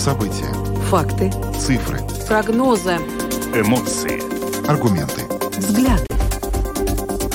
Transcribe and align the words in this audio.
События. 0.00 0.50
Факты. 0.88 1.30
Цифры. 1.58 2.00
Прогнозы. 2.26 2.96
Эмоции. 3.54 4.22
Аргументы. 4.66 5.26
Взгляд. 5.58 6.00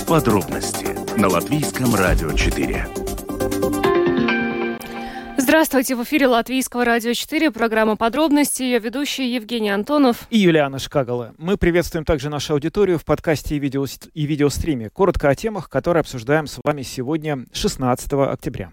Подробности 0.07 0.97
на 1.15 1.28
Латвийском 1.28 1.93
радио 1.93 2.31
4. 2.31 3.04
Здравствуйте, 5.56 5.96
в 5.96 6.03
эфире 6.03 6.28
Латвийского 6.28 6.83
радио 6.83 7.13
4, 7.13 7.49
программа 7.49 7.96
«Подробности», 7.96 8.62
ее 8.62 8.79
ведущий 8.79 9.33
Евгений 9.35 9.69
Антонов 9.69 10.28
и 10.29 10.37
Юлиана 10.37 10.79
Шкагала. 10.79 11.33
Мы 11.37 11.55
приветствуем 11.55 12.04
также 12.04 12.28
нашу 12.28 12.55
аудиторию 12.55 12.99
в 12.99 13.05
подкасте 13.05 13.55
и, 13.55 13.60
видео, 13.60 13.86
и 14.13 14.26
видеостриме. 14.26 14.90
Коротко 14.90 15.29
о 15.29 15.36
темах, 15.36 15.69
которые 15.69 16.02
обсуждаем 16.02 16.48
с 16.48 16.59
вами 16.62 16.81
сегодня, 16.81 17.45
16 17.54 18.12
октября. 18.12 18.72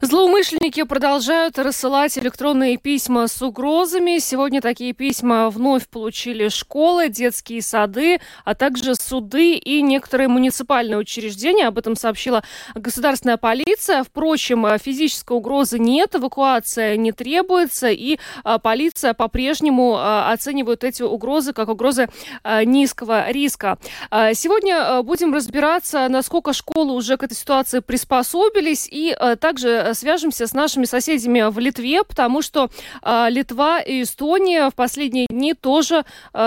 Злоумышленники 0.00 0.84
продолжают 0.84 1.58
рассылать 1.58 2.16
электронные 2.16 2.78
письма 2.78 3.28
с 3.28 3.42
угрозами. 3.42 4.18
Сегодня 4.18 4.62
такие 4.62 4.94
письма 4.94 5.50
вновь 5.50 5.86
получили 5.86 6.48
школы, 6.48 7.10
детские 7.10 7.60
сады, 7.60 8.20
а 8.46 8.54
также 8.54 8.94
суды 8.94 9.56
и 9.56 9.82
некоторые 9.82 10.28
муниципальные 10.28 10.96
учреждения. 10.96 11.66
Об 11.66 11.76
этом 11.76 11.94
сообщила 11.94 12.42
государственная 12.74 13.36
полиция. 13.36 14.02
Впрочем, 14.02 14.66
физической 14.78 15.36
угрозы 15.36 15.78
нет 15.78 16.16
эвакуация 16.22 16.96
не 16.96 17.12
требуется, 17.12 17.88
и 17.88 18.18
а, 18.44 18.58
полиция 18.58 19.12
по-прежнему 19.12 19.96
а, 19.96 20.32
оценивает 20.32 20.84
эти 20.84 21.02
угрозы 21.02 21.52
как 21.52 21.68
угрозы 21.68 22.08
а, 22.42 22.64
низкого 22.64 23.30
риска. 23.30 23.78
Сегодня 24.10 25.02
будем 25.02 25.34
разбираться, 25.34 26.08
насколько 26.08 26.52
школы 26.52 26.92
уже 26.92 27.16
к 27.16 27.22
этой 27.22 27.34
ситуации 27.34 27.80
приспособились, 27.80 28.88
и 28.90 29.16
также 29.40 29.92
свяжемся 29.94 30.46
с 30.46 30.52
нашими 30.52 30.84
соседями 30.84 31.50
в 31.50 31.58
Литве, 31.58 32.04
потому 32.04 32.42
что 32.42 32.70
Литва 33.04 33.80
и 33.80 34.02
Эстония 34.02 34.70
в 34.70 34.74
последние 34.74 35.26
дни 35.26 35.54
тоже 35.54 36.04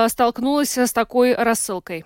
столкнулась 0.08 0.78
с 0.78 0.92
такой 0.94 1.34
рассылкой. 1.34 2.06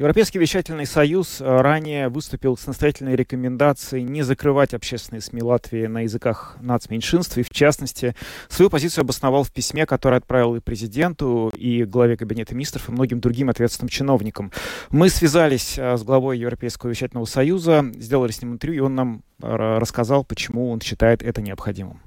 Европейский 0.00 0.38
вещательный 0.38 0.86
союз 0.86 1.42
э, 1.42 1.44
ранее 1.44 2.08
выступил 2.08 2.56
с 2.56 2.66
настоятельной 2.66 3.16
рекомендацией 3.16 4.02
не 4.02 4.22
закрывать 4.22 4.72
общественные 4.72 5.20
СМИ 5.20 5.42
Латвии 5.42 5.84
на 5.88 6.04
языках 6.04 6.56
нацменьшинств, 6.62 7.36
и 7.36 7.42
в 7.42 7.50
частности 7.50 8.16
свою 8.48 8.70
позицию 8.70 9.02
обосновал 9.02 9.42
в 9.42 9.52
письме, 9.52 9.84
которое 9.84 10.16
отправил 10.16 10.56
и 10.56 10.60
президенту, 10.60 11.52
и 11.54 11.84
главе 11.84 12.16
Кабинета 12.16 12.54
министров, 12.54 12.88
и 12.88 12.92
многим 12.92 13.20
другим 13.20 13.50
ответственным 13.50 13.90
чиновникам. 13.90 14.52
Мы 14.88 15.10
связались 15.10 15.76
э, 15.76 15.98
с 15.98 16.02
главой 16.02 16.38
Европейского 16.38 16.88
вещательного 16.88 17.26
союза, 17.26 17.84
сделали 17.96 18.32
с 18.32 18.40
ним 18.40 18.54
интервью, 18.54 18.84
и 18.84 18.86
он 18.86 18.94
нам 18.94 19.22
э, 19.42 19.54
рассказал, 19.78 20.24
почему 20.24 20.70
он 20.70 20.80
считает 20.80 21.22
это 21.22 21.42
необходимым. 21.42 22.00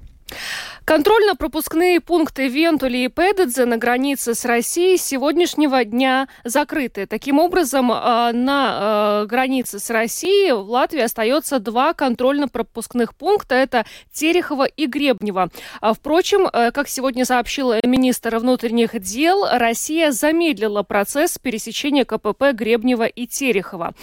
Контрольно-пропускные 0.84 1.98
пункты 1.98 2.48
Вентули 2.48 2.98
и 2.98 3.08
Педедзе 3.08 3.64
на 3.64 3.78
границе 3.78 4.34
с 4.34 4.44
Россией 4.44 4.98
с 4.98 5.02
сегодняшнего 5.02 5.82
дня 5.82 6.28
закрыты. 6.44 7.06
Таким 7.06 7.38
образом, 7.38 7.90
а, 7.90 8.32
на 8.34 9.22
а, 9.22 9.26
границе 9.26 9.78
с 9.78 9.88
Россией 9.88 10.52
в 10.52 10.68
Латвии 10.68 11.00
остается 11.00 11.58
два 11.58 11.94
контрольно-пропускных 11.94 13.14
пункта. 13.14 13.54
Это 13.54 13.86
Терехово 14.12 14.64
и 14.64 14.84
Гребнево. 14.84 15.48
А, 15.80 15.94
впрочем, 15.94 16.48
как 16.50 16.86
сегодня 16.88 17.24
сообщил 17.24 17.72
министр 17.82 18.36
внутренних 18.36 19.00
дел, 19.00 19.46
Россия 19.50 20.10
замедлила 20.10 20.82
процесс 20.82 21.38
пересечения 21.38 22.04
КПП 22.04 22.52
Гребнева 22.52 23.06
и 23.06 23.26
Терехова. 23.26 23.94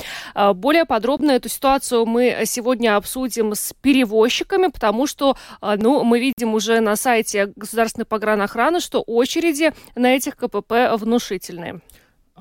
Более 0.55 0.85
подробно 0.85 1.31
эту 1.31 1.47
ситуацию 1.47 2.07
мы 2.07 2.41
сегодня 2.45 2.95
обсудим 2.95 3.53
с 3.53 3.71
перевозчиками, 3.81 4.67
потому 4.67 5.05
что 5.05 5.37
ну, 5.61 6.03
мы 6.03 6.19
видим 6.19 6.55
уже 6.55 6.70
на 6.79 6.95
сайте 6.95 7.51
Государственной 7.55 8.05
погранохраны, 8.05 8.79
что 8.79 9.01
очереди 9.01 9.73
на 9.95 10.15
этих 10.15 10.37
КПП 10.37 10.95
внушительные. 10.95 11.81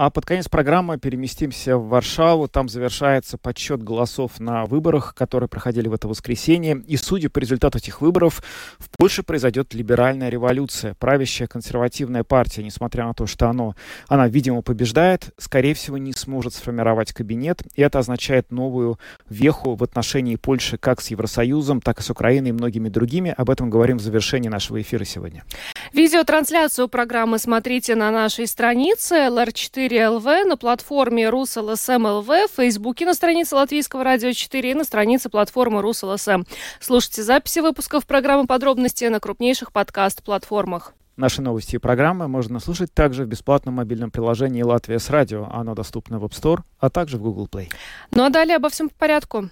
А 0.01 0.09
под 0.09 0.25
конец 0.25 0.49
программы 0.49 0.97
переместимся 0.97 1.77
в 1.77 1.89
Варшаву. 1.89 2.49
Там 2.49 2.71
завершается 2.71 3.37
подсчет 3.37 3.83
голосов 3.83 4.41
на 4.41 4.65
выборах, 4.65 5.15
которые 5.15 5.47
проходили 5.47 5.89
в 5.89 5.93
это 5.93 6.09
воскресенье. 6.09 6.83
И 6.87 6.97
судя 6.97 7.29
по 7.29 7.39
результату 7.39 7.77
этих 7.77 8.01
выборов, 8.01 8.43
в 8.79 8.89
Польше 8.97 9.23
произойдет 9.23 9.75
либеральная 9.75 10.31
революция. 10.31 10.95
Правящая 10.95 11.49
консервативная 11.49 12.25
партия, 12.25 12.63
несмотря 12.63 13.05
на 13.05 13.13
то, 13.13 13.27
что 13.27 13.51
оно, 13.51 13.75
она, 14.09 14.27
видимо, 14.27 14.63
побеждает, 14.63 15.35
скорее 15.37 15.75
всего, 15.75 15.99
не 15.99 16.15
сможет 16.15 16.55
сформировать 16.55 17.13
кабинет. 17.13 17.63
И 17.75 17.83
это 17.83 17.99
означает 17.99 18.51
новую 18.51 18.99
веху 19.29 19.75
в 19.75 19.85
отношении 19.85 20.37
Польши 20.37 20.79
как 20.79 21.03
с 21.03 21.09
Евросоюзом, 21.09 21.83
так 21.83 22.01
и 22.01 22.03
с 22.03 22.09
Украиной 22.09 22.49
и 22.49 22.53
многими 22.53 22.89
другими. 22.89 23.35
Об 23.37 23.51
этом 23.51 23.69
говорим 23.69 23.99
в 23.99 24.01
завершении 24.01 24.49
нашего 24.49 24.81
эфира 24.81 25.05
сегодня. 25.05 25.45
Видеотрансляцию 25.93 26.89
программы 26.89 27.39
смотрите 27.39 27.95
на 27.95 28.11
нашей 28.11 28.47
странице 28.47 29.15
LR4 29.15 29.71
4 29.81 30.09
ЛВ, 30.09 30.25
на 30.47 30.57
платформе 30.57 31.29
РусЛСМ 31.29 32.05
ЛВ, 32.05 32.27
в 32.27 32.49
Фейсбуке 32.57 33.07
на 33.07 33.15
странице 33.15 33.55
Латвийского 33.55 34.03
радио 34.03 34.33
4 34.33 34.71
и 34.71 34.75
на 34.75 34.85
странице 34.85 35.29
платформы 35.29 35.81
РусЛСМ. 35.81 36.43
Слушайте 36.81 37.23
записи 37.23 37.61
выпусков 37.61 38.05
программы 38.05 38.47
«Подробности» 38.47 39.05
на 39.05 39.21
крупнейших 39.21 39.73
подкаст-платформах. 39.73 40.93
Наши 41.17 41.41
новости 41.41 41.77
и 41.77 41.79
программы 41.79 42.27
можно 42.27 42.59
слушать 42.59 42.93
также 42.93 43.25
в 43.25 43.29
бесплатном 43.29 43.75
мобильном 43.75 44.11
приложении 44.11 44.63
«Латвия 44.63 44.99
с 44.99 45.09
радио». 45.09 45.49
Оно 45.53 45.75
доступно 45.75 46.19
в 46.19 46.25
App 46.25 46.33
Store, 46.33 46.61
а 46.79 46.91
также 46.91 47.17
в 47.17 47.23
Google 47.23 47.47
Play. 47.47 47.69
Ну 48.11 48.25
а 48.25 48.31
далее 48.31 48.57
обо 48.57 48.71
всем 48.71 48.89
по 48.89 48.95
порядку. 48.97 49.51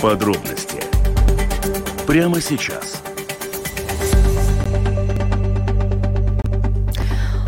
Подробности 0.00 0.71
прямо 2.06 2.40
сейчас– 2.40 3.02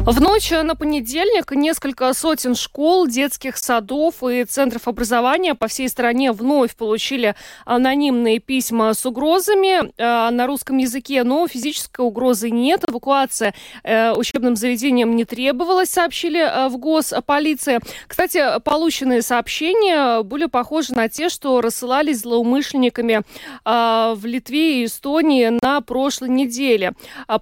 В 0.06 0.20
ночь 0.20 0.50
на 0.50 0.76
понедельник 0.76 1.50
несколько 1.52 2.12
сотен 2.12 2.54
школ, 2.54 3.06
детских 3.06 3.56
садов 3.56 4.22
и 4.22 4.44
центров 4.44 4.86
образования 4.86 5.54
по 5.54 5.66
всей 5.66 5.88
стране 5.88 6.30
вновь 6.32 6.76
получили 6.76 7.34
анонимные 7.64 8.38
письма 8.38 8.92
с 8.92 9.06
угрозами 9.06 9.78
э, 9.96 10.30
на 10.30 10.46
русском 10.46 10.76
языке, 10.76 11.24
но 11.24 11.48
физической 11.48 12.02
угрозы 12.02 12.50
нет. 12.50 12.84
Эвакуация 12.86 13.54
э, 13.82 14.12
учебным 14.12 14.56
заведениям 14.56 15.16
не 15.16 15.24
требовалась, 15.24 15.88
сообщили 15.88 16.40
э, 16.40 16.68
в 16.68 16.76
Госполиции. 16.76 17.80
Кстати, 18.06 18.60
полученные 18.62 19.22
сообщения 19.22 20.22
были 20.22 20.44
похожи 20.44 20.92
на 20.92 21.08
те, 21.08 21.30
что 21.30 21.62
рассылались 21.62 22.20
злоумышленниками 22.20 23.22
в 23.64 24.20
Литве 24.24 24.82
и 24.82 24.84
Эстонии 24.84 25.58
на 25.62 25.80
прошлой 25.80 26.28
неделе. 26.28 26.92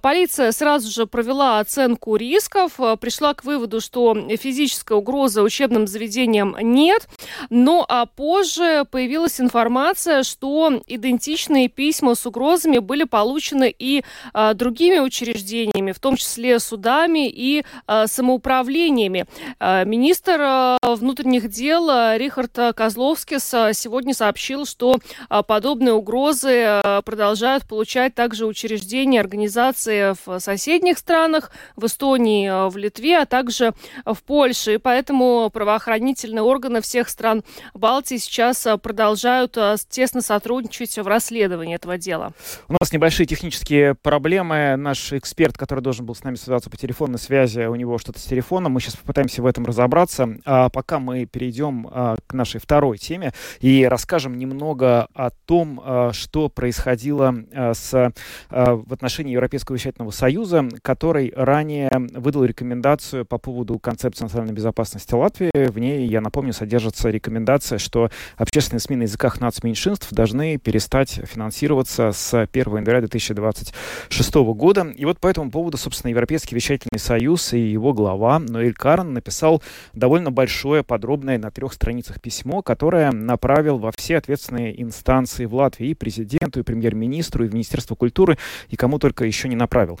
Полиция 0.01 0.53
сразу 0.53 0.89
же 0.89 1.07
провела 1.07 1.59
оценку 1.59 2.15
риска 2.15 2.52
поисков 2.53 2.79
э, 2.79 2.97
пришла 2.97 3.33
к 3.33 3.43
выводу, 3.43 3.81
что 3.81 4.15
физической 4.37 4.93
угрозы 4.93 5.41
учебным 5.41 5.87
заведениям 5.87 6.55
нет, 6.61 7.07
но 7.49 7.85
а 7.87 8.05
позже 8.05 8.85
появилась 8.89 9.39
информация, 9.39 10.23
что 10.23 10.81
идентичные 10.87 11.67
письма 11.67 12.15
с 12.15 12.25
угрозами 12.25 12.77
были 12.79 13.03
получены 13.03 13.73
и 13.77 14.03
а, 14.33 14.53
другими 14.53 14.99
учреждениями, 14.99 15.91
в 15.91 15.99
том 15.99 16.15
числе 16.15 16.59
судами 16.59 17.27
и 17.29 17.65
а, 17.87 18.07
самоуправлениями. 18.07 19.25
А, 19.59 19.83
министр 19.83 20.39
а, 20.41 20.77
внутренних 20.83 21.49
дел 21.49 21.89
Рихард 22.17 22.75
Козловский 22.75 23.39
сегодня 23.39 24.13
сообщил, 24.13 24.65
что 24.65 24.97
а, 25.29 25.43
подобные 25.43 25.93
угрозы 25.93 26.63
а, 26.63 27.01
продолжают 27.01 27.67
получать 27.67 28.15
также 28.15 28.45
учреждения, 28.45 29.19
организации 29.19 30.15
в 30.25 30.39
соседних 30.39 30.97
странах, 30.97 31.51
в 31.75 31.85
Эстонии 31.85 32.42
Э, 32.47 32.69
в 32.69 32.77
Литве, 32.77 33.19
а 33.19 33.25
также 33.25 33.73
в 34.05 34.23
Польше. 34.23 34.75
И 34.75 34.77
поэтому 34.77 35.49
правоохранительные 35.51 36.41
органы 36.41 36.81
всех 36.81 37.09
стран 37.09 37.43
Балтии 37.73 38.17
сейчас 38.17 38.65
э, 38.65 38.77
продолжают 38.77 39.57
э, 39.57 39.75
тесно 39.89 40.21
сотрудничать 40.21 40.97
в 40.97 41.07
расследовании 41.07 41.75
этого 41.75 41.97
дела. 41.97 42.33
У 42.67 42.73
нас 42.73 42.91
небольшие 42.91 43.27
технические 43.27 43.95
проблемы. 43.95 44.75
Наш 44.77 45.13
эксперт, 45.13 45.57
который 45.57 45.81
должен 45.81 46.05
был 46.05 46.15
с 46.15 46.23
нами 46.23 46.35
связаться 46.35 46.69
по 46.69 46.77
телефонной 46.77 47.19
связи, 47.19 47.61
у 47.61 47.75
него 47.75 47.97
что-то 47.97 48.19
с 48.19 48.23
телефоном. 48.23 48.73
Мы 48.73 48.81
сейчас 48.81 48.95
попытаемся 48.95 49.41
в 49.41 49.45
этом 49.45 49.65
разобраться. 49.65 50.29
А 50.45 50.69
пока 50.69 50.99
мы 50.99 51.25
перейдем 51.25 51.87
к 52.27 52.33
нашей 52.33 52.59
второй 52.59 52.97
теме 52.97 53.33
и 53.59 53.85
расскажем 53.85 54.37
немного 54.37 55.07
о 55.13 55.29
том, 55.29 56.11
что 56.13 56.49
происходило 56.49 57.35
с, 57.53 58.13
в 58.49 58.93
отношении 58.93 59.33
Европейского 59.33 59.75
вещательного 59.75 60.11
союза, 60.11 60.67
который 60.81 61.33
ранее 61.35 61.91
выдал 62.13 62.32
выдал 62.33 62.45
рекомендацию 62.45 63.25
по 63.25 63.37
поводу 63.37 63.77
концепции 63.77 64.23
национальной 64.23 64.55
безопасности 64.55 65.13
Латвии. 65.13 65.51
В 65.53 65.77
ней, 65.77 66.07
я 66.07 66.19
напомню, 66.19 66.51
содержится 66.51 67.11
рекомендация, 67.11 67.77
что 67.77 68.09
общественные 68.37 68.79
СМИ 68.79 68.95
на 68.95 69.01
языках 69.03 69.39
нацменьшинств 69.39 70.11
должны 70.11 70.57
перестать 70.57 71.21
финансироваться 71.25 72.11
с 72.11 72.47
1 72.51 72.77
января 72.77 73.01
2026 73.01 74.35
года. 74.35 74.87
И 74.95 75.05
вот 75.05 75.19
по 75.19 75.27
этому 75.27 75.51
поводу, 75.51 75.77
собственно, 75.77 76.09
Европейский 76.09 76.55
вещательный 76.55 76.99
союз 76.99 77.53
и 77.53 77.59
его 77.59 77.93
глава 77.93 78.39
Ноэль 78.39 78.73
Карн 78.73 79.13
написал 79.13 79.61
довольно 79.93 80.31
большое, 80.31 80.83
подробное 80.83 81.37
на 81.37 81.51
трех 81.51 81.73
страницах 81.73 82.19
письмо, 82.19 82.63
которое 82.63 83.11
направил 83.11 83.77
во 83.77 83.91
все 83.91 84.17
ответственные 84.17 84.81
инстанции 84.81 85.45
в 85.45 85.53
Латвии, 85.53 85.89
и 85.89 85.93
президенту, 85.93 86.61
и 86.61 86.63
премьер-министру, 86.63 87.45
и 87.45 87.47
в 87.47 87.53
Министерство 87.53 87.93
культуры, 87.93 88.39
и 88.69 88.75
кому 88.75 88.97
только 88.97 89.23
еще 89.23 89.47
не 89.47 89.55
направил. 89.55 89.99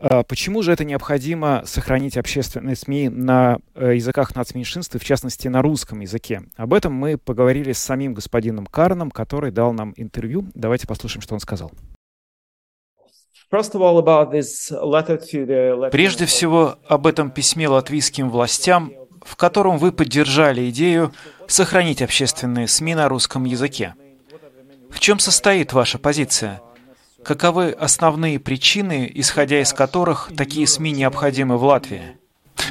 А 0.00 0.22
почему 0.22 0.62
же 0.62 0.72
это 0.72 0.84
необходимо 0.84 1.62
сохранить 1.64 2.16
общественные 2.16 2.76
СМИ 2.76 3.08
на 3.08 3.58
э, 3.74 3.96
языках 3.96 4.34
нацменьшинств, 4.36 4.94
и 4.94 4.98
в 4.98 5.04
частности 5.04 5.48
на 5.48 5.60
русском 5.60 6.00
языке? 6.00 6.42
Об 6.56 6.72
этом 6.72 6.92
мы 6.92 7.18
поговорили 7.18 7.72
с 7.72 7.78
самим 7.78 8.14
господином 8.14 8.66
Карном, 8.66 9.10
который 9.10 9.50
дал 9.50 9.72
нам 9.72 9.92
интервью. 9.96 10.46
Давайте 10.54 10.86
послушаем, 10.86 11.22
что 11.22 11.34
он 11.34 11.40
сказал. 11.40 11.72
Прежде 15.90 16.26
всего, 16.26 16.78
об 16.86 17.06
этом 17.06 17.30
письме 17.30 17.66
латвийским 17.66 18.30
властям, 18.30 18.92
в 19.22 19.36
котором 19.36 19.78
вы 19.78 19.90
поддержали 19.90 20.68
идею 20.70 21.12
сохранить 21.48 22.02
общественные 22.02 22.68
СМИ 22.68 22.94
на 22.94 23.08
русском 23.08 23.44
языке. 23.44 23.94
В 24.90 25.00
чем 25.00 25.18
состоит 25.18 25.72
ваша 25.72 25.98
позиция? 25.98 26.60
Каковы 27.28 27.72
основные 27.72 28.40
причины, 28.40 29.12
исходя 29.14 29.60
из 29.60 29.74
которых 29.74 30.30
такие 30.34 30.66
СМИ 30.66 30.92
необходимы 30.92 31.58
в 31.58 31.64
Латвии? 31.64 32.16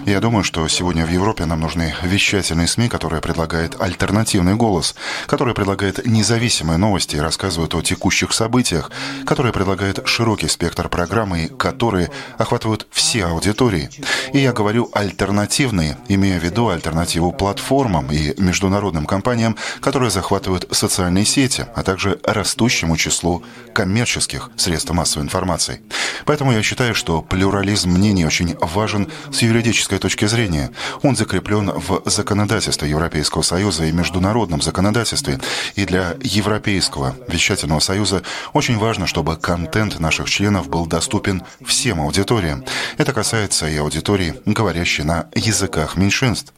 Я 0.05 0.19
думаю, 0.19 0.43
что 0.43 0.67
сегодня 0.67 1.05
в 1.05 1.09
Европе 1.09 1.45
нам 1.45 1.61
нужны 1.61 1.93
вещательные 2.03 2.67
СМИ, 2.67 2.89
которые 2.89 3.21
предлагают 3.21 3.79
альтернативный 3.79 4.55
голос, 4.55 4.95
которые 5.25 5.55
предлагают 5.55 6.05
независимые 6.05 6.77
новости 6.77 7.15
и 7.15 7.19
рассказывают 7.19 7.73
о 7.75 7.81
текущих 7.81 8.33
событиях, 8.33 8.91
которые 9.25 9.53
предлагают 9.53 10.07
широкий 10.07 10.47
спектр 10.47 10.89
программы 10.89 11.47
которые 11.47 12.09
охватывают 12.37 12.87
все 12.91 13.25
аудитории. 13.25 13.89
И 14.33 14.39
я 14.39 14.53
говорю 14.53 14.89
альтернативные, 14.93 15.97
имея 16.07 16.39
в 16.39 16.43
виду 16.43 16.69
альтернативу 16.69 17.31
платформам 17.31 18.11
и 18.11 18.39
международным 18.39 19.05
компаниям, 19.05 19.57
которые 19.81 20.11
захватывают 20.11 20.67
социальные 20.71 21.25
сети, 21.25 21.65
а 21.75 21.83
также 21.83 22.19
растущему 22.23 22.97
числу 22.97 23.43
коммерческих 23.73 24.49
средств 24.57 24.91
массовой 24.91 25.25
информации. 25.25 25.81
Поэтому 26.25 26.51
я 26.51 26.63
считаю, 26.63 26.95
что 26.95 27.21
плюрализм 27.21 27.91
мнений 27.91 28.25
очень 28.25 28.55
важен 28.59 29.07
с 29.31 29.41
юридической 29.41 29.76
юридической 29.77 29.99
точки 29.99 30.25
зрения. 30.25 30.71
Он 31.03 31.15
закреплен 31.15 31.71
в 31.71 32.01
законодательстве 32.05 32.89
Европейского 32.89 33.43
Союза 33.43 33.85
и 33.85 33.91
международном 33.91 34.61
законодательстве. 34.61 35.39
И 35.75 35.85
для 35.85 36.15
Европейского 36.21 37.15
вещательного 37.27 37.79
союза 37.79 38.23
очень 38.53 38.77
важно, 38.77 39.07
чтобы 39.07 39.37
контент 39.37 39.99
наших 39.99 40.29
членов 40.29 40.67
был 40.67 40.87
доступен 40.87 41.43
всем 41.65 42.01
аудиториям. 42.01 42.63
Это 42.97 43.13
касается 43.13 43.67
и 43.67 43.77
аудитории, 43.77 44.33
говорящей 44.45 45.03
на 45.03 45.27
языках 45.35 45.95
меньшинств. 45.95 46.53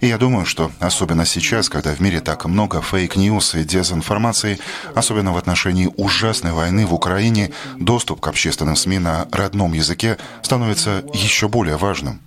И 0.00 0.08
я 0.08 0.18
думаю, 0.18 0.44
что 0.44 0.70
особенно 0.80 1.24
сейчас, 1.24 1.68
когда 1.68 1.94
в 1.94 2.00
мире 2.00 2.20
так 2.20 2.44
много 2.44 2.82
fake 2.82 3.18
news 3.18 3.54
и 3.54 3.64
дезинформации, 3.64 4.58
особенно 4.94 5.32
в 5.32 5.36
отношении 5.36 5.90
ужасной 5.96 6.52
войны 6.52 6.86
в 6.86 6.94
Украине, 6.94 7.50
доступ 7.78 8.20
к 8.20 8.28
общественным 8.28 8.76
СМИ 8.76 8.98
на 8.98 9.26
родном 9.32 9.72
языке 9.72 10.18
становится 10.42 11.04
еще 11.14 11.48
более 11.48 11.76
важным. 11.76 12.20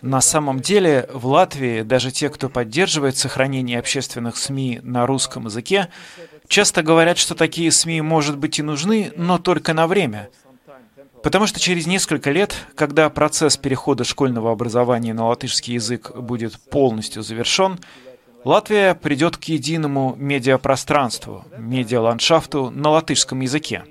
На 0.00 0.20
самом 0.20 0.60
деле 0.60 1.08
в 1.12 1.26
Латвии 1.26 1.82
даже 1.82 2.12
те, 2.12 2.28
кто 2.28 2.48
поддерживает 2.48 3.16
сохранение 3.16 3.78
общественных 3.78 4.36
СМИ 4.36 4.80
на 4.82 5.06
русском 5.06 5.46
языке, 5.46 5.88
часто 6.46 6.82
говорят, 6.82 7.18
что 7.18 7.34
такие 7.34 7.72
СМИ, 7.72 8.00
может 8.02 8.38
быть, 8.38 8.58
и 8.58 8.62
нужны, 8.62 9.12
но 9.16 9.38
только 9.38 9.74
на 9.74 9.86
время. 9.86 10.28
Потому 11.22 11.48
что 11.48 11.58
через 11.58 11.86
несколько 11.86 12.30
лет, 12.30 12.54
когда 12.76 13.10
процесс 13.10 13.56
перехода 13.56 14.04
школьного 14.04 14.52
образования 14.52 15.14
на 15.14 15.26
латышский 15.26 15.74
язык 15.74 16.14
будет 16.14 16.58
полностью 16.60 17.22
завершен, 17.22 17.80
Латвия 18.44 18.94
придет 18.94 19.36
к 19.36 19.44
единому 19.44 20.14
медиапространству, 20.16 21.44
медиаландшафту 21.58 22.70
на 22.70 22.90
латышском 22.90 23.40
языке. 23.40 23.84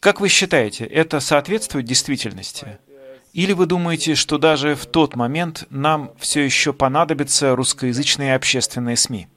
Как 0.00 0.22
вы 0.22 0.28
считаете, 0.28 0.86
это 0.86 1.20
соответствует 1.20 1.84
действительности? 1.84 2.78
Или 3.32 3.52
вы 3.52 3.66
думаете, 3.66 4.14
что 4.16 4.38
даже 4.38 4.74
в 4.74 4.86
тот 4.86 5.14
момент 5.14 5.66
нам 5.70 6.12
все 6.18 6.44
еще 6.44 6.72
понадобятся 6.72 7.54
русскоязычные 7.54 8.34
общественные 8.34 8.96
СМИ? 8.96 9.28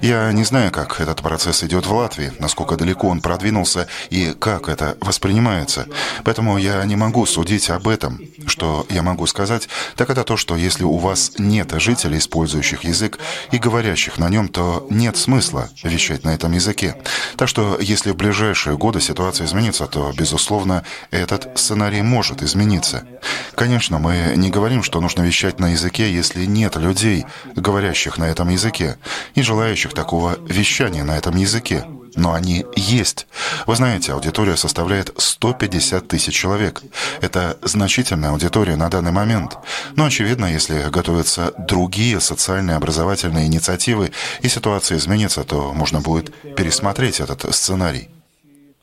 Я 0.00 0.32
не 0.32 0.44
знаю, 0.44 0.70
как 0.70 1.00
этот 1.00 1.22
процесс 1.22 1.62
идет 1.62 1.86
в 1.86 1.92
Латвии, 1.94 2.32
насколько 2.38 2.76
далеко 2.76 3.08
он 3.08 3.20
продвинулся 3.20 3.86
и 4.10 4.34
как 4.38 4.68
это 4.68 4.96
воспринимается. 5.00 5.86
Поэтому 6.24 6.58
я 6.58 6.84
не 6.84 6.96
могу 6.96 7.26
судить 7.26 7.70
об 7.70 7.88
этом. 7.88 8.20
Что 8.46 8.86
я 8.90 9.02
могу 9.02 9.26
сказать, 9.26 9.68
так 9.96 10.10
это 10.10 10.24
то, 10.24 10.36
что 10.36 10.56
если 10.56 10.84
у 10.84 10.98
вас 10.98 11.32
нет 11.38 11.72
жителей, 11.80 12.18
использующих 12.18 12.84
язык 12.84 13.18
и 13.52 13.58
говорящих 13.58 14.18
на 14.18 14.28
нем, 14.28 14.48
то 14.48 14.86
нет 14.90 15.16
смысла 15.16 15.70
вещать 15.82 16.24
на 16.24 16.34
этом 16.34 16.52
языке. 16.52 16.96
Так 17.36 17.48
что 17.48 17.78
если 17.80 18.10
в 18.10 18.16
ближайшие 18.16 18.76
годы 18.76 19.00
ситуация 19.00 19.46
изменится, 19.46 19.86
то, 19.86 20.12
безусловно, 20.16 20.84
этот 21.10 21.58
сценарий 21.58 22.02
может 22.02 22.42
измениться. 22.42 23.06
Конечно, 23.54 23.98
мы 23.98 24.34
не 24.36 24.50
говорим, 24.50 24.82
что 24.82 25.00
нужно 25.00 25.22
вещать 25.22 25.60
на 25.60 25.72
языке, 25.72 26.12
если 26.12 26.44
нет 26.44 26.76
людей, 26.76 27.24
говорящих 27.56 28.18
на 28.18 28.24
этом 28.24 28.48
языке. 28.48 28.96
И 29.34 29.42
желающих 29.42 29.83
такого 29.92 30.38
вещания 30.48 31.04
на 31.04 31.18
этом 31.18 31.36
языке. 31.36 31.84
Но 32.16 32.32
они 32.32 32.64
есть. 32.76 33.26
Вы 33.66 33.74
знаете, 33.74 34.12
аудитория 34.12 34.56
составляет 34.56 35.12
150 35.16 36.06
тысяч 36.06 36.34
человек. 36.34 36.82
Это 37.20 37.58
значительная 37.62 38.30
аудитория 38.30 38.76
на 38.76 38.88
данный 38.88 39.10
момент. 39.10 39.58
Но, 39.96 40.04
очевидно, 40.04 40.46
если 40.46 40.88
готовятся 40.90 41.52
другие 41.58 42.20
социальные 42.20 42.76
образовательные 42.76 43.46
инициативы 43.46 44.12
и 44.42 44.48
ситуация 44.48 44.98
изменится, 44.98 45.42
то 45.42 45.72
можно 45.72 46.00
будет 46.00 46.32
пересмотреть 46.54 47.20
этот 47.20 47.52
сценарий. 47.54 48.10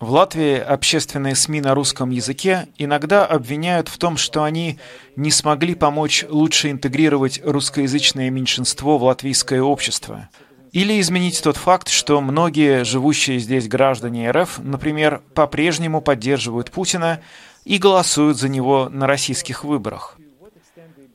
В 0.01 0.09
Латвии 0.09 0.57
общественные 0.57 1.35
СМИ 1.35 1.61
на 1.61 1.75
русском 1.75 2.09
языке 2.09 2.67
иногда 2.79 3.23
обвиняют 3.23 3.87
в 3.87 3.99
том, 3.99 4.17
что 4.17 4.43
они 4.43 4.79
не 5.15 5.29
смогли 5.29 5.75
помочь 5.75 6.25
лучше 6.27 6.71
интегрировать 6.71 7.39
русскоязычное 7.43 8.31
меньшинство 8.31 8.97
в 8.97 9.03
латвийское 9.03 9.61
общество. 9.61 10.27
Или 10.71 11.01
изменить 11.01 11.43
тот 11.43 11.57
факт, 11.57 11.89
что 11.89 12.21
многие 12.21 12.85
живущие 12.85 13.39
здесь 13.39 13.67
граждане 13.67 14.31
РФ, 14.31 14.59
например, 14.59 15.21
по-прежнему 15.33 16.01
поддерживают 16.01 16.71
Путина 16.71 17.21
и 17.65 17.77
голосуют 17.77 18.37
за 18.37 18.47
него 18.47 18.87
на 18.89 19.05
российских 19.05 19.65
выборах. 19.65 20.17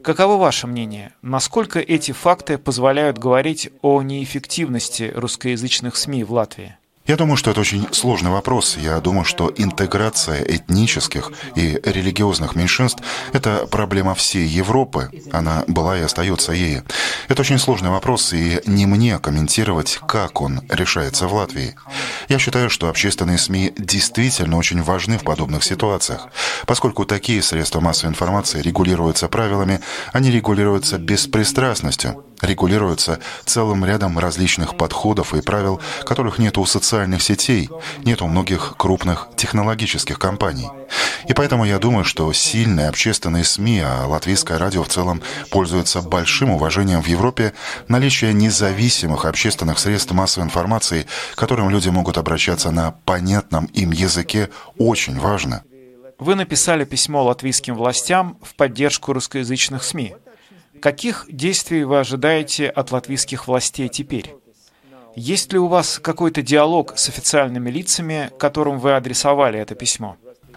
Каково 0.03 0.37
ваше 0.37 0.67
мнение? 0.67 1.13
Насколько 1.23 1.81
эти 1.81 2.13
факты 2.13 2.59
позволяют 2.59 3.19
говорить 3.19 3.71
о 3.83 4.03
неэффективности 4.03 5.13
русскоязычных 5.15 5.97
СМИ 5.97 6.23
в 6.23 6.33
Латвии? 6.33 6.77
Я 7.07 7.17
думаю, 7.17 7.37
что 7.37 7.53
это 7.53 7.61
очень 7.61 7.87
сложный 7.93 8.31
вопрос. 8.31 8.77
Я 8.77 9.01
думаю, 9.01 9.25
что 9.25 9.53
интеграция 9.57 10.43
этнических 10.43 11.31
и 11.55 11.81
религиозных 11.85 12.57
меньшинств– 12.57 13.03
это 13.33 13.67
проблема 13.71 14.15
всей 14.15 14.47
Европы. 14.47 15.11
Она 15.33 15.65
была 15.69 15.97
и 15.97 16.03
остается 16.03 16.53
ею. 16.53 16.83
Это 17.29 17.43
очень 17.43 17.59
сложный 17.59 17.91
вопрос, 17.91 18.33
и 18.33 18.61
не 18.67 18.87
мне 18.87 19.19
комментировать, 19.19 19.99
как 20.09 20.41
он 20.41 20.63
решается 20.69 21.29
в 21.29 21.35
Латвии. 21.35 21.77
Я 22.29 22.39
считаю, 22.39 22.71
что 22.71 22.89
общественные 22.89 23.39
СМИ 23.39 23.73
действительно 23.79 24.57
очень 24.57 24.83
важны 24.83 25.19
в 25.19 25.23
подобных 25.23 25.63
ситуациях. 25.63 26.29
Поскольку 26.67 27.05
такие 27.05 27.41
средства 27.41 27.81
массовой 27.81 28.11
информации 28.11 28.61
регулируются 28.61 29.29
правилами, 29.29 29.81
они 30.13 30.33
регулируются 30.33 30.99
беспристрастностью, 30.99 32.25
регулируются 32.41 33.19
целым 33.45 33.85
рядом 33.85 34.19
различных 34.19 34.77
подходов 34.77 35.35
и 35.35 35.41
правил, 35.41 35.81
которых 36.05 36.39
нет 36.39 36.59
у 36.59 36.67
социальных 36.67 37.23
сетей, 37.23 37.71
нет 38.05 38.23
у 38.23 38.27
многих 38.27 38.75
крупных 38.77 39.29
технологических 39.37 40.19
компаний. 40.19 40.69
И 41.29 41.33
поэтому 41.33 41.65
я 41.65 41.79
думаю, 41.79 42.05
что 42.05 42.33
сильные 42.33 42.89
общественные 42.89 43.45
СМИ, 43.45 43.81
а 43.81 44.07
латвийское 44.07 44.59
радио 44.59 44.83
в 44.83 44.89
целом 44.89 45.23
пользуется 45.51 46.03
большим 46.03 46.51
уважением 46.51 47.03
в 47.03 47.07
Европе, 47.07 47.53
наличие 47.89 48.33
независимых 48.33 49.25
общественных 49.25 49.79
средств 49.79 50.13
массовой 50.13 50.45
информации, 50.45 51.07
к 51.35 51.39
которым 51.39 51.71
люди 51.71 51.89
могут 51.89 52.19
обращаться 52.19 52.71
на 52.71 52.93
понятном 53.05 53.67
им 53.67 53.91
языке, 53.93 54.51
очень 54.79 55.19
важно. 55.19 55.63
Вы 56.19 56.35
написали 56.35 56.85
письмо 56.85 57.25
латвийским 57.25 57.75
властям 57.75 58.39
в 58.43 58.55
поддержку 58.55 59.13
русскоязычных 59.13 59.83
СМИ. 59.83 60.15
Каких 60.81 61.27
действий 61.29 61.85
вы 61.85 62.01
ожидаете 62.01 62.69
от 62.69 62.93
латвийских 62.93 63.49
властей 63.49 63.89
теперь? 63.89 64.35
Есть 65.15 65.53
ли 65.53 65.59
у 65.59 65.67
вас 65.67 65.99
какой-то 65.99 66.43
диалог 66.43 66.93
с 66.97 67.09
официальными 67.09 67.71
лицами, 67.71 68.31
которым 68.39 68.79
вы 68.79 68.95
адресовали 68.95 69.59
это 69.59 69.75
письмо? 69.75 70.17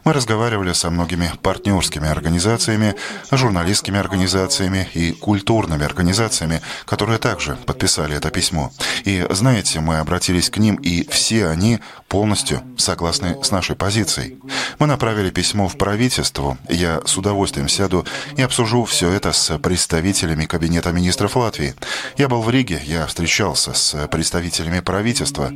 Мы 0.09 0.13
разговаривали 0.13 0.73
со 0.73 0.89
многими 0.89 1.31
партнерскими 1.43 2.09
организациями, 2.09 2.95
журналистскими 3.29 3.99
организациями 3.99 4.89
и 4.95 5.11
культурными 5.11 5.85
организациями, 5.85 6.61
которые 6.85 7.19
также 7.19 7.55
подписали 7.67 8.15
это 8.15 8.31
письмо. 8.31 8.71
И 9.05 9.23
знаете, 9.29 9.81
мы 9.81 9.99
обратились 9.99 10.49
к 10.49 10.57
ним, 10.57 10.77
и 10.77 11.07
все 11.11 11.45
они 11.45 11.79
полностью 12.07 12.63
согласны 12.75 13.37
с 13.43 13.51
нашей 13.51 13.75
позицией. 13.75 14.39
Мы 14.79 14.87
направили 14.87 15.29
письмо 15.29 15.67
в 15.67 15.77
правительство. 15.77 16.57
Я 16.67 17.01
с 17.05 17.15
удовольствием 17.15 17.69
сяду 17.69 18.03
и 18.35 18.41
обсужу 18.41 18.85
все 18.85 19.11
это 19.11 19.31
с 19.31 19.59
представителями 19.59 20.45
Кабинета 20.45 20.91
министров 20.91 21.35
Латвии. 21.35 21.75
Я 22.17 22.27
был 22.27 22.41
в 22.41 22.49
Риге, 22.49 22.81
я 22.83 23.05
встречался 23.05 23.75
с 23.75 24.07
представителями 24.07 24.79
правительства. 24.79 25.53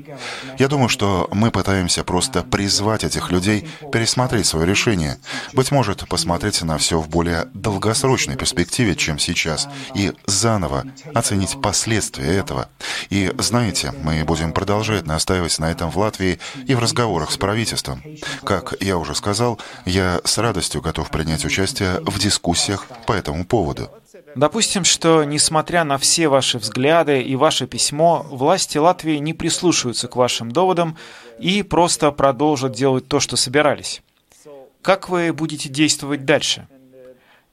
Я 0.59 0.67
думаю, 0.67 0.89
что 0.89 1.27
мы 1.31 1.49
пытаемся 1.49 2.03
просто 2.03 2.43
призвать 2.43 3.03
этих 3.03 3.31
людей 3.31 3.67
пересмотреть 3.91 4.42
свое 4.43 4.65
решение. 4.65 5.17
Быть 5.53 5.71
может, 5.71 6.07
посмотреть 6.07 6.61
на 6.61 6.77
все 6.77 6.99
в 6.99 7.09
более 7.09 7.47
долгосрочной 7.53 8.35
перспективе, 8.35 8.95
чем 8.95 9.19
сейчас, 9.19 9.67
и 9.95 10.13
заново 10.25 10.85
оценить 11.13 11.61
последствия 11.61 12.35
этого. 12.37 12.69
И 13.09 13.31
знаете, 13.37 13.93
мы 14.03 14.23
будем 14.23 14.53
продолжать 14.53 15.05
настаивать 15.05 15.59
на 15.59 15.71
этом 15.71 15.89
в 15.89 15.97
Латвии 15.97 16.39
и 16.67 16.75
в 16.75 16.79
разговорах 16.79 17.31
с 17.31 17.37
правительством. 17.37 18.03
Как 18.43 18.73
я 18.79 18.97
уже 18.97 19.15
сказал, 19.15 19.59
я 19.85 20.21
с 20.23 20.37
радостью 20.37 20.81
готов 20.81 21.09
принять 21.09 21.45
участие 21.45 21.99
в 22.01 22.19
дискуссиях 22.19 22.87
по 23.05 23.13
этому 23.13 23.45
поводу. 23.45 23.89
Допустим, 24.35 24.83
что, 24.83 25.23
несмотря 25.23 25.83
на 25.83 25.97
все 25.97 26.27
ваши 26.27 26.57
взгляды 26.57 27.21
и 27.21 27.35
ваше 27.35 27.67
письмо, 27.67 28.25
власти 28.29 28.77
Латвии 28.77 29.17
не 29.17 29.33
прислушаются 29.33 30.07
к 30.07 30.15
вашим 30.15 30.51
доводам 30.51 30.97
и 31.39 31.61
просто 31.63 32.11
продолжат 32.11 32.73
делать 32.73 33.07
то, 33.07 33.19
что 33.19 33.35
собирались. 33.35 34.01
Как 34.83 35.07
вы 35.07 35.31
будете 35.31 35.69
действовать 35.69 36.25
дальше? 36.25 36.67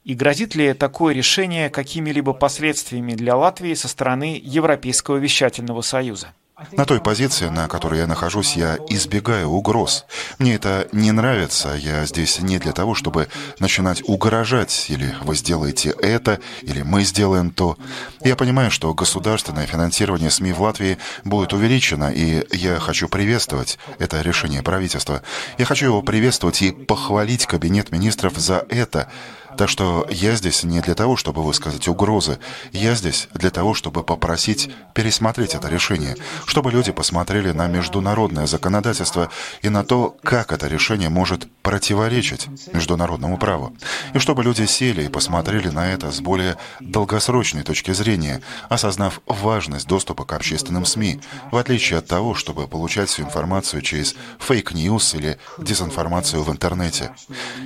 И 0.03 0.15
грозит 0.15 0.53
ли 0.53 0.73
такое 0.73 1.13
решение 1.13 1.69
какими-либо 1.69 2.33
последствиями 2.33 3.13
для 3.13 3.37
Латвии 3.37 3.73
со 3.73 3.87
стороны 3.87 4.37
Европейского 4.43 5.15
вещательного 5.15 5.79
союза? 5.79 6.33
На 6.71 6.85
той 6.85 7.01
позиции, 7.01 7.47
на 7.47 7.67
которой 7.67 7.99
я 7.99 8.07
нахожусь, 8.07 8.55
я 8.55 8.77
избегаю 8.89 9.49
угроз. 9.49 10.05
Мне 10.39 10.55
это 10.55 10.87
не 10.91 11.11
нравится. 11.11 11.75
Я 11.75 12.05
здесь 12.05 12.39
не 12.39 12.59
для 12.59 12.71
того, 12.71 12.95
чтобы 12.95 13.27
начинать 13.59 14.01
угрожать, 14.07 14.85
или 14.89 15.15
вы 15.23 15.35
сделаете 15.35 15.89
это, 16.01 16.39
или 16.61 16.81
мы 16.81 17.03
сделаем 17.03 17.51
то. 17.51 17.77
Я 18.23 18.35
понимаю, 18.35 18.71
что 18.71 18.93
государственное 18.93 19.65
финансирование 19.65 20.29
СМИ 20.29 20.53
в 20.53 20.61
Латвии 20.61 20.97
будет 21.23 21.53
увеличено, 21.53 22.11
и 22.11 22.45
я 22.55 22.79
хочу 22.79 23.07
приветствовать 23.07 23.79
это 23.99 24.21
решение 24.21 24.63
правительства. 24.63 25.21
Я 25.57 25.65
хочу 25.65 25.85
его 25.85 26.01
приветствовать 26.01 26.61
и 26.61 26.71
похвалить 26.71 27.45
Кабинет 27.45 27.91
министров 27.91 28.37
за 28.37 28.65
это. 28.69 29.09
Так 29.57 29.69
что 29.69 30.07
я 30.09 30.35
здесь 30.35 30.63
не 30.63 30.81
для 30.81 30.95
того, 30.95 31.15
чтобы 31.15 31.43
высказать 31.43 31.87
угрозы. 31.87 32.39
Я 32.71 32.95
здесь 32.95 33.27
для 33.33 33.49
того, 33.49 33.73
чтобы 33.73 34.03
попросить 34.03 34.69
пересмотреть 34.93 35.55
это 35.55 35.67
решение, 35.67 36.15
чтобы 36.45 36.71
люди 36.71 36.91
посмотрели 36.91 37.51
на 37.51 37.67
международное 37.67 38.47
законодательство 38.47 39.29
и 39.61 39.69
на 39.69 39.83
то, 39.83 40.15
как 40.23 40.51
это 40.51 40.67
решение 40.67 41.09
может 41.09 41.47
противоречить 41.61 42.47
международному 42.73 43.37
праву. 43.37 43.75
И 44.13 44.19
чтобы 44.19 44.43
люди 44.43 44.65
сели 44.65 45.03
и 45.03 45.09
посмотрели 45.09 45.69
на 45.69 45.91
это 45.91 46.11
с 46.11 46.21
более 46.21 46.57
долгосрочной 46.79 47.63
точки 47.63 47.91
зрения, 47.91 48.41
осознав 48.69 49.21
важность 49.25 49.87
доступа 49.87 50.25
к 50.25 50.33
общественным 50.33 50.85
СМИ, 50.85 51.21
в 51.51 51.57
отличие 51.57 51.99
от 51.99 52.07
того, 52.07 52.33
чтобы 52.33 52.67
получать 52.67 53.09
всю 53.09 53.23
информацию 53.23 53.81
через 53.81 54.15
fake 54.39 54.77
news 54.77 55.15
или 55.15 55.37
дезинформацию 55.57 56.43
в 56.43 56.51
интернете. 56.51 57.11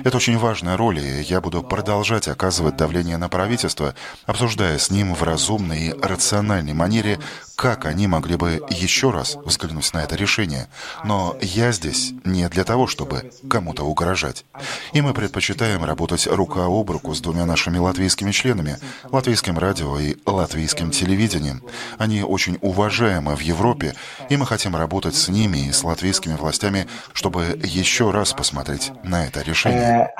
Это 0.04 0.16
очень 0.16 0.38
важная 0.38 0.76
роль, 0.76 0.98
и 0.98 1.22
я 1.22 1.40
буду 1.40 1.62
продолжать 1.76 2.26
оказывать 2.26 2.76
давление 2.76 3.18
на 3.18 3.28
правительство, 3.28 3.94
обсуждая 4.24 4.78
с 4.78 4.90
ним 4.90 5.14
в 5.14 5.22
разумной 5.22 5.88
и 5.88 5.92
рациональной 5.92 6.72
манере, 6.72 7.18
как 7.56 7.86
они 7.86 8.06
могли 8.06 8.36
бы 8.36 8.62
еще 8.70 9.10
раз 9.10 9.36
взглянуть 9.44 9.92
на 9.94 10.04
это 10.04 10.14
решение. 10.14 10.68
Но 11.04 11.36
я 11.40 11.72
здесь 11.72 12.12
не 12.24 12.48
для 12.50 12.64
того, 12.64 12.86
чтобы 12.86 13.32
кому-то 13.48 13.82
угрожать. 13.82 14.44
И 14.92 15.00
мы 15.00 15.14
предпочитаем 15.14 15.82
работать 15.82 16.26
рука 16.26 16.66
об 16.66 16.90
руку 16.90 17.14
с 17.14 17.20
двумя 17.20 17.46
нашими 17.46 17.78
латвийскими 17.78 18.30
членами, 18.30 18.76
латвийским 19.10 19.58
радио 19.58 19.98
и 19.98 20.16
латвийским 20.26 20.90
телевидением. 20.90 21.62
Они 21.98 22.22
очень 22.22 22.58
уважаемы 22.60 23.34
в 23.34 23.40
Европе, 23.40 23.94
и 24.28 24.36
мы 24.36 24.44
хотим 24.44 24.76
работать 24.76 25.14
с 25.14 25.28
ними 25.28 25.68
и 25.68 25.72
с 25.72 25.82
латвийскими 25.82 26.34
властями, 26.34 26.86
чтобы 27.14 27.58
еще 27.64 28.10
раз 28.10 28.34
посмотреть 28.34 28.92
на 29.02 29.26
это 29.26 29.40
решение. 29.40 30.10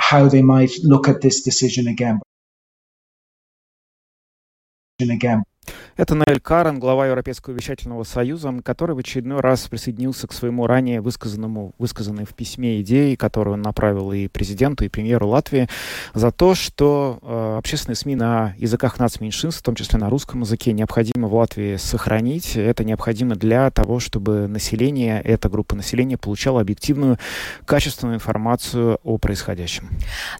Uh. 4.99 5.86
Это 5.97 6.15
Наэль 6.15 6.41
Карен, 6.41 6.79
глава 6.79 7.07
Европейского 7.07 7.55
вещательного 7.55 8.03
союза, 8.05 8.55
который 8.63 8.95
в 8.95 8.99
очередной 8.99 9.41
раз 9.41 9.67
присоединился 9.67 10.27
к 10.27 10.35
своему 10.35 10.67
ранее 10.67 11.01
высказанному, 11.01 11.73
высказанной 11.79 12.27
в 12.27 12.35
письме 12.35 12.83
идеи, 12.83 13.15
которую 13.15 13.55
он 13.55 13.63
направил 13.63 14.13
и 14.13 14.29
президенту, 14.29 14.85
и 14.85 14.89
премьеру 14.89 15.29
Латвии, 15.29 15.71
за 16.13 16.33
то, 16.33 16.55
что 16.55 17.19
э, 17.23 17.57
общественные 17.57 17.97
СМИ 17.97 18.15
на 18.15 18.55
языках 18.59 18.99
нацменьшинств, 18.99 19.63
в 19.63 19.65
том 19.65 19.75
числе 19.75 19.99
на 19.99 20.11
русском 20.11 20.43
языке, 20.43 20.75
необходимо 20.75 21.29
в 21.29 21.35
Латвии 21.35 21.77
сохранить. 21.77 22.57
Это 22.57 22.85
необходимо 22.85 23.35
для 23.35 23.71
того, 23.71 23.99
чтобы 23.99 24.49
население, 24.49 25.23
эта 25.23 25.49
группа 25.49 25.77
населения 25.77 26.19
получала 26.19 26.61
объективную, 26.61 27.19
качественную 27.65 28.17
информацию 28.17 28.99
о 29.03 29.17
происходящем. 29.17 29.89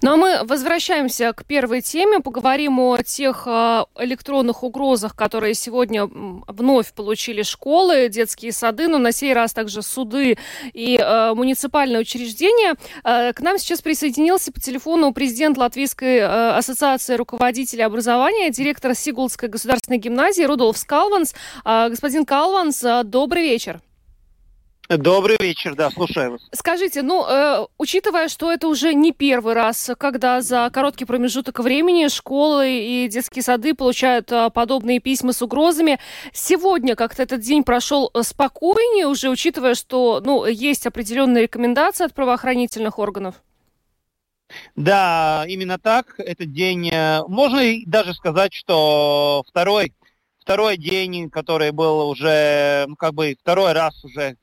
Ну 0.03 0.13
а 0.13 0.17
мы 0.17 0.45
возвращаемся 0.45 1.33
к 1.33 1.47
первой 1.47 1.81
теме, 1.81 2.21
поговорим 2.21 2.79
о 2.79 2.99
тех 2.99 3.45
э, 3.47 3.85
электронных 4.01 4.63
угрозах, 4.63 5.17
которые 5.17 5.46
сегодня 5.55 6.07
вновь 6.07 6.93
получили 6.93 7.43
школы, 7.43 8.09
детские 8.09 8.53
сады, 8.53 8.89
но 8.89 8.99
на 8.99 9.13
сей 9.13 9.33
раз 9.33 9.53
также 9.53 9.83
суды 9.83 10.39
и 10.73 10.97
э, 10.97 11.35
муниципальные 11.35 12.01
учреждения. 12.01 12.75
Э, 13.05 13.33
к 13.33 13.41
нам 13.41 13.59
сейчас 13.59 13.83
присоединился 13.83 14.53
по 14.53 14.61
телефону 14.61 15.13
президент 15.13 15.57
Латвийской 15.57 16.19
э, 16.19 16.51
ассоциации 16.57 17.15
руководителей 17.15 17.83
образования, 17.83 18.51
директор 18.51 18.95
Сигулской 18.95 19.49
государственной 19.49 19.99
гимназии 19.99 20.45
Рудolf 20.45 20.85
Калванс. 20.87 21.35
Э, 21.65 21.89
господин 21.89 22.25
Калванс, 22.25 22.83
э, 22.83 23.03
добрый 23.05 23.43
вечер. 23.43 23.81
Добрый 24.89 25.37
вечер, 25.41 25.75
да, 25.75 25.91
слушаю 25.91 26.33
вас. 26.33 26.43
Скажите, 26.53 27.03
ну, 27.03 27.27
э, 27.27 27.67
учитывая, 27.77 28.29
что 28.29 28.53
это 28.53 28.69
уже 28.69 28.95
не 28.95 29.13
первый 29.13 29.55
раз, 29.55 29.91
когда 29.99 30.41
за 30.41 30.71
короткий 30.73 31.05
промежуток 31.05 31.59
времени 31.59 32.07
школы 32.07 32.71
и 32.71 33.09
детские 33.09 33.43
сады 33.43 33.75
получают 33.75 34.31
э, 34.31 34.49
подобные 34.51 35.01
письма 35.01 35.33
с 35.33 35.43
угрозами, 35.43 35.99
сегодня 36.33 36.95
как-то 36.95 37.25
этот 37.25 37.41
день 37.41 37.65
прошел 37.65 38.11
э, 38.15 38.23
спокойнее, 38.23 39.09
уже 39.09 39.29
учитывая, 39.29 39.75
что, 39.75 40.23
ну, 40.25 40.47
есть 40.47 40.87
определенные 40.87 41.45
рекомендации 41.45 42.05
от 42.05 42.15
правоохранительных 42.15 43.01
органов? 43.01 43.43
Да, 44.77 45.45
именно 45.49 45.79
так. 45.79 46.15
Этот 46.19 46.53
день, 46.53 46.91
э, 46.91 47.23
можно 47.27 47.61
даже 47.87 48.15
сказать, 48.15 48.55
что 48.55 49.43
второй, 49.49 49.93
второй 50.39 50.77
день, 50.77 51.29
который 51.29 51.73
был 51.73 52.09
уже, 52.09 52.85
ну, 52.87 52.95
как 52.95 53.15
бы 53.15 53.37
второй 53.41 53.73
раз 53.73 54.05
уже 54.05 54.37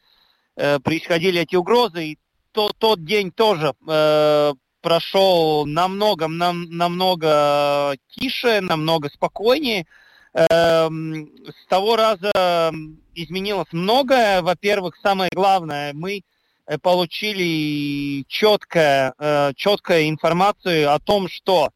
э, 0.56 0.80
происходили 0.80 1.42
эти 1.42 1.56
угрозы, 1.56 2.06
и 2.06 2.18
то, 2.52 2.72
тот 2.78 3.04
день 3.04 3.32
тоже 3.32 3.74
э, 3.88 4.54
прошел 4.82 5.66
намного, 5.66 6.28
нам, 6.28 6.70
намного 6.70 7.96
тише, 8.10 8.62
намного 8.62 9.10
спокойнее. 9.10 9.88
Э, 10.34 10.88
с 10.90 11.68
того 11.68 11.96
раза 11.96 12.72
изменилось 13.16 13.72
многое. 13.72 14.42
Во-первых, 14.42 14.96
самое 15.02 15.30
главное, 15.34 15.94
мы 15.94 16.22
э, 16.66 16.78
получили 16.78 18.26
четкое, 18.28 19.14
э, 19.18 19.54
четкую 19.56 20.10
информацию 20.10 20.94
о 20.94 21.00
том, 21.00 21.30
что 21.30 21.70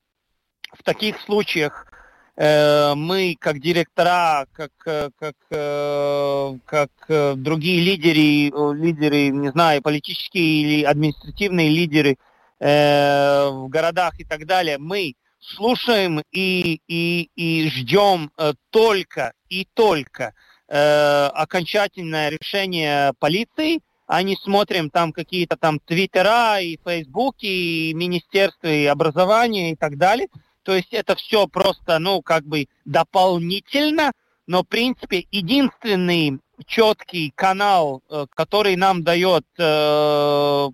в 0.73 0.83
таких 0.83 1.19
случаях 1.21 1.86
мы 2.39 3.35
как 3.39 3.59
директора, 3.59 4.45
как, 4.53 4.71
э, 4.85 5.09
как, 5.17 5.35
э, 5.49 6.57
как 6.65 6.91
другие 7.41 7.81
лидеры, 7.81 8.75
лидеры, 8.77 9.29
не 9.29 9.49
знаю, 9.49 9.81
политические 9.81 10.61
или 10.61 10.83
административные 10.83 11.69
лидеры 11.69 12.17
в 12.59 13.67
городах 13.69 14.19
и 14.19 14.23
так 14.23 14.47
далее, 14.47 14.79
мы 14.79 15.13
слушаем 15.39 16.23
и, 16.31 16.81
и, 16.87 17.29
и 17.35 17.69
ждем 17.69 18.31
только 18.71 19.33
и 19.47 19.67
только 19.75 20.33
окончательное 20.67 22.29
решение 22.29 23.13
полиции, 23.19 23.81
а 24.07 24.23
не 24.23 24.35
смотрим 24.37 24.89
там 24.89 25.11
какие-то 25.13 25.55
там 25.55 25.79
твиттера 25.79 26.59
и 26.59 26.79
фейсбуки, 26.83 27.45
и 27.45 27.93
министерства 27.93 28.69
и 28.69 28.85
образования 28.85 29.73
и 29.73 29.75
так 29.75 29.97
далее– 29.97 30.27
то 30.67 30.75
есть 30.75 30.91
это 30.91 31.15
все 31.15 31.47
просто, 31.47 31.97
ну, 31.97 32.21
как 32.21 32.43
бы 32.43 32.67
дополнительно, 32.83 34.11
но, 34.47 34.63
в 34.63 34.67
принципе, 34.67 35.25
единственный 35.31 36.41
четкий 36.65 37.31
канал, 37.33 38.03
э, 38.09 38.25
который 38.35 38.75
нам 38.75 39.01
дает 39.01 39.45
э, 39.57 40.67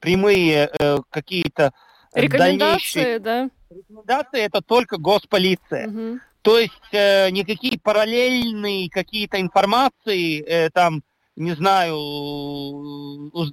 прямые 0.00 0.70
э, 0.78 0.98
какие-то 1.08 1.72
Рекомендации, 2.12 3.16
да? 3.16 3.48
Рекомендации 3.70 4.40
это 4.40 4.60
только 4.60 4.98
госполиция. 4.98 5.88
Угу. 5.88 6.18
То 6.42 6.58
есть 6.58 6.92
э, 6.92 7.30
никакие 7.30 7.80
параллельные 7.80 8.90
какие-то 8.90 9.40
информации, 9.40 10.42
э, 10.42 10.68
там, 10.68 11.02
не 11.36 11.52
знаю, 11.52 11.96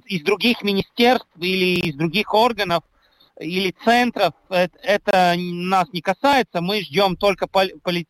из 0.04 0.22
других 0.24 0.62
министерств 0.62 1.30
или 1.38 1.88
из 1.88 1.94
других 1.94 2.34
органов 2.34 2.84
или 3.38 3.74
центров, 3.84 4.32
это, 4.48 4.78
это 4.82 5.34
нас 5.36 5.86
не 5.92 6.00
касается. 6.00 6.60
Мы 6.60 6.80
ждем 6.80 7.16
только 7.16 7.46
поли, 7.46 7.74
поли, 7.82 8.06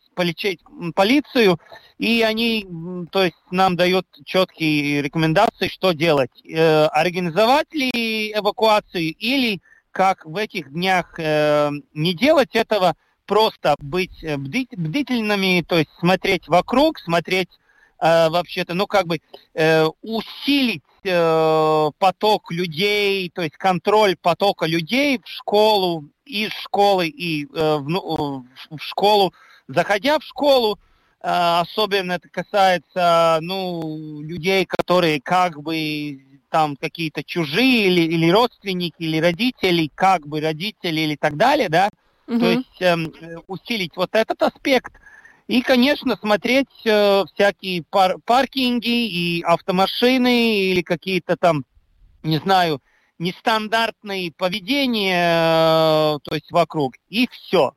полицию, 0.95 1.59
и 1.99 2.23
они, 2.23 2.66
то 3.11 3.25
есть, 3.25 3.37
нам 3.50 3.76
дают 3.76 4.06
четкие 4.25 5.02
рекомендации, 5.02 5.68
что 5.68 5.92
делать. 5.92 6.30
Э, 6.45 6.87
организовать 6.87 7.73
ли 7.73 8.33
эвакуацию 8.33 9.14
или 9.14 9.61
как 9.90 10.25
в 10.26 10.37
этих 10.37 10.73
днях 10.73 11.14
э, 11.18 11.71
не 11.95 12.14
делать 12.14 12.54
этого, 12.54 12.95
просто 13.26 13.75
быть 13.78 14.23
э, 14.23 14.37
бдительными, 14.37 15.64
то 15.66 15.78
есть 15.78 15.90
смотреть 15.99 16.49
вокруг, 16.49 16.99
смотреть 16.99 17.49
э, 18.00 18.28
вообще-то, 18.28 18.75
ну 18.75 18.87
как 18.87 19.06
бы 19.06 19.21
э, 19.54 19.87
усилить 20.02 20.83
э, 21.06 21.90
поток 21.98 22.50
людей, 22.50 23.30
то 23.34 23.42
есть 23.42 23.56
контроль 23.56 24.16
потока 24.16 24.66
людей 24.66 25.18
в 25.18 25.28
школу, 25.28 26.04
из 26.25 26.52
школы 26.52 27.08
и 27.08 27.44
э, 27.44 27.76
в, 27.76 27.88
ну, 27.88 28.46
в 28.70 28.78
школу, 28.78 29.32
заходя 29.68 30.18
в 30.18 30.25
школу, 30.25 30.78
э, 31.22 31.28
особенно 31.28 32.12
это 32.12 32.28
касается 32.28 33.38
ну, 33.40 34.20
людей, 34.22 34.66
которые 34.66 35.20
как 35.20 35.62
бы 35.62 36.22
там 36.50 36.76
какие-то 36.76 37.22
чужие 37.25 37.86
или, 37.86 38.02
или 38.02 38.30
родственники, 38.30 38.94
или 38.98 39.18
родители, 39.18 39.90
как 39.94 40.26
бы 40.26 40.40
родители 40.40 41.00
или 41.00 41.16
так 41.16 41.36
далее, 41.36 41.68
да, 41.68 41.90
угу. 42.26 42.38
то 42.38 42.50
есть 42.50 42.80
эм, 42.80 43.12
усилить 43.46 43.96
вот 43.96 44.14
этот 44.14 44.42
аспект. 44.42 44.92
И, 45.46 45.62
конечно, 45.62 46.16
смотреть 46.16 46.68
э, 46.84 47.24
всякие 47.32 47.84
пар 47.84 48.16
паркинги 48.24 49.06
и 49.06 49.42
автомашины 49.42 50.58
или 50.70 50.82
какие-то 50.82 51.36
там, 51.36 51.64
не 52.24 52.38
знаю, 52.38 52.82
нестандартные 53.18 54.32
поведения, 54.32 56.16
э, 56.16 56.18
то 56.24 56.34
есть 56.34 56.50
вокруг. 56.50 56.94
И 57.08 57.28
все. 57.30 57.74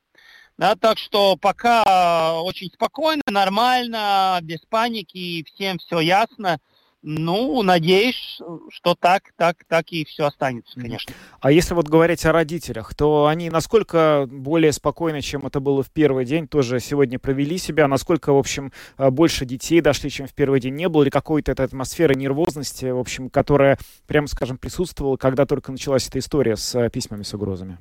Да, 0.57 0.75
так 0.75 0.97
что 0.97 1.37
пока 1.37 2.41
очень 2.41 2.69
спокойно, 2.73 3.21
нормально, 3.27 4.39
без 4.41 4.59
паники, 4.67 5.45
всем 5.53 5.77
все 5.77 5.99
ясно. 5.99 6.59
Ну, 7.01 7.61
надеюсь, 7.63 8.41
что 8.69 8.93
так, 8.93 9.31
так, 9.37 9.63
так 9.67 9.89
и 9.91 10.03
все 10.03 10.25
останется, 10.25 10.77
конечно. 10.77 11.13
А 11.39 11.49
если 11.49 11.73
вот 11.73 11.87
говорить 11.87 12.25
о 12.25 12.33
родителях, 12.33 12.93
то 12.93 13.27
они 13.27 13.49
насколько 13.49 14.27
более 14.29 14.73
спокойны, 14.73 15.21
чем 15.21 15.45
это 15.47 15.61
было 15.61 15.81
в 15.81 15.91
первый 15.91 16.25
день, 16.25 16.47
тоже 16.47 16.81
сегодня 16.81 17.17
провели 17.17 17.57
себя, 17.57 17.87
насколько, 17.87 18.33
в 18.33 18.37
общем, 18.37 18.73
э, 18.97 19.09
больше 19.11 19.45
детей 19.45 19.79
дошли, 19.79 20.09
чем 20.09 20.27
в 20.27 20.33
первый 20.33 20.59
день, 20.59 20.75
не 20.75 20.89
было 20.89 21.03
ли 21.03 21.09
какой-то 21.09 21.53
этой 21.53 21.65
атмосферы 21.65 22.15
нервозности, 22.15 22.85
в 22.85 22.99
общем, 22.99 23.29
которая, 23.29 23.77
прямо 24.05 24.27
скажем, 24.27 24.57
присутствовала, 24.57 25.15
когда 25.15 25.45
только 25.45 25.71
началась 25.71 26.07
эта 26.09 26.19
история 26.19 26.57
с 26.57 26.75
э, 26.75 26.89
письмами 26.89 27.23
с 27.23 27.33
угрозами? 27.33 27.77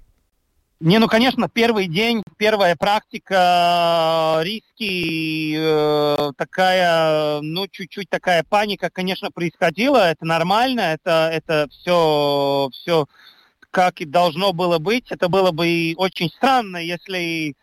Не, 0.80 0.98
ну, 0.98 1.08
конечно, 1.08 1.48
первый 1.48 1.88
день, 1.88 2.22
первая 2.36 2.76
практика, 2.76 4.38
риски, 4.42 5.56
э, 5.58 6.32
такая, 6.36 7.40
ну, 7.40 7.66
чуть-чуть 7.66 8.08
такая 8.08 8.44
паника, 8.44 8.88
конечно, 8.88 9.32
происходила. 9.32 10.08
Это 10.08 10.24
нормально, 10.24 10.80
это, 10.82 11.30
это 11.32 11.68
все, 11.70 12.68
все 12.72 13.06
как 13.72 14.00
и 14.00 14.04
должно 14.04 14.52
было 14.52 14.78
быть. 14.78 15.10
Это 15.10 15.28
было 15.28 15.50
бы 15.50 15.94
очень 15.96 16.30
странно, 16.30 16.76
если 16.76 17.56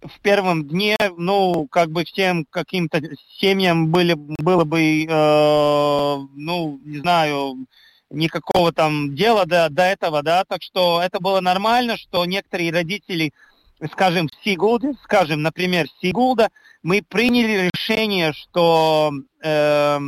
в 0.00 0.20
первом 0.20 0.68
дне, 0.68 0.96
ну, 1.16 1.66
как 1.66 1.90
бы 1.90 2.04
всем 2.04 2.46
каким-то 2.50 3.02
семьям 3.40 3.88
были, 3.90 4.14
было 4.14 4.64
бы, 4.64 5.04
э, 5.04 6.16
ну, 6.34 6.80
не 6.84 6.98
знаю, 6.98 7.66
никакого 8.10 8.72
там 8.72 9.14
дела 9.14 9.44
до, 9.46 9.68
до 9.70 9.82
этого, 9.82 10.22
да, 10.22 10.44
так 10.44 10.62
что 10.62 11.02
это 11.02 11.20
было 11.20 11.40
нормально, 11.40 11.96
что 11.96 12.24
некоторые 12.24 12.72
родители, 12.72 13.32
скажем, 13.92 14.28
в 14.28 14.44
Сигулде, 14.44 14.94
скажем, 15.02 15.42
например, 15.42 15.86
Сигулда, 16.00 16.50
мы 16.82 17.02
приняли 17.02 17.70
решение, 17.74 18.32
что 18.32 19.12
э, 19.42 19.98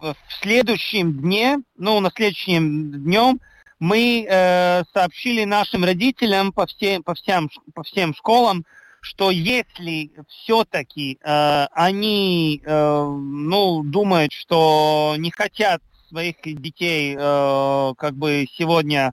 в 0.00 0.16
следующем 0.40 1.18
дне, 1.18 1.58
ну, 1.76 2.00
на 2.00 2.10
следующем 2.10 3.04
днем 3.04 3.40
мы 3.78 4.26
э, 4.28 4.82
сообщили 4.92 5.44
нашим 5.44 5.84
родителям 5.84 6.52
по 6.52 6.66
всем, 6.66 7.02
по 7.02 7.14
всем, 7.14 7.50
по 7.74 7.82
всем 7.82 8.14
школам, 8.14 8.64
что 9.00 9.30
если 9.30 10.12
все-таки 10.28 11.18
э, 11.22 11.66
они, 11.72 12.62
э, 12.62 13.04
ну, 13.04 13.82
думают, 13.82 14.32
что 14.32 15.14
не 15.16 15.30
хотят 15.30 15.82
своих 16.10 16.36
детей 16.44 17.16
э, 17.18 17.92
как 17.96 18.14
бы 18.14 18.46
сегодня 18.52 19.12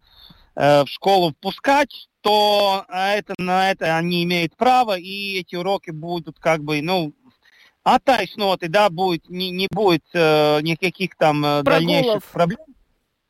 э, 0.55 0.83
в 0.83 0.87
школу 0.87 1.31
впускать, 1.31 2.09
то 2.21 2.85
это, 2.89 3.35
на 3.37 3.71
это 3.71 3.95
они 3.95 4.23
имеют 4.23 4.57
право, 4.57 4.97
и 4.97 5.39
эти 5.39 5.55
уроки 5.55 5.91
будут 5.91 6.39
как 6.39 6.63
бы, 6.63 6.81
ну, 6.81 7.13
оттайсноты, 7.83 8.67
да, 8.67 8.89
будет, 8.89 9.29
не, 9.29 9.51
не 9.51 9.67
будет 9.71 10.03
э, 10.13 10.59
никаких 10.61 11.15
там 11.15 11.45
э, 11.45 11.63
дальнейших 11.63 12.23
проблем. 12.25 12.59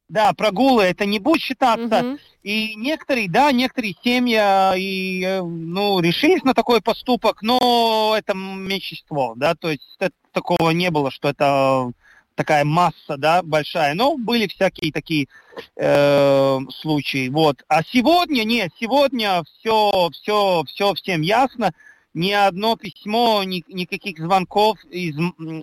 Да, 0.10 0.32
прогулы 0.34 0.84
это 0.84 1.06
не 1.06 1.20
будет 1.20 1.42
считаться. 1.42 2.00
Угу. 2.00 2.18
И 2.44 2.76
некоторые, 2.76 3.30
да, 3.30 3.52
некоторые 3.52 3.94
семьи 4.04 4.38
э, 4.40 4.80
и, 4.80 5.24
э, 5.24 5.42
ну, 5.44 6.00
решились 6.00 6.44
на 6.44 6.54
такой 6.54 6.82
поступок, 6.82 7.42
но 7.42 8.16
это 8.18 8.34
меньшинство, 8.34 9.34
да, 9.36 9.54
то 9.54 9.70
есть 9.70 9.84
это, 10.00 10.16
такого 10.32 10.70
не 10.72 10.90
было, 10.92 11.12
что 11.12 11.30
это 11.30 11.92
такая 12.38 12.64
масса, 12.64 13.18
да, 13.18 13.42
большая. 13.42 13.96
Но 13.96 14.16
были 14.16 14.48
всякие 14.48 14.94
такие 14.94 15.28
э, 15.76 16.60
случаи. 16.70 17.30
Вот. 17.30 17.64
А 17.68 17.84
сегодня, 17.84 18.44
нет, 18.44 18.72
сегодня 18.80 19.44
все, 19.44 20.10
все, 20.14 20.64
все 20.68 20.94
всем 20.94 21.22
ясно. 21.22 21.74
Ни 22.14 22.32
одно 22.32 22.78
письмо, 22.78 23.44
ни, 23.44 23.64
никаких 23.68 24.20
звонков 24.20 24.78
из, 24.86 25.16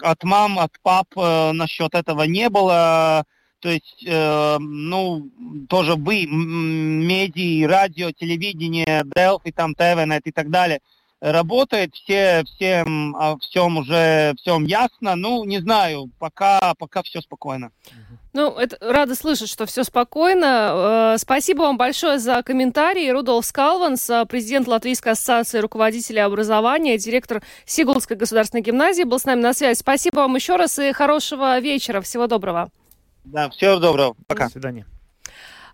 от 0.03 0.23
мам, 0.25 0.59
от 0.59 0.73
пап 0.83 1.07
э, 1.17 1.53
насчет 1.53 1.95
этого 1.95 2.25
не 2.25 2.51
было. 2.51 3.25
То 3.61 3.71
есть, 3.71 4.05
э, 4.07 4.59
ну, 4.59 5.31
тоже 5.69 5.95
вы, 5.95 6.27
медиа, 6.27 7.69
радио, 7.69 8.11
телевидение, 8.11 9.05
Делфи, 9.17 9.53
там, 9.53 9.75
ТВНет 9.75 10.27
и 10.27 10.33
так 10.33 10.51
далее– 10.51 10.81
работает, 11.33 11.95
все, 11.95 12.45
всем, 12.45 13.17
о 13.17 13.39
всем 13.39 13.79
уже 13.79 14.35
всем 14.37 14.65
ясно. 14.65 15.17
Ну, 15.17 15.45
не 15.45 15.61
знаю, 15.61 16.11
пока, 16.19 16.75
пока 16.79 17.03
все 17.03 17.21
спокойно. 17.21 17.71
Ну, 18.35 18.51
это, 18.51 18.77
рада 18.81 19.15
слышать, 19.15 19.49
что 19.49 19.65
все 19.65 19.85
спокойно. 19.85 21.15
Э, 21.15 21.19
спасибо 21.19 21.63
вам 21.63 21.77
большое 21.77 22.19
за 22.19 22.43
комментарии. 22.43 23.13
Рудolf 23.13 23.45
Скалванс, 23.45 24.11
э, 24.11 24.27
президент 24.27 24.67
Латвийской 24.67 25.11
ассоциации 25.13 25.61
руководителей 25.61 26.19
образования, 26.19 26.99
директор 26.99 27.43
Сигулской 27.65 28.17
государственной 28.17 28.63
гимназии, 28.63 29.05
был 29.05 29.21
с 29.21 29.25
нами 29.25 29.41
на 29.41 29.55
связи. 29.55 29.79
Спасибо 29.79 30.17
вам 30.17 30.35
еще 30.35 30.57
раз 30.57 30.79
и 30.81 30.93
хорошего 30.93 31.61
вечера. 31.61 32.01
Всего 32.01 32.27
доброго. 32.27 32.71
Да, 33.25 33.49
всего 33.51 33.79
доброго. 33.79 34.17
Пока. 34.27 34.47
До 34.47 34.51
свидания. 34.51 34.87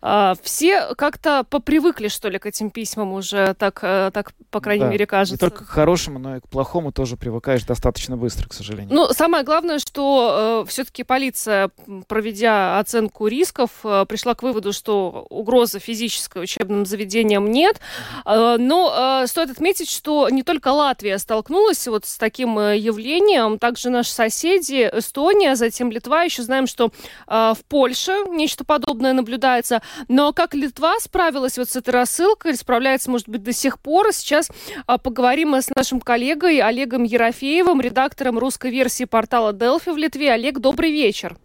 А, 0.02 0.34
все 0.42 0.94
как-то 0.94 1.44
попривыкли, 1.44 2.08
что 2.08 2.28
ли, 2.28 2.38
к 2.38 2.46
этим 2.46 2.70
письмам 2.70 3.12
уже, 3.12 3.54
так, 3.54 3.80
э, 3.82 4.10
так 4.12 4.32
по 4.50 4.60
крайней 4.60 4.84
да. 4.84 4.90
мере, 4.90 5.06
кажется. 5.06 5.34
Не 5.34 5.50
только 5.50 5.64
к 5.64 5.68
хорошему, 5.68 6.18
но 6.18 6.36
и 6.36 6.40
к 6.40 6.48
плохому 6.48 6.90
тоже 6.92 7.16
привыкаешь 7.16 7.64
достаточно 7.64 8.16
быстро, 8.16 8.48
к 8.48 8.52
сожалению. 8.52 8.94
Ну, 8.94 9.08
самое 9.12 9.44
главное, 9.44 9.78
что 9.78 10.62
э, 10.64 10.68
все-таки 10.68 11.04
полиция, 11.04 11.70
проведя 12.08 12.78
оценку 12.78 13.26
рисков, 13.26 13.70
э, 13.84 14.06
пришла 14.08 14.34
к 14.34 14.42
выводу, 14.42 14.72
что 14.72 15.26
угрозы 15.28 15.78
физической 15.78 16.42
учебным 16.42 16.86
заведениям 16.86 17.50
нет. 17.50 17.80
Э, 18.24 18.56
но 18.58 19.22
э, 19.22 19.26
стоит 19.26 19.50
отметить, 19.50 19.90
что 19.90 20.28
не 20.30 20.42
только 20.42 20.68
Латвия 20.68 21.18
столкнулась 21.18 21.86
вот 21.86 22.06
с 22.06 22.16
таким 22.16 22.58
э, 22.58 22.78
явлением, 22.78 23.58
также 23.58 23.90
наши 23.90 24.12
соседи, 24.12 24.88
Эстония, 24.92 25.56
затем 25.56 25.90
Литва. 25.90 26.22
Еще 26.22 26.42
знаем, 26.42 26.66
что 26.66 26.90
э, 27.26 27.52
в 27.56 27.64
Польше 27.68 28.12
нечто 28.30 28.64
подобное 28.64 29.12
наблюдается. 29.12 29.82
Но 30.08 30.32
как 30.32 30.54
Литва 30.54 30.98
справилась 31.00 31.58
вот 31.58 31.68
с 31.68 31.76
этой 31.76 31.90
рассылкой, 31.90 32.54
справляется, 32.56 33.10
может 33.10 33.28
быть, 33.28 33.42
до 33.42 33.52
сих 33.52 33.78
пор. 33.78 34.12
Сейчас 34.12 34.50
а, 34.86 34.98
поговорим 34.98 35.54
с 35.54 35.70
нашим 35.74 36.00
коллегой 36.00 36.60
Олегом 36.60 37.04
Ерофеевым, 37.04 37.80
редактором 37.80 38.38
русской 38.38 38.70
версии 38.70 39.04
портала 39.04 39.52
Delphi 39.52 39.92
в 39.92 39.96
Литве. 39.96 40.32
Олег, 40.32 40.58
добрый 40.58 40.90
вечер. 40.90 41.36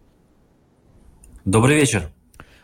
Добрый 1.44 1.76
вечер. 1.76 2.10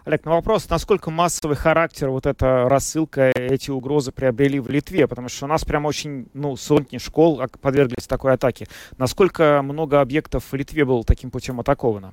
Олег, 0.04 0.24
на 0.24 0.32
вопрос, 0.32 0.68
насколько 0.68 1.12
массовый 1.12 1.56
характер 1.56 2.10
вот 2.10 2.26
эта 2.26 2.68
рассылка, 2.68 3.30
эти 3.30 3.70
угрозы 3.70 4.10
приобрели 4.10 4.58
в 4.58 4.68
Литве, 4.68 5.06
потому 5.06 5.28
что 5.28 5.44
у 5.44 5.48
нас 5.48 5.64
прям 5.64 5.86
очень, 5.86 6.26
ну, 6.34 6.56
сотни 6.56 6.98
школ 6.98 7.40
подверглись 7.60 8.08
такой 8.08 8.32
атаке. 8.32 8.66
Насколько 8.98 9.62
много 9.62 10.00
объектов 10.00 10.44
в 10.50 10.54
Литве 10.56 10.84
было 10.84 11.04
таким 11.04 11.30
путем 11.30 11.60
атаковано? 11.60 12.12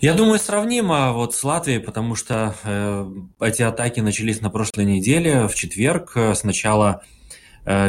Я 0.00 0.14
думаю, 0.14 0.38
сравнимо 0.38 1.12
вот 1.12 1.34
с 1.34 1.42
Латвией, 1.42 1.80
потому 1.80 2.14
что 2.14 2.54
э, 2.62 3.10
эти 3.40 3.62
атаки 3.62 4.00
начались 4.00 4.40
на 4.40 4.48
прошлой 4.48 4.84
неделе, 4.84 5.48
в 5.48 5.54
четверг. 5.54 6.16
Сначала 6.34 7.02
Э, 7.02 7.17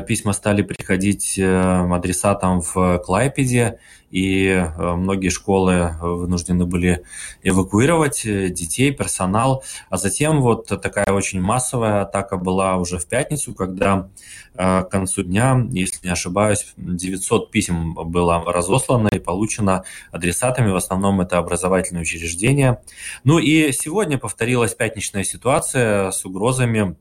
письма 0.08 0.34
стали 0.34 0.62
приходить 0.62 1.38
э, 1.38 1.46
адресатам 1.46 2.62
в 2.62 3.00
Клайпеде, 3.00 3.80
и 4.12 4.48
э, 4.48 4.96
многие 4.96 5.30
школы 5.30 5.96
вынуждены 6.02 6.66
были 6.66 7.04
эвакуировать 7.44 8.24
детей, 8.24 8.92
персонал. 8.92 9.64
А 9.90 9.98
затем 9.98 10.42
вот 10.42 10.68
такая 10.68 11.14
очень 11.14 11.40
массовая 11.40 12.02
атака 12.02 12.38
была 12.38 12.76
уже 12.78 12.98
в 12.98 13.08
пятницу, 13.08 13.54
когда 13.54 14.10
к 14.56 14.88
концу 14.92 15.24
дня, 15.24 15.66
если 15.72 16.08
не 16.08 16.12
ошибаюсь, 16.12 16.74
900 16.76 17.50
писем 17.50 17.94
было 17.94 18.44
разослано 18.46 19.08
и 19.08 19.20
получено 19.20 19.86
адресатами. 20.12 20.72
В 20.72 20.76
основном 20.76 21.22
это 21.22 21.38
образовательные 21.38 22.02
учреждения. 22.02 22.82
Ну 23.24 23.40
и 23.40 23.72
сегодня 23.72 24.18
повторилась 24.18 24.74
пятничная 24.74 25.24
ситуация 25.24 26.12
с 26.12 26.26
угрозами 26.26 26.98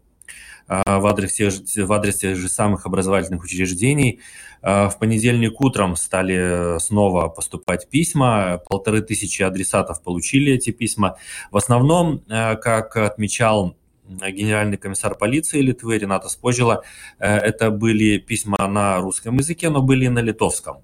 в 0.68 1.06
адрес, 1.06 1.32
тех 1.32 1.50
же, 1.50 1.86
в 1.86 1.92
адрес 1.92 2.16
тех 2.16 2.36
же 2.36 2.48
самых 2.48 2.86
образовательных 2.86 3.42
учреждений. 3.42 4.20
А, 4.60 4.88
в 4.88 4.98
понедельник 4.98 5.60
утром 5.60 5.96
стали 5.96 6.78
снова 6.78 7.28
поступать 7.28 7.88
письма. 7.88 8.60
Полторы 8.68 9.02
тысячи 9.02 9.42
адресатов 9.42 10.02
получили 10.02 10.52
эти 10.52 10.70
письма. 10.70 11.16
В 11.50 11.56
основном, 11.56 12.22
а, 12.28 12.56
как 12.56 12.96
отмечал 12.96 13.76
генеральный 14.06 14.78
комиссар 14.78 15.14
полиции 15.14 15.60
Литвы 15.60 15.98
Рената 15.98 16.30
Спожила, 16.30 16.82
это 17.18 17.70
были 17.70 18.16
письма 18.16 18.66
на 18.66 19.00
русском 19.00 19.36
языке, 19.36 19.68
но 19.68 19.82
были 19.82 20.06
и 20.06 20.08
на 20.08 20.20
литовском. 20.20 20.78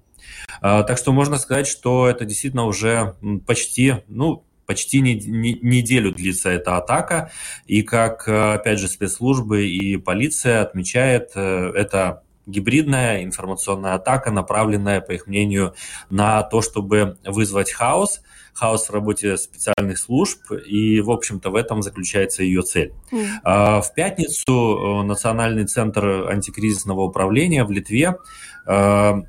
Так 0.61 0.95
что 0.99 1.11
можно 1.11 1.39
сказать, 1.39 1.65
что 1.65 2.07
это 2.07 2.23
действительно 2.23 2.65
уже 2.65 3.15
почти, 3.47 3.95
ну, 4.07 4.43
почти 4.65 5.01
не, 5.01 5.15
не, 5.15 5.53
неделю 5.53 6.11
длится 6.11 6.49
эта 6.49 6.77
атака, 6.77 7.31
и 7.65 7.81
как, 7.81 8.27
э, 8.27 8.53
опять 8.53 8.79
же, 8.79 8.87
спецслужбы 8.87 9.67
и 9.67 9.97
полиция 9.97 10.61
отмечает, 10.61 11.31
э, 11.35 11.71
это 11.75 12.23
гибридная 12.45 13.23
информационная 13.23 13.93
атака, 13.93 14.31
направленная, 14.31 15.01
по 15.01 15.11
их 15.13 15.25
мнению, 15.25 15.73
на 16.09 16.43
то, 16.43 16.61
чтобы 16.61 17.17
вызвать 17.25 17.71
хаос, 17.71 18.21
хаос 18.53 18.87
в 18.87 18.93
работе 18.93 19.35
специальных 19.37 19.97
служб, 19.97 20.39
и, 20.51 21.01
в 21.01 21.09
общем-то, 21.09 21.49
в 21.49 21.55
этом 21.55 21.81
заключается 21.81 22.43
ее 22.43 22.61
цель. 22.61 22.93
Mm. 23.11 23.81
В 23.81 23.93
пятницу 23.95 24.53
э, 24.53 25.03
Национальный 25.03 25.65
центр 25.65 26.29
антикризисного 26.29 27.01
управления 27.01 27.63
в 27.63 27.71
Литве 27.71 28.17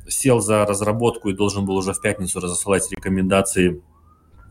сел 0.09 0.41
за 0.41 0.65
разработку 0.65 1.29
и 1.29 1.35
должен 1.35 1.67
был 1.67 1.77
уже 1.77 1.93
в 1.93 2.01
пятницу 2.01 2.41
разослать 2.41 2.91
рекомендации 2.91 3.83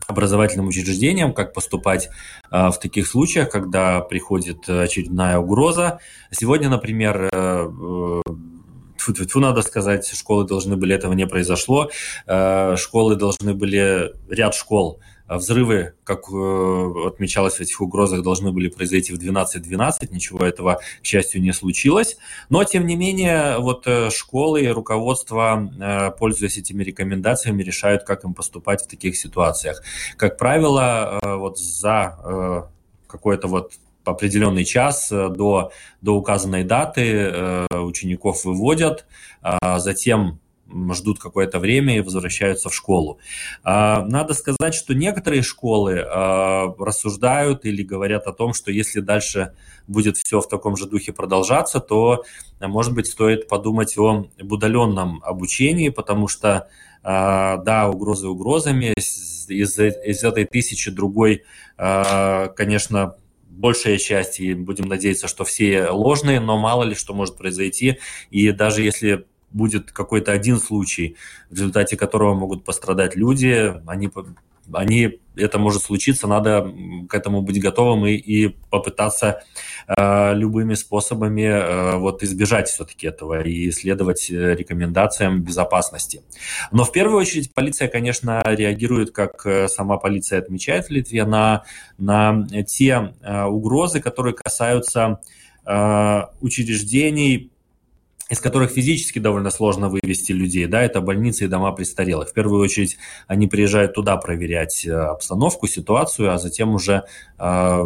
образовательным 0.08 0.68
учреждениям, 0.68 1.32
как 1.32 1.52
поступать 1.52 2.08
э, 2.50 2.68
в 2.68 2.78
таких 2.78 3.06
случаях, 3.06 3.50
когда 3.50 4.00
приходит 4.00 4.68
очередная 4.68 5.38
угроза. 5.38 6.00
Сегодня, 6.30 6.68
например, 6.68 7.28
э, 7.32 8.22
тьфу 8.96 9.12
-тьфу 9.12 9.26
-тьфу, 9.26 9.40
надо 9.40 9.62
сказать, 9.62 10.06
школы 10.06 10.46
должны 10.46 10.76
были, 10.76 10.94
этого 10.94 11.12
не 11.12 11.26
произошло. 11.26 11.90
Э, 12.26 12.76
школы 12.76 13.16
должны 13.16 13.54
были, 13.54 14.12
ряд 14.28 14.54
школ 14.54 15.00
взрывы, 15.28 15.94
как 16.04 16.28
э, 16.30 16.92
отмечалось 17.06 17.56
в 17.56 17.60
этих 17.60 17.80
угрозах, 17.80 18.22
должны 18.22 18.52
были 18.52 18.68
произойти 18.68 19.12
в 19.12 19.18
12.12. 19.18 20.08
Ничего 20.10 20.44
этого, 20.44 20.80
к 21.02 21.04
счастью, 21.04 21.42
не 21.42 21.52
случилось. 21.52 22.16
Но, 22.48 22.62
тем 22.64 22.86
не 22.86 22.96
менее, 22.96 23.58
вот 23.58 23.86
э, 23.86 24.10
школы 24.10 24.62
и 24.62 24.68
руководство, 24.68 25.70
э, 25.78 26.10
пользуясь 26.18 26.58
этими 26.58 26.84
рекомендациями, 26.84 27.62
решают, 27.62 28.04
как 28.04 28.24
им 28.24 28.34
поступать 28.34 28.82
в 28.82 28.88
таких 28.88 29.16
ситуациях. 29.16 29.82
Как 30.16 30.38
правило, 30.38 31.18
вот 31.22 31.58
за 31.58 32.68
какой-то 33.06 33.48
вот 33.48 33.72
определенный 34.04 34.64
час 34.64 35.10
до, 35.10 35.72
до 36.00 36.16
указанной 36.16 36.64
даты 36.64 37.66
учеников 37.70 38.44
выводят, 38.44 39.06
а 39.42 39.78
затем 39.78 40.40
ждут 40.92 41.18
какое-то 41.18 41.58
время 41.58 41.96
и 41.96 42.00
возвращаются 42.00 42.68
в 42.68 42.74
школу. 42.74 43.18
А, 43.62 44.04
надо 44.06 44.34
сказать, 44.34 44.74
что 44.74 44.94
некоторые 44.94 45.42
школы 45.42 46.00
а, 46.00 46.74
рассуждают 46.78 47.64
или 47.64 47.82
говорят 47.82 48.26
о 48.26 48.32
том, 48.32 48.52
что 48.52 48.72
если 48.72 49.00
дальше 49.00 49.54
будет 49.86 50.16
все 50.16 50.40
в 50.40 50.48
таком 50.48 50.76
же 50.76 50.86
духе 50.86 51.12
продолжаться, 51.12 51.80
то, 51.80 52.24
может 52.60 52.94
быть, 52.94 53.06
стоит 53.06 53.48
подумать 53.48 53.96
о 53.96 54.26
удаленном 54.40 55.22
обучении, 55.24 55.90
потому 55.90 56.26
что, 56.28 56.68
а, 57.02 57.58
да, 57.58 57.88
угрозы 57.88 58.28
угрозами, 58.28 58.92
из, 58.96 59.48
из 59.48 60.24
этой 60.24 60.44
тысячи 60.44 60.90
другой, 60.90 61.44
конечно, 61.76 63.16
большая 63.48 63.98
часть, 63.98 64.40
и 64.40 64.54
будем 64.54 64.86
надеяться, 64.86 65.28
что 65.28 65.44
все 65.44 65.88
ложные, 65.90 66.40
но 66.40 66.58
мало 66.58 66.82
ли 66.84 66.94
что 66.94 67.14
может 67.14 67.36
произойти, 67.36 67.98
и 68.30 68.50
даже 68.50 68.82
если 68.82 69.26
будет 69.50 69.92
какой-то 69.92 70.32
один 70.32 70.58
случай, 70.58 71.16
в 71.50 71.54
результате 71.54 71.96
которого 71.96 72.34
могут 72.34 72.64
пострадать 72.64 73.16
люди, 73.16 73.74
они, 73.86 74.10
они 74.72 75.20
это 75.36 75.58
может 75.58 75.82
случиться, 75.82 76.26
надо 76.26 76.72
к 77.08 77.14
этому 77.14 77.42
быть 77.42 77.60
готовым 77.60 78.06
и, 78.06 78.14
и 78.14 78.48
попытаться 78.70 79.42
э, 79.86 80.34
любыми 80.34 80.74
способами 80.74 81.42
э, 81.42 81.96
вот 81.96 82.22
избежать 82.22 82.68
все-таки 82.68 83.06
этого 83.06 83.42
и 83.42 83.70
следовать 83.70 84.30
э, 84.30 84.54
рекомендациям 84.54 85.42
безопасности. 85.42 86.22
Но 86.72 86.84
в 86.84 86.92
первую 86.92 87.20
очередь 87.20 87.52
полиция, 87.52 87.88
конечно, 87.88 88.42
реагирует, 88.44 89.12
как 89.12 89.44
э, 89.46 89.68
сама 89.68 89.98
полиция 89.98 90.38
отмечает 90.38 90.86
в 90.86 90.90
Литве, 90.90 91.24
на, 91.24 91.64
на 91.98 92.46
те 92.66 93.14
э, 93.22 93.44
угрозы, 93.44 94.00
которые 94.00 94.34
касаются 94.34 95.20
э, 95.66 96.22
учреждений, 96.40 97.52
из 98.28 98.40
которых 98.40 98.72
физически 98.72 99.20
довольно 99.20 99.50
сложно 99.50 99.88
вывести 99.88 100.32
людей, 100.32 100.66
да, 100.66 100.82
это 100.82 101.00
больницы 101.00 101.44
и 101.44 101.48
дома 101.48 101.70
престарелых. 101.72 102.30
В 102.30 102.32
первую 102.32 102.60
очередь 102.60 102.98
они 103.28 103.46
приезжают 103.46 103.94
туда 103.94 104.16
проверять 104.16 104.84
э, 104.84 104.92
обстановку, 104.92 105.68
ситуацию, 105.68 106.32
а 106.32 106.38
затем 106.38 106.74
уже 106.74 107.04
э, 107.38 107.84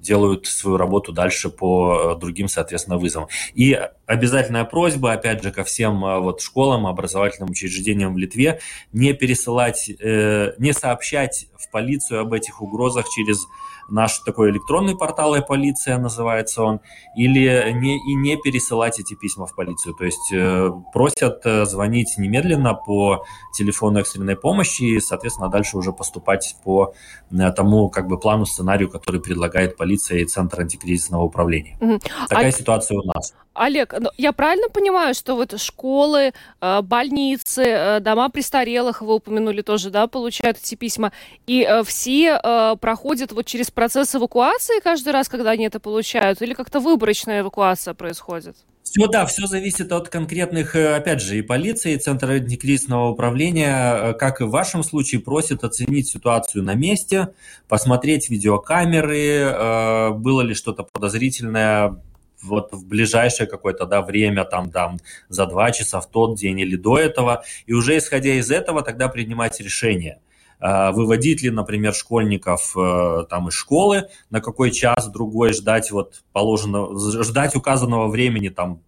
делают 0.00 0.46
свою 0.46 0.76
работу 0.76 1.12
дальше 1.12 1.48
по 1.50 2.14
э, 2.14 2.20
другим, 2.20 2.46
соответственно, 2.46 2.98
вызовам. 2.98 3.28
И 3.54 3.76
обязательная 4.06 4.64
просьба, 4.64 5.12
опять 5.12 5.42
же, 5.42 5.50
ко 5.50 5.64
всем 5.64 6.04
э, 6.04 6.20
вот 6.20 6.40
школам, 6.40 6.86
образовательным 6.86 7.50
учреждениям 7.50 8.14
в 8.14 8.18
Литве 8.18 8.60
не 8.92 9.12
пересылать, 9.12 9.90
э, 9.90 10.52
не 10.58 10.72
сообщать 10.72 11.48
в 11.58 11.68
полицию 11.72 12.20
об 12.20 12.32
этих 12.32 12.62
угрозах 12.62 13.06
через 13.08 13.44
наш 13.88 14.18
такой 14.20 14.50
электронный 14.50 14.96
портал 14.96 15.34
«Полиция» 15.46 15.98
называется 15.98 16.62
он, 16.62 16.80
или 17.16 17.72
не, 17.72 17.96
и 17.96 18.14
не 18.14 18.36
пересылать 18.36 19.00
эти 19.00 19.14
письма 19.14 19.46
в 19.46 19.54
полицию. 19.54 19.94
То 19.94 20.04
есть 20.04 20.32
э, 20.32 20.70
просят 20.92 21.40
э, 21.44 21.64
звонить 21.64 22.14
немедленно 22.18 22.74
по 22.74 23.24
телефону 23.52 24.00
экстренной 24.00 24.36
помощи 24.36 24.82
и, 24.82 25.00
соответственно, 25.00 25.48
дальше 25.48 25.76
уже 25.76 25.92
поступать 25.92 26.56
по 26.64 26.94
э, 27.30 27.52
тому 27.52 27.88
как 27.88 28.06
бы 28.06 28.18
плану, 28.18 28.46
сценарию, 28.46 28.88
который 28.88 29.20
предлагает 29.20 29.76
полиция 29.76 30.18
и 30.18 30.24
Центр 30.24 30.60
антикризисного 30.60 31.22
управления. 31.22 31.76
Угу. 31.80 32.00
Такая 32.28 32.48
а... 32.48 32.52
ситуация 32.52 32.98
у 32.98 33.02
нас. 33.02 33.34
Олег, 33.54 33.94
ну, 34.00 34.10
я 34.18 34.32
правильно 34.32 34.68
понимаю, 34.68 35.14
что 35.14 35.36
вот 35.36 35.58
школы, 35.60 36.32
э, 36.60 36.82
больницы, 36.82 37.62
э, 37.62 38.00
дома 38.00 38.28
престарелых, 38.28 39.00
вы 39.00 39.14
упомянули 39.14 39.62
тоже, 39.62 39.90
да, 39.90 40.08
получают 40.08 40.58
эти 40.58 40.74
письма, 40.74 41.12
и 41.46 41.62
э, 41.62 41.84
все 41.84 42.40
проходят 42.80 43.32
вот 43.32 43.46
через 43.46 43.70
процесс 43.70 44.14
эвакуации 44.14 44.80
каждый 44.80 45.12
раз, 45.12 45.28
когда 45.28 45.50
они 45.50 45.66
это 45.66 45.78
получают, 45.78 46.42
или 46.42 46.52
как-то 46.52 46.80
выборочная 46.80 47.40
эвакуация 47.40 47.94
происходит? 47.94 48.56
Все, 48.82 49.06
да, 49.06 49.24
все 49.24 49.46
зависит 49.46 49.92
от 49.92 50.08
конкретных, 50.08 50.74
опять 50.74 51.22
же, 51.22 51.38
и 51.38 51.42
полиции, 51.42 51.94
и 51.94 51.98
Центра 51.98 52.32
антикризисного 52.32 53.08
управления, 53.10 54.12
как 54.14 54.40
и 54.40 54.44
в 54.44 54.50
вашем 54.50 54.82
случае, 54.82 55.20
просят 55.20 55.64
оценить 55.64 56.08
ситуацию 56.08 56.64
на 56.64 56.74
месте, 56.74 57.28
посмотреть 57.68 58.28
видеокамеры, 58.28 60.12
было 60.18 60.42
ли 60.42 60.54
что-то 60.54 60.82
подозрительное, 60.82 62.00
вот 62.44 62.72
в 62.72 62.86
ближайшее 62.86 63.46
какое-то 63.46 63.86
да, 63.86 64.02
время, 64.02 64.44
там, 64.44 64.70
там, 64.70 64.98
за 65.28 65.46
два 65.46 65.70
часа 65.72 66.00
в 66.00 66.08
тот 66.08 66.36
день 66.36 66.60
или 66.60 66.76
до 66.76 66.98
этого, 66.98 67.44
и 67.66 67.72
уже 67.72 67.96
исходя 67.98 68.34
из 68.34 68.50
этого 68.50 68.82
тогда 68.82 69.08
принимать 69.08 69.60
решение 69.60 70.20
а, 70.60 70.92
выводить 70.92 71.42
ли, 71.42 71.50
например, 71.50 71.92
школьников 71.92 72.74
э, 72.74 73.24
там 73.28 73.48
из 73.48 73.54
школы, 73.54 74.08
на 74.30 74.40
какой 74.40 74.70
час, 74.70 75.08
другой 75.08 75.52
ждать 75.52 75.90
вот 75.90 76.22
положенного, 76.32 77.22
ждать 77.22 77.54
указанного 77.54 78.08
времени 78.08 78.48
там 78.48 78.80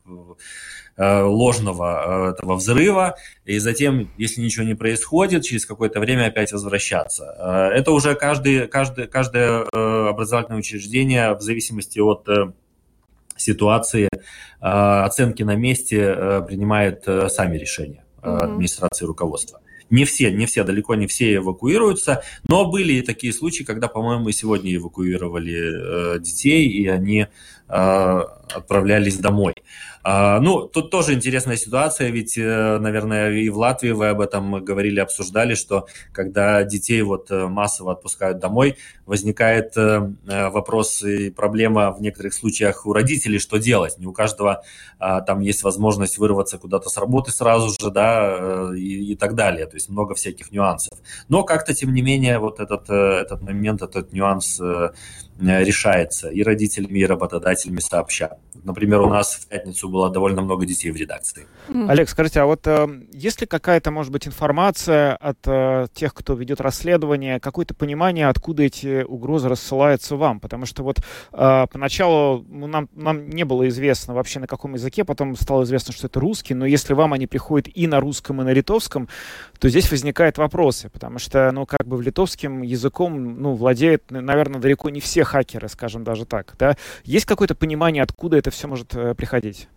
э, 0.97 1.23
ложного 1.23 2.29
э, 2.29 2.31
этого 2.31 2.55
взрыва, 2.55 3.17
и 3.45 3.59
затем, 3.59 4.09
если 4.17 4.41
ничего 4.41 4.65
не 4.65 4.75
происходит, 4.75 5.45
через 5.45 5.67
какое-то 5.67 6.01
время 6.01 6.29
опять 6.29 6.51
возвращаться. 6.51 7.71
Это 7.75 7.91
уже 7.91 8.15
каждый, 8.15 8.69
каждый, 8.69 9.07
каждое 9.07 9.65
образовательное 10.09 10.61
учреждение 10.61 11.35
в 11.35 11.43
зависимости 11.43 11.99
от 11.99 12.27
ситуации 13.37 14.09
оценки 14.61 15.43
на 15.43 15.57
месте 15.57 16.43
принимает 16.47 17.05
сами 17.05 17.57
решения 17.59 18.05
администрации 18.23 19.05
и 19.05 19.07
руководства. 19.07 19.61
не 19.91 20.05
все, 20.05 20.31
не 20.31 20.47
все, 20.47 20.65
далеко 20.65 20.95
не 20.95 21.07
все 21.07 21.37
эвакуируются, 21.37 22.23
но 22.49 22.71
были 22.71 23.01
такие 23.03 23.33
случаи, 23.33 23.63
когда, 23.63 23.89
по-моему, 23.89 24.31
сегодня 24.33 24.75
эвакуировали 24.75 26.19
детей, 26.21 26.69
и 26.69 26.87
они 26.89 27.27
отправлялись 27.69 29.19
домой. 29.19 29.55
А, 30.09 30.39
ну, 30.39 30.69
тут 30.69 30.93
тоже 30.93 31.15
интересная 31.15 31.57
ситуация, 31.57 32.11
ведь, 32.11 32.39
э, 32.39 32.79
наверное, 32.79 33.33
и 33.33 33.49
в 33.49 33.59
Латвии 33.59 33.91
вы 33.91 34.11
об 34.11 34.21
этом 34.21 34.63
говорили, 34.65 35.01
обсуждали, 35.01 35.55
что 35.55 35.89
когда 36.13 36.63
детей 36.63 37.03
вот 37.03 37.29
э, 37.33 37.49
массово 37.49 37.91
отпускают 37.91 38.39
домой, 38.39 38.77
возникает 39.05 39.77
э, 39.77 40.13
вопрос 40.25 41.03
и 41.03 41.31
проблема 41.31 41.91
в 41.91 42.01
некоторых 42.01 42.35
случаях 42.35 42.87
у 42.87 42.93
родителей, 42.93 43.41
что 43.41 43.57
делать. 43.57 43.99
Не 43.99 44.07
у 44.07 44.13
каждого 44.13 44.63
а, 45.01 45.23
там 45.23 45.41
есть 45.41 45.65
возможность 45.65 46.19
вырваться 46.19 46.59
куда-то 46.59 46.89
с 46.89 46.97
работы 46.99 47.33
сразу 47.33 47.71
же, 47.71 47.91
да, 47.91 48.71
и, 48.77 49.13
и 49.13 49.17
так 49.17 49.35
далее. 49.35 49.67
То 49.67 49.75
есть 49.75 49.89
много 49.89 50.15
всяких 50.15 50.53
нюансов. 50.53 50.97
Но 51.29 51.43
как-то, 51.43 51.75
тем 51.75 51.93
не 51.93 52.03
менее, 52.03 52.39
вот 52.39 52.61
этот, 52.61 52.89
этот 52.89 53.43
момент, 53.43 53.83
этот 53.83 54.13
нюанс 54.13 54.61
решается 55.41 56.29
и 56.29 56.43
родителями, 56.43 57.01
и 57.01 57.07
работодателями 57.07 57.81
сообща. 57.81 58.39
Например, 58.67 59.01
у 59.03 59.09
нас 59.09 59.35
в 59.35 59.49
пятницу 59.49 59.89
было 59.97 60.11
довольно 60.11 60.43
много 60.43 60.67
детей 60.67 60.91
в 60.91 60.97
редакции. 60.97 61.47
Олег, 61.89 62.09
скажите, 62.11 62.41
а 62.41 62.47
вот 62.47 62.67
э, 62.67 62.87
есть 63.15 63.41
ли 63.41 63.47
какая-то, 63.47 63.91
может 63.91 64.13
быть, 64.13 64.29
информация 64.29 65.17
от 65.17 65.39
э, 65.47 65.87
тех, 65.95 66.13
кто 66.13 66.35
ведет 66.35 66.61
расследование, 66.61 67.41
какое-то 67.41 67.75
понимание, 67.75 68.29
откуда 68.29 68.65
эти 68.65 69.03
угрозы 69.03 69.49
рассылаются 69.49 70.17
вам? 70.17 70.39
Потому 70.39 70.67
что 70.67 70.83
вот 70.83 70.99
э, 71.33 71.67
поначалу 71.73 72.45
ну, 72.47 72.67
нам, 72.67 72.91
нам 72.95 73.31
не 73.31 73.45
было 73.45 73.67
известно 73.69 74.13
вообще 74.13 74.39
на 74.39 74.47
каком 74.47 74.75
языке, 74.75 75.03
потом 75.05 75.35
стало 75.35 75.63
известно, 75.63 75.95
что 75.95 76.09
это 76.09 76.21
русский, 76.21 76.53
но 76.53 76.67
если 76.67 76.93
вам 76.93 77.15
они 77.15 77.27
приходят 77.27 77.69
и 77.75 77.87
на 77.87 77.99
русском, 77.99 78.43
и 78.43 78.45
на 78.45 78.53
литовском, 78.53 79.09
то 79.59 79.71
здесь 79.71 79.91
возникают 79.91 80.37
вопросы, 80.37 80.91
потому 80.91 81.19
что, 81.19 81.51
ну, 81.53 81.65
как 81.65 81.87
бы 81.87 81.97
в 81.97 82.03
литовским 82.03 82.61
языком, 82.61 83.41
ну, 83.41 83.55
владеют, 83.55 84.11
наверное, 84.11 84.61
далеко 84.61 84.91
не 84.91 85.01
все 85.01 85.25
хакеры, 85.25 85.69
скажем 85.71 86.05
даже 86.05 86.27
так, 86.27 86.55
да? 86.59 86.77
Есть 87.05 87.25
какое-то 87.25 87.55
понимание, 87.55 88.03
откуда 88.03 88.37
это 88.37 88.51
все 88.51 88.69
может 88.69 88.95
э, 88.95 89.15
приходить? 89.15 89.69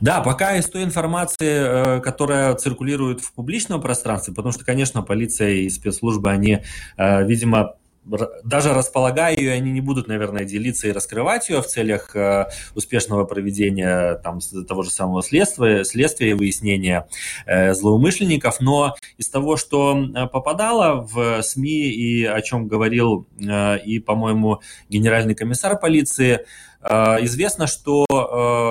Да, 0.00 0.20
пока 0.20 0.56
из 0.56 0.68
той 0.68 0.84
информации, 0.84 1.96
э, 1.96 2.00
которая 2.00 2.54
циркулирует 2.54 3.20
в 3.20 3.32
публичном 3.32 3.80
пространстве, 3.80 4.34
потому 4.34 4.52
что, 4.52 4.64
конечно, 4.64 5.02
полиция 5.02 5.50
и 5.50 5.70
спецслужбы, 5.70 6.30
они, 6.30 6.62
э, 6.96 7.24
видимо, 7.24 7.74
даже 8.04 8.74
располагая 8.74 9.36
ее, 9.36 9.52
они 9.52 9.70
не 9.70 9.80
будут, 9.80 10.08
наверное, 10.08 10.44
делиться 10.44 10.88
и 10.88 10.92
раскрывать 10.92 11.48
ее 11.48 11.62
в 11.62 11.66
целях 11.66 12.14
э, 12.16 12.46
успешного 12.74 13.24
проведения 13.24 14.16
там, 14.16 14.40
того 14.66 14.82
же 14.82 14.90
самого 14.90 15.22
следствия, 15.22 15.84
следствия 15.84 16.30
и 16.30 16.34
выяснения 16.34 17.06
э, 17.46 17.74
злоумышленников. 17.74 18.60
Но 18.60 18.96
из 19.18 19.28
того, 19.28 19.56
что 19.56 19.96
э, 19.96 20.26
попадало 20.26 21.06
в 21.06 21.42
СМИ 21.42 21.90
и 21.90 22.24
о 22.24 22.40
чем 22.42 22.66
говорил 22.66 23.26
и, 23.38 24.02
по-моему, 24.04 24.60
генеральный 24.88 25.34
комиссар 25.34 25.78
полиции, 25.78 26.46
Известно, 26.84 27.68
что 27.68 28.04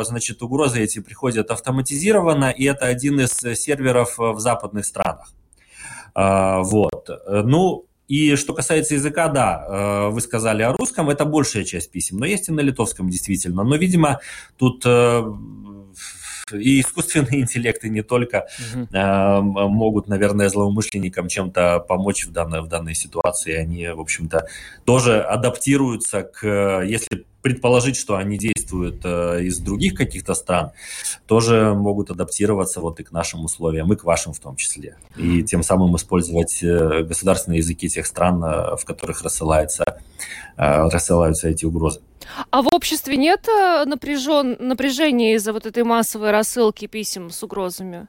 значит, 0.04 0.42
угрозы 0.42 0.84
эти 0.84 1.00
приходят 1.00 1.50
автоматизированно, 1.50 2.50
и 2.50 2.66
это 2.66 2.88
один 2.88 3.22
из 3.22 3.32
серверов 3.58 4.18
в 4.18 4.38
западных 4.38 4.84
странах. 4.84 5.34
Вот. 6.14 7.10
Ну, 7.26 7.86
и 8.12 8.36
что 8.36 8.54
касается 8.54 8.96
языка, 8.96 9.30
да, 9.30 9.66
э, 9.70 10.10
вы 10.10 10.20
сказали 10.20 10.64
о 10.64 10.74
русском, 10.74 11.10
это 11.10 11.24
большая 11.24 11.64
часть 11.64 11.92
писем, 11.92 12.18
но 12.18 12.26
есть 12.26 12.50
и 12.50 12.52
на 12.52 12.60
литовском 12.60 13.10
действительно. 13.10 13.64
Но, 13.64 13.78
видимо, 13.78 14.20
тут 14.58 14.84
э, 14.86 15.24
и 16.52 16.82
искусственный 16.82 17.40
интеллект, 17.40 17.86
и 17.86 17.90
не 17.90 18.02
только 18.02 18.48
угу. 18.74 18.88
могут, 19.70 20.10
наверное, 20.10 20.50
злоумышленникам 20.50 21.30
чем-то 21.30 21.80
помочь 21.88 22.26
в 22.26 22.34
данной, 22.34 22.62
в 22.62 22.68
данной 22.68 22.96
ситуации. 22.96 23.54
Они, 23.54 23.88
в 23.88 24.02
общем-то, 24.02 24.46
тоже 24.84 25.22
адаптируются 25.22 26.24
к, 26.24 26.82
если 26.84 27.26
предположить, 27.42 27.96
что 27.96 28.16
они 28.16 28.38
действуют 28.38 29.02
э, 29.04 29.44
из 29.44 29.60
других 29.60 29.96
каких-то 29.96 30.34
стран, 30.34 30.72
тоже 31.26 31.74
могут 31.74 32.12
адаптироваться 32.12 32.82
вот 32.82 33.00
и 33.00 33.04
к 33.04 33.12
нашим 33.12 33.44
условиям, 33.44 33.92
и 33.92 33.96
к 33.96 34.04
вашим 34.04 34.34
в 34.34 34.40
том 34.40 34.56
числе. 34.56 34.98
И 35.18 35.44
тем 35.44 35.64
самым 35.64 35.96
использовать 35.96 36.62
э, 36.64 37.04
государственные 37.04 37.60
языки 37.60 37.90
тех 37.90 38.06
стран, 38.06 38.44
э, 38.44 38.76
в 38.76 38.86
которых 38.86 39.24
рассылается, 39.24 39.84
рассылаются 40.56 41.50
эти 41.50 41.66
угрозы. 41.66 42.02
А 42.52 42.62
в 42.62 42.68
обществе 42.68 43.18
нет 43.18 43.48
напряжен... 43.86 44.58
напряжения 44.60 45.36
из-за 45.36 45.54
вот 45.54 45.66
этой 45.66 45.84
массовой 45.84 46.32
рассылки 46.32 46.86
писем 46.86 47.32
с 47.32 47.42
угрозами? 47.42 48.08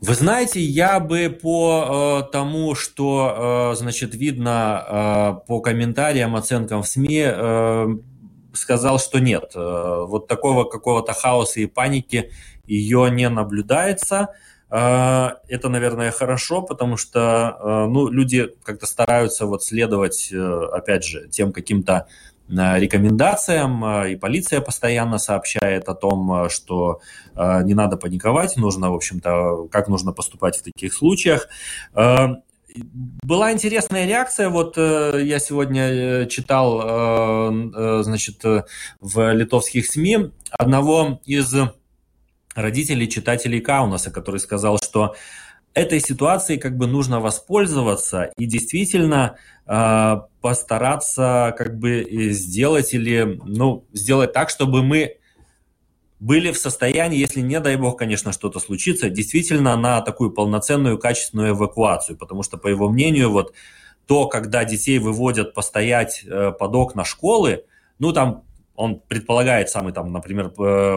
Вы 0.00 0.14
знаете, 0.14 0.60
я 0.60 1.00
бы 1.00 1.28
по 1.28 2.22
э, 2.22 2.30
тому, 2.30 2.76
что, 2.76 3.72
э, 3.72 3.76
значит, 3.76 4.14
видно 4.14 4.84
э, 5.42 5.46
по 5.46 5.60
комментариям, 5.60 6.36
оценкам 6.36 6.82
в 6.82 6.88
СМИ, 6.88 7.24
э, 7.24 7.86
сказал, 8.52 9.00
что 9.00 9.18
нет. 9.18 9.52
Э, 9.56 10.04
вот 10.06 10.28
такого 10.28 10.64
какого-то 10.64 11.14
хаоса 11.14 11.58
и 11.58 11.66
паники 11.66 12.30
ее 12.64 13.10
не 13.10 13.28
наблюдается. 13.28 14.28
Э, 14.70 15.30
это, 15.48 15.68
наверное, 15.68 16.12
хорошо, 16.12 16.62
потому 16.62 16.96
что 16.96 17.56
э, 17.58 17.86
ну, 17.88 18.08
люди 18.08 18.54
как-то 18.62 18.86
стараются 18.86 19.46
вот 19.46 19.64
следовать, 19.64 20.28
э, 20.32 20.60
опять 20.72 21.04
же, 21.04 21.28
тем 21.28 21.52
каким-то 21.52 22.06
рекомендациям, 22.48 23.84
и 24.06 24.16
полиция 24.16 24.60
постоянно 24.60 25.18
сообщает 25.18 25.88
о 25.88 25.94
том, 25.94 26.48
что 26.48 27.00
не 27.36 27.74
надо 27.74 27.96
паниковать, 27.96 28.56
нужно, 28.56 28.90
в 28.90 28.94
общем-то, 28.94 29.68
как 29.70 29.88
нужно 29.88 30.12
поступать 30.12 30.56
в 30.56 30.62
таких 30.62 30.94
случаях. 30.94 31.48
Была 31.94 33.52
интересная 33.52 34.06
реакция, 34.06 34.48
вот 34.48 34.76
я 34.76 35.38
сегодня 35.38 36.26
читал, 36.26 37.52
значит, 38.02 38.42
в 39.00 39.32
литовских 39.32 39.86
СМИ 39.86 40.30
одного 40.50 41.20
из 41.24 41.54
родителей 42.54 43.08
читателей 43.08 43.60
Каунаса, 43.60 44.10
который 44.10 44.40
сказал, 44.40 44.78
что 44.82 45.14
этой 45.74 46.00
ситуацией 46.00 46.58
как 46.58 46.76
бы 46.76 46.86
нужно 46.88 47.20
воспользоваться 47.20 48.32
и 48.36 48.46
действительно 48.46 49.36
э, 49.66 50.16
постараться 50.48 51.54
как 51.58 51.78
бы 51.78 52.30
сделать 52.30 52.94
или 52.94 53.38
ну 53.44 53.84
сделать 53.92 54.32
так, 54.32 54.48
чтобы 54.48 54.82
мы 54.82 55.18
были 56.20 56.52
в 56.52 56.58
состоянии, 56.58 57.18
если 57.18 57.42
не 57.42 57.60
дай 57.60 57.76
бог, 57.76 57.98
конечно, 57.98 58.32
что-то 58.32 58.58
случится, 58.60 59.10
действительно 59.10 59.76
на 59.76 60.00
такую 60.00 60.30
полноценную 60.30 60.96
качественную 60.98 61.50
эвакуацию, 61.50 62.16
потому 62.16 62.42
что 62.42 62.56
по 62.56 62.66
его 62.66 62.88
мнению 62.88 63.30
вот 63.30 63.52
то, 64.06 64.26
когда 64.26 64.64
детей 64.64 64.98
выводят 64.98 65.52
постоять 65.52 66.24
э, 66.24 66.52
под 66.58 66.74
окна 66.74 67.04
школы, 67.04 67.66
ну 67.98 68.14
там 68.14 68.44
он 68.78 69.00
предполагает 69.08 69.68
самый 69.70 69.92
там, 69.92 70.12
например, 70.12 70.50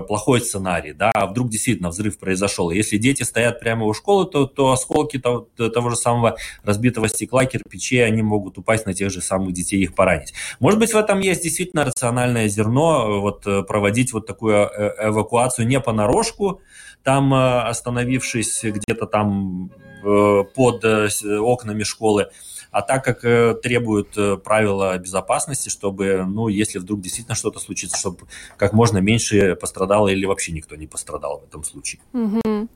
плохой 0.04 0.42
сценарий, 0.42 0.94
да, 0.94 1.10
а 1.16 1.26
вдруг 1.26 1.50
действительно 1.50 1.90
взрыв 1.90 2.20
произошел. 2.20 2.70
Если 2.70 2.98
дети 2.98 3.24
стоят 3.24 3.60
прямо 3.60 3.86
у 3.86 3.94
школы, 3.94 4.28
то, 4.28 4.46
то 4.46 4.72
осколки 4.72 5.18
того, 5.18 5.48
того 5.58 5.90
же 5.90 5.96
самого 5.96 6.38
разбитого 6.64 7.10
стекла, 7.10 7.46
кирпичей, 7.46 8.06
они 8.06 8.22
могут 8.22 8.60
упасть 8.60 8.86
на 8.86 8.94
тех 8.94 9.10
же 9.12 9.22
самых 9.22 9.54
детей 9.54 9.80
и 9.80 9.84
их 9.84 9.96
поранить. 9.96 10.34
Может 10.60 10.80
быть, 10.80 10.94
в 10.94 10.96
этом 10.96 11.22
есть 11.22 11.42
действительно 11.42 11.84
рациональное 11.84 12.48
зерно, 12.48 13.20
вот 13.20 13.48
проводить 13.68 14.14
вот 14.14 14.28
такую 14.28 14.54
э, 14.54 15.10
эвакуацию 15.10 15.68
не 15.68 15.80
понарошку, 15.80 16.62
там 17.04 17.34
э, 17.34 17.62
остановившись 17.62 18.64
где-то 18.64 19.08
там 19.08 19.72
э, 20.04 20.44
под 20.56 20.86
окнами 20.86 21.82
школы, 21.82 22.28
а 22.72 22.82
так 22.82 23.04
как 23.04 23.24
э, 23.26 23.54
требуют 23.62 24.18
э, 24.18 24.38
правила 24.38 24.98
безопасности, 24.98 25.70
чтобы, 25.70 26.26
ну, 26.26 26.48
если 26.48 26.80
вдруг 26.80 27.02
действительно 27.02 27.36
что-то 27.36 27.60
случится, 27.60 27.98
чтобы 27.98 28.20
как 28.58 28.72
можно 28.72 29.00
меньше 29.00 29.56
пострадало 29.56 30.08
или 30.08 30.26
вообще 30.26 30.54
никто 30.54 30.76
не 30.78 30.88
пострадал 30.88 31.42
в 31.42 31.44
этом 31.50 31.64
случае. 31.64 32.02
Угу. 32.14 32.70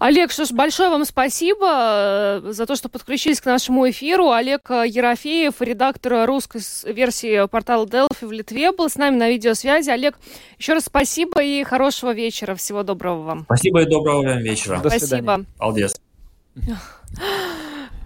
Олег, 0.00 0.32
что 0.32 0.44
ж, 0.44 0.50
большое 0.50 0.90
вам 0.90 1.04
спасибо 1.04 2.42
э, 2.42 2.52
за 2.52 2.66
то, 2.66 2.74
что 2.74 2.88
подключились 2.88 3.40
к 3.40 3.46
нашему 3.46 3.88
эфиру. 3.88 4.30
Олег 4.30 4.68
Ерофеев, 4.70 5.54
редактор 5.60 6.26
русской 6.26 6.60
версии 6.92 7.46
портала 7.46 7.86
Delphi 7.86 8.26
в 8.26 8.32
Литве, 8.32 8.72
был 8.72 8.90
с 8.90 8.96
нами 8.96 9.16
на 9.16 9.28
видеосвязи. 9.28 9.90
Олег, 9.90 10.18
еще 10.58 10.72
раз 10.72 10.86
спасибо 10.86 11.42
и 11.42 11.62
хорошего 11.62 12.12
вечера. 12.12 12.56
Всего 12.56 12.82
доброго 12.82 13.22
вам. 13.22 13.42
Спасибо 13.44 13.82
и 13.82 13.86
доброго 13.86 14.22
вам 14.22 14.38
вечера. 14.38 14.80
До 14.80 14.90
спасибо. 14.90 15.44
Алдес. 15.58 15.94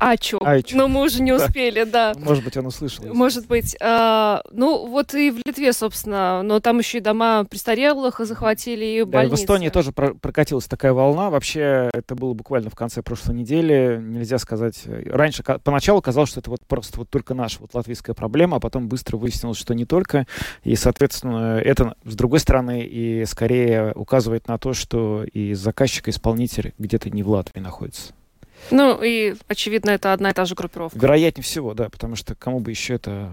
Ачу. 0.00 0.38
Ачу. 0.40 0.76
Но 0.76 0.88
мы 0.88 1.02
уже 1.02 1.22
не 1.22 1.32
успели, 1.32 1.84
да. 1.84 2.14
Может 2.16 2.42
быть, 2.42 2.56
он 2.56 2.66
услышал. 2.66 3.04
Может 3.04 3.46
быть. 3.46 3.76
А, 3.80 4.42
ну, 4.50 4.86
вот 4.86 5.14
и 5.14 5.30
в 5.30 5.36
Литве, 5.44 5.72
собственно, 5.72 6.42
но 6.42 6.58
там 6.60 6.78
еще 6.78 6.98
и 6.98 7.00
дома 7.00 7.44
престарелых 7.44 8.18
захватили, 8.20 8.84
и 8.84 9.02
больницы. 9.02 9.30
Да, 9.30 9.36
в 9.36 9.40
Эстонии 9.40 9.68
тоже 9.68 9.92
прокатилась 9.92 10.64
такая 10.64 10.94
волна. 10.94 11.28
Вообще, 11.28 11.90
это 11.92 12.14
было 12.14 12.32
буквально 12.32 12.70
в 12.70 12.74
конце 12.74 13.02
прошлой 13.02 13.36
недели. 13.36 14.00
Нельзя 14.02 14.38
сказать... 14.38 14.82
Раньше, 14.86 15.42
поначалу 15.42 16.00
казалось, 16.00 16.30
что 16.30 16.40
это 16.40 16.50
вот 16.50 16.60
просто 16.66 16.98
вот 16.98 17.10
только 17.10 17.34
наша 17.34 17.58
вот 17.60 17.74
латвийская 17.74 18.14
проблема, 18.14 18.56
а 18.56 18.60
потом 18.60 18.88
быстро 18.88 19.18
выяснилось, 19.18 19.58
что 19.58 19.74
не 19.74 19.84
только. 19.84 20.26
И, 20.64 20.76
соответственно, 20.76 21.58
это, 21.58 21.94
с 22.04 22.14
другой 22.14 22.40
стороны, 22.40 22.80
и 22.80 23.24
скорее 23.26 23.92
указывает 23.94 24.48
на 24.48 24.56
то, 24.56 24.72
что 24.72 25.24
и 25.24 25.52
заказчик, 25.52 26.08
и 26.08 26.10
исполнитель 26.10 26.72
где-то 26.78 27.10
не 27.10 27.22
в 27.22 27.28
Латвии 27.28 27.60
находится. 27.60 28.14
Ну, 28.70 29.02
и, 29.02 29.34
очевидно, 29.48 29.90
это 29.90 30.12
одна 30.12 30.30
и 30.30 30.32
та 30.32 30.44
же 30.44 30.54
группировка. 30.54 30.98
Вероятнее 30.98 31.44
всего, 31.44 31.74
да, 31.74 31.88
потому 31.88 32.16
что 32.16 32.34
кому 32.34 32.60
бы 32.60 32.70
еще 32.70 32.94
это 32.94 33.30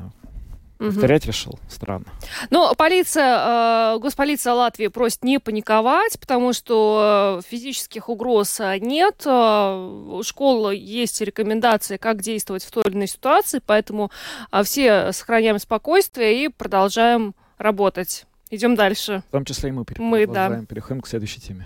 повторять 0.77 1.23
угу. 1.23 1.31
решил. 1.31 1.59
Странно. 1.69 2.05
Ну, 2.49 2.73
полиция, 2.75 3.95
э, 3.95 3.99
госполиция 3.99 4.53
Латвии 4.53 4.87
просит 4.87 5.23
не 5.23 5.39
паниковать, 5.39 6.19
потому 6.19 6.53
что 6.53 7.41
физических 7.47 8.09
угроз 8.09 8.59
нет. 8.79 9.23
Э, 9.25 9.75
у 10.09 10.21
школы 10.23 10.75
есть 10.75 11.19
рекомендации, 11.21 11.97
как 11.97 12.21
действовать 12.21 12.63
в 12.63 12.71
той 12.71 12.83
или 12.83 12.93
иной 12.93 13.07
ситуации, 13.07 13.59
поэтому 13.65 14.11
э, 14.51 14.63
все 14.63 15.11
сохраняем 15.13 15.59
спокойствие 15.59 16.45
и 16.45 16.49
продолжаем 16.49 17.33
работать. 17.57 18.25
Идем 18.49 18.75
дальше. 18.75 19.23
В 19.29 19.31
том 19.31 19.45
числе 19.45 19.69
и 19.69 19.71
мы, 19.73 19.85
мы 19.97 20.27
да. 20.27 20.63
переходим 20.69 21.01
к 21.01 21.07
следующей 21.07 21.41
теме. 21.41 21.65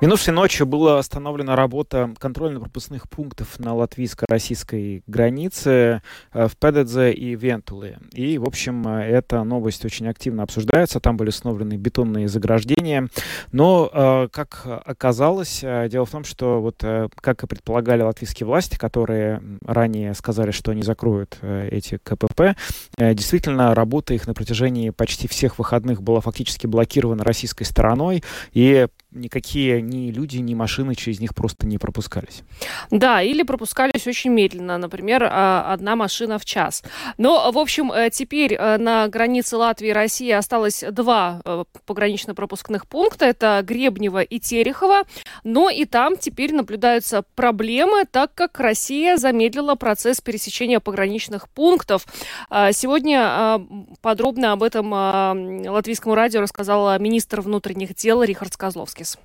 Минувшей 0.00 0.32
ночью 0.32 0.64
была 0.64 0.98
остановлена 0.98 1.56
работа 1.56 2.14
контрольно-пропускных 2.18 3.06
пунктов 3.06 3.58
на 3.58 3.74
латвийско-российской 3.74 5.02
границе 5.06 6.00
э, 6.32 6.48
в 6.48 6.56
Педедзе 6.56 7.12
и 7.12 7.36
Вентуле. 7.36 7.98
И, 8.12 8.38
в 8.38 8.44
общем, 8.44 8.88
э, 8.88 9.02
эта 9.02 9.44
новость 9.44 9.84
очень 9.84 10.08
активно 10.08 10.42
обсуждается. 10.42 11.00
Там 11.00 11.18
были 11.18 11.28
установлены 11.28 11.74
бетонные 11.74 12.28
заграждения. 12.28 13.08
Но, 13.52 13.90
э, 13.92 14.28
как 14.32 14.62
оказалось, 14.86 15.60
дело 15.60 16.06
в 16.06 16.10
том, 16.10 16.24
что, 16.24 16.62
вот, 16.62 16.82
как 17.20 17.44
и 17.44 17.46
предполагали 17.46 18.00
латвийские 18.00 18.46
власти, 18.46 18.78
которые 18.78 19.42
ранее 19.66 20.14
сказали, 20.14 20.50
что 20.50 20.70
они 20.70 20.82
закроют 20.82 21.38
эти 21.42 21.98
КПП, 21.98 22.56
действительно, 22.96 23.74
работа 23.74 24.14
их 24.14 24.26
на 24.26 24.32
протяжении 24.32 24.88
почти 24.88 25.28
всех 25.28 25.58
выходных 25.58 26.02
была 26.02 26.22
фактически 26.22 26.66
блокирована 26.66 27.22
российской 27.22 27.64
стороной. 27.64 28.24
И 28.52 28.86
никакие 29.12 29.82
ни 29.82 30.10
люди, 30.10 30.38
ни 30.38 30.54
машины 30.54 30.94
через 30.94 31.20
них 31.20 31.34
просто 31.34 31.66
не 31.66 31.78
пропускались. 31.78 32.42
Да, 32.90 33.22
или 33.22 33.42
пропускались 33.42 34.06
очень 34.06 34.30
медленно, 34.30 34.78
например, 34.78 35.24
а, 35.24 35.72
одна 35.72 35.96
машина 35.96 36.38
в 36.38 36.44
час. 36.44 36.82
Но, 37.18 37.50
в 37.50 37.58
общем, 37.58 37.92
э, 37.92 38.10
теперь 38.10 38.54
э, 38.54 38.78
на 38.78 39.08
границе 39.08 39.56
Латвии 39.56 39.88
и 39.88 39.92
России 39.92 40.30
осталось 40.30 40.84
два 40.90 41.40
э, 41.44 41.64
погранично-пропускных 41.86 42.86
пункта. 42.86 43.26
Это 43.26 43.62
Гребнево 43.66 44.22
и 44.22 44.38
Терехово. 44.38 45.02
Но 45.44 45.70
и 45.70 45.84
там 45.84 46.16
теперь 46.16 46.54
наблюдаются 46.54 47.24
проблемы, 47.34 48.04
так 48.10 48.34
как 48.34 48.60
Россия 48.60 49.16
замедлила 49.16 49.74
процесс 49.74 50.20
пересечения 50.20 50.80
пограничных 50.80 51.48
пунктов. 51.48 52.06
А, 52.48 52.72
сегодня 52.72 53.60
подробно 54.02 54.52
об 54.52 54.62
этом 54.62 54.92
латвийскому 54.92 56.14
радио 56.14 56.40
рассказала 56.40 56.98
министр 56.98 57.40
внутренних 57.40 57.94
дел 57.94 58.22
Рихард 58.22 58.56
Козловский. 58.56 58.99
Dombrovskis. 59.00 59.18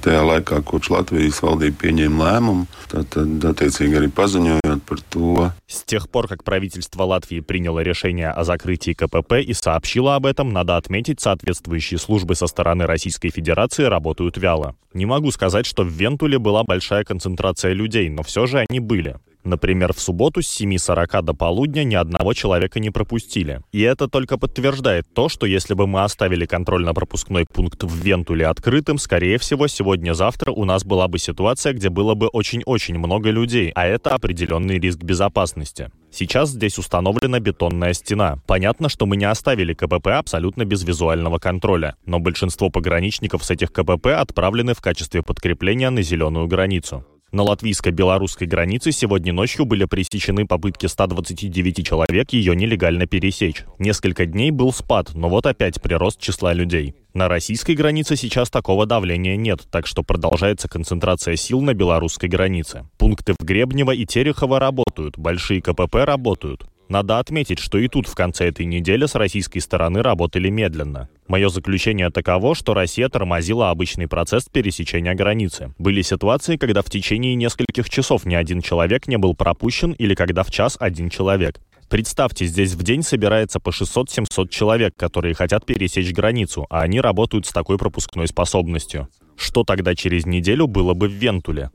Tajā 0.00 0.22
laikā, 0.24 0.62
kopš 0.64 0.88
Latvijas 0.94 1.42
valdība 1.44 1.76
pieņēma 1.82 2.24
lēmumu, 2.24 2.62
tad, 2.88 3.10
tad 3.12 3.44
attiecīgi 3.50 3.98
arī 3.98 4.08
paziņojot 4.08 4.80
par 4.88 5.02
to. 5.12 5.52
С 5.68 5.84
тех 5.84 6.08
пор, 6.08 6.26
как 6.26 6.42
правительство 6.42 7.02
Латвии 7.02 7.40
приняло 7.40 7.80
решение 7.80 8.30
о 8.30 8.44
закрытии 8.44 8.94
КПП 8.94 9.44
и 9.44 9.52
сообщило 9.52 10.14
об 10.14 10.24
этом, 10.24 10.54
надо 10.54 10.78
отметить, 10.78 11.20
соответствующие 11.20 11.98
службы 11.98 12.34
со 12.34 12.46
стороны 12.46 12.86
Российской 12.86 13.28
Федерации 13.28 13.84
работают 13.84 14.38
вяло. 14.38 14.74
Не 14.94 15.04
могу 15.04 15.30
сказать, 15.32 15.66
что 15.66 15.82
в 15.82 15.88
Вентуле 15.88 16.38
была 16.38 16.64
большая 16.64 17.04
концентрация 17.04 17.74
людей, 17.74 18.08
но 18.08 18.22
все 18.22 18.46
же 18.46 18.64
они 18.66 18.80
были. 18.80 19.16
Например, 19.44 19.92
в 19.92 20.00
субботу 20.00 20.42
с 20.42 20.60
7.40 20.60 21.22
до 21.22 21.34
полудня 21.34 21.84
ни 21.84 21.94
одного 21.94 22.34
человека 22.34 22.80
не 22.80 22.90
пропустили. 22.90 23.60
И 23.72 23.80
это 23.80 24.08
только 24.08 24.38
подтверждает 24.38 25.06
то, 25.14 25.28
что 25.28 25.46
если 25.46 25.74
бы 25.74 25.86
мы 25.86 26.02
оставили 26.04 26.46
контрольно-пропускной 26.46 27.46
пункт 27.46 27.82
в 27.82 27.94
Вентуле 27.94 28.46
открытым, 28.46 28.98
скорее 28.98 29.38
всего, 29.38 29.66
сегодня-завтра 29.66 30.52
у 30.52 30.64
нас 30.64 30.84
была 30.84 31.08
бы 31.08 31.18
ситуация, 31.18 31.72
где 31.72 31.88
было 31.88 32.14
бы 32.14 32.28
очень-очень 32.28 32.98
много 32.98 33.30
людей, 33.30 33.70
а 33.74 33.86
это 33.86 34.14
определенный 34.14 34.78
риск 34.78 34.98
безопасности. 35.02 35.90
Сейчас 36.12 36.50
здесь 36.50 36.76
установлена 36.76 37.38
бетонная 37.38 37.92
стена. 37.92 38.38
Понятно, 38.46 38.88
что 38.88 39.06
мы 39.06 39.16
не 39.16 39.24
оставили 39.26 39.74
КПП 39.74 40.08
абсолютно 40.08 40.64
без 40.64 40.82
визуального 40.82 41.38
контроля, 41.38 41.96
но 42.04 42.18
большинство 42.18 42.68
пограничников 42.68 43.44
с 43.44 43.50
этих 43.50 43.72
КПП 43.72 44.08
отправлены 44.08 44.74
в 44.74 44.80
качестве 44.80 45.22
подкрепления 45.22 45.90
на 45.90 46.02
зеленую 46.02 46.48
границу. 46.48 47.06
На 47.32 47.44
латвийско-белорусской 47.44 48.48
границе 48.48 48.90
сегодня 48.90 49.32
ночью 49.32 49.64
были 49.64 49.84
пресечены 49.84 50.46
попытки 50.46 50.86
129 50.86 51.86
человек 51.86 52.30
ее 52.32 52.56
нелегально 52.56 53.06
пересечь. 53.06 53.64
Несколько 53.78 54.26
дней 54.26 54.50
был 54.50 54.72
спад, 54.72 55.12
но 55.14 55.28
вот 55.28 55.46
опять 55.46 55.80
прирост 55.80 56.20
числа 56.20 56.52
людей. 56.52 56.96
На 57.14 57.28
российской 57.28 57.76
границе 57.76 58.16
сейчас 58.16 58.50
такого 58.50 58.84
давления 58.84 59.36
нет, 59.36 59.60
так 59.70 59.86
что 59.86 60.02
продолжается 60.02 60.68
концентрация 60.68 61.36
сил 61.36 61.60
на 61.60 61.72
белорусской 61.72 62.28
границе. 62.28 62.88
Пункты 62.98 63.34
в 63.38 63.44
Гребнево 63.44 63.92
и 63.92 64.06
Терехово 64.06 64.58
работают, 64.58 65.16
большие 65.16 65.62
КПП 65.62 65.94
работают. 66.04 66.69
Надо 66.90 67.20
отметить, 67.20 67.60
что 67.60 67.78
и 67.78 67.86
тут 67.86 68.08
в 68.08 68.16
конце 68.16 68.48
этой 68.48 68.66
недели 68.66 69.06
с 69.06 69.14
российской 69.14 69.60
стороны 69.60 70.02
работали 70.02 70.48
медленно. 70.48 71.08
Мое 71.28 71.48
заключение 71.48 72.10
таково, 72.10 72.56
что 72.56 72.74
Россия 72.74 73.08
тормозила 73.08 73.70
обычный 73.70 74.08
процесс 74.08 74.46
пересечения 74.52 75.14
границы. 75.14 75.72
Были 75.78 76.02
ситуации, 76.02 76.56
когда 76.56 76.82
в 76.82 76.90
течение 76.90 77.36
нескольких 77.36 77.88
часов 77.88 78.26
ни 78.26 78.34
один 78.34 78.60
человек 78.60 79.06
не 79.06 79.18
был 79.18 79.36
пропущен 79.36 79.92
или 79.92 80.16
когда 80.16 80.42
в 80.42 80.50
час 80.50 80.76
один 80.80 81.10
человек. 81.10 81.60
Представьте, 81.88 82.46
здесь 82.46 82.74
в 82.74 82.82
день 82.82 83.04
собирается 83.04 83.60
по 83.60 83.70
600-700 83.70 84.48
человек, 84.48 84.94
которые 84.96 85.34
хотят 85.34 85.64
пересечь 85.64 86.12
границу, 86.12 86.66
а 86.70 86.80
они 86.80 87.00
работают 87.00 87.46
с 87.46 87.52
такой 87.52 87.78
пропускной 87.78 88.26
способностью. 88.26 89.08
Что 89.40 89.64
тогда 89.64 89.94
через 89.94 90.26
неделю 90.26 90.66
было 90.66 90.92
бы 90.92 91.08
в 91.08 91.12
Вентуле? 91.12 91.70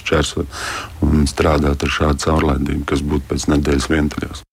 šķērsot 0.00 0.60
un 1.04 1.28
strādāt 1.28 1.84
ar 1.84 1.92
šādu 1.92 2.24
caurlaidību, 2.24 2.86
kas 2.88 3.04
būtu 3.04 3.28
pēc 3.28 3.50
nedēļas 3.52 3.92
Vientuļos. 3.92 4.47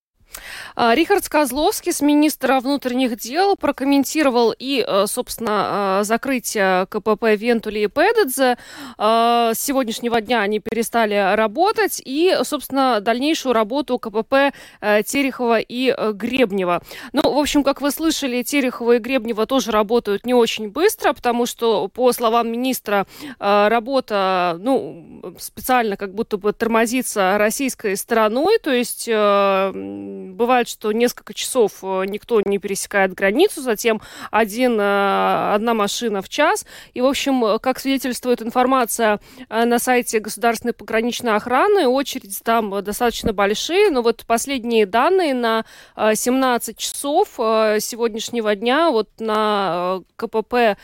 А, 0.78 0.94
Рихард 0.94 1.30
Козловский, 1.30 1.94
министра 2.02 2.60
внутренних 2.60 3.18
дел, 3.18 3.56
прокомментировал 3.56 4.54
и, 4.58 4.84
э, 4.86 5.06
собственно, 5.08 6.00
э, 6.02 6.04
закрытие 6.04 6.86
КПП 6.88 7.36
Вентули 7.38 7.80
и 7.80 7.88
Педедзе. 7.88 8.58
Э, 8.98 9.52
с 9.54 9.60
сегодняшнего 9.60 10.20
дня 10.20 10.42
они 10.42 10.60
перестали 10.60 11.36
работать 11.36 12.02
и, 12.04 12.38
собственно, 12.44 13.00
дальнейшую 13.00 13.54
работу 13.54 13.98
КПП 14.00 14.54
Терехова 14.82 15.60
и 15.60 15.96
Гребнева. 16.14 16.82
Ну, 17.14 17.34
в 17.34 17.38
общем, 17.38 17.64
как 17.64 17.82
вы 17.82 17.92
слышали, 17.92 18.44
Терехова 18.44 18.98
и 18.98 19.00
Гребнева 19.00 19.46
тоже 19.46 19.72
работают 19.72 20.26
не 20.26 20.34
очень 20.34 20.70
быстро, 20.70 21.14
потому 21.14 21.46
что, 21.46 21.88
по 21.88 22.12
словам 22.12 22.52
министра, 22.52 23.08
работа, 23.40 24.58
ну, 24.60 25.36
специально 25.40 25.96
как 25.98 26.14
будто 26.14 26.38
бы 26.38 26.52
тормозится 26.54 27.38
российской 27.38 27.96
стороной, 27.96 28.60
то 28.60 28.72
есть 28.72 29.08
бывает 29.08 30.65
бывает, 30.66 30.68
что 30.68 30.92
несколько 30.92 31.34
часов 31.34 31.84
э, 31.84 32.06
никто 32.08 32.42
не 32.42 32.58
пересекает 32.58 33.14
границу, 33.14 33.62
затем 33.62 34.02
один, 34.32 34.80
э, 34.80 35.54
одна 35.54 35.74
машина 35.74 36.22
в 36.22 36.30
час. 36.30 36.66
И, 36.94 37.02
в 37.02 37.06
общем, 37.06 37.44
э, 37.46 37.60
как 37.60 37.80
свидетельствует 37.80 38.42
информация 38.42 39.20
на 39.50 39.80
сайте 39.80 40.20
Государственной 40.20 40.74
пограничной 40.74 41.36
охраны, 41.36 41.88
очереди 41.88 42.38
там 42.44 42.84
достаточно 42.84 43.34
большие, 43.34 43.90
но 43.92 44.02
вот 44.02 44.26
последние 44.26 44.86
данные 44.86 45.34
на 45.34 45.66
17 45.96 46.78
часов 46.78 47.28
сегодняшнего 47.36 48.56
дня 48.56 48.90
вот 48.90 49.10
на 49.20 50.02
КПП 50.16 50.78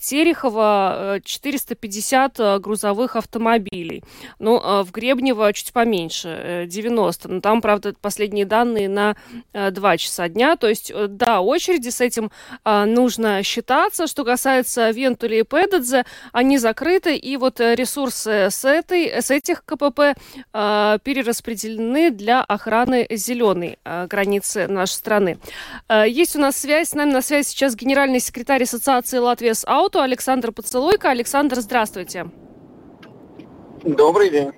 Терехова 0.00 1.20
450 1.24 2.60
грузовых 2.60 3.16
автомобилей. 3.16 4.02
Ну, 4.38 4.58
в 4.82 4.90
Гребнево 4.90 5.52
чуть 5.52 5.72
поменьше, 5.72 6.66
90. 6.68 7.28
Но 7.28 7.40
там, 7.40 7.60
правда, 7.60 7.94
последние 8.00 8.44
данные 8.44 8.88
на 8.88 9.16
2 9.52 9.96
часа 9.96 10.28
дня. 10.28 10.56
То 10.56 10.68
есть, 10.68 10.92
да, 11.08 11.40
очереди 11.40 11.88
с 11.88 12.00
этим 12.00 12.30
нужно 12.64 13.42
считаться. 13.42 14.06
Что 14.06 14.24
касается 14.24 14.90
Вентули 14.90 15.36
и 15.36 15.42
Педадзе, 15.42 16.04
они 16.32 16.58
закрыты, 16.58 17.16
и 17.16 17.36
вот 17.36 17.60
ресурсы 17.60 18.48
с, 18.50 18.64
этой, 18.64 19.22
с 19.22 19.30
этих 19.30 19.64
КПП 19.64 20.14
перераспределены 20.52 22.10
для 22.10 22.42
охраны 22.42 23.06
зеленой 23.10 23.78
границы 23.84 24.66
нашей 24.66 24.92
страны. 24.92 25.38
Есть 26.06 26.36
у 26.36 26.40
нас 26.40 26.56
связь, 26.56 26.90
с 26.90 26.94
нами 26.94 27.12
на 27.12 27.22
связи 27.22 27.48
сейчас 27.48 27.74
генеральный 27.74 28.20
секретарь 28.20 28.62
Ассоциации 28.62 29.18
Латвия 29.18 29.54
с 29.54 29.66
Ауто 29.66 30.02
Александр 30.02 30.52
Поцелуйко. 30.52 31.10
Александр, 31.10 31.60
здравствуйте. 31.60 32.26
Добрый 33.84 34.30
день. 34.30 34.52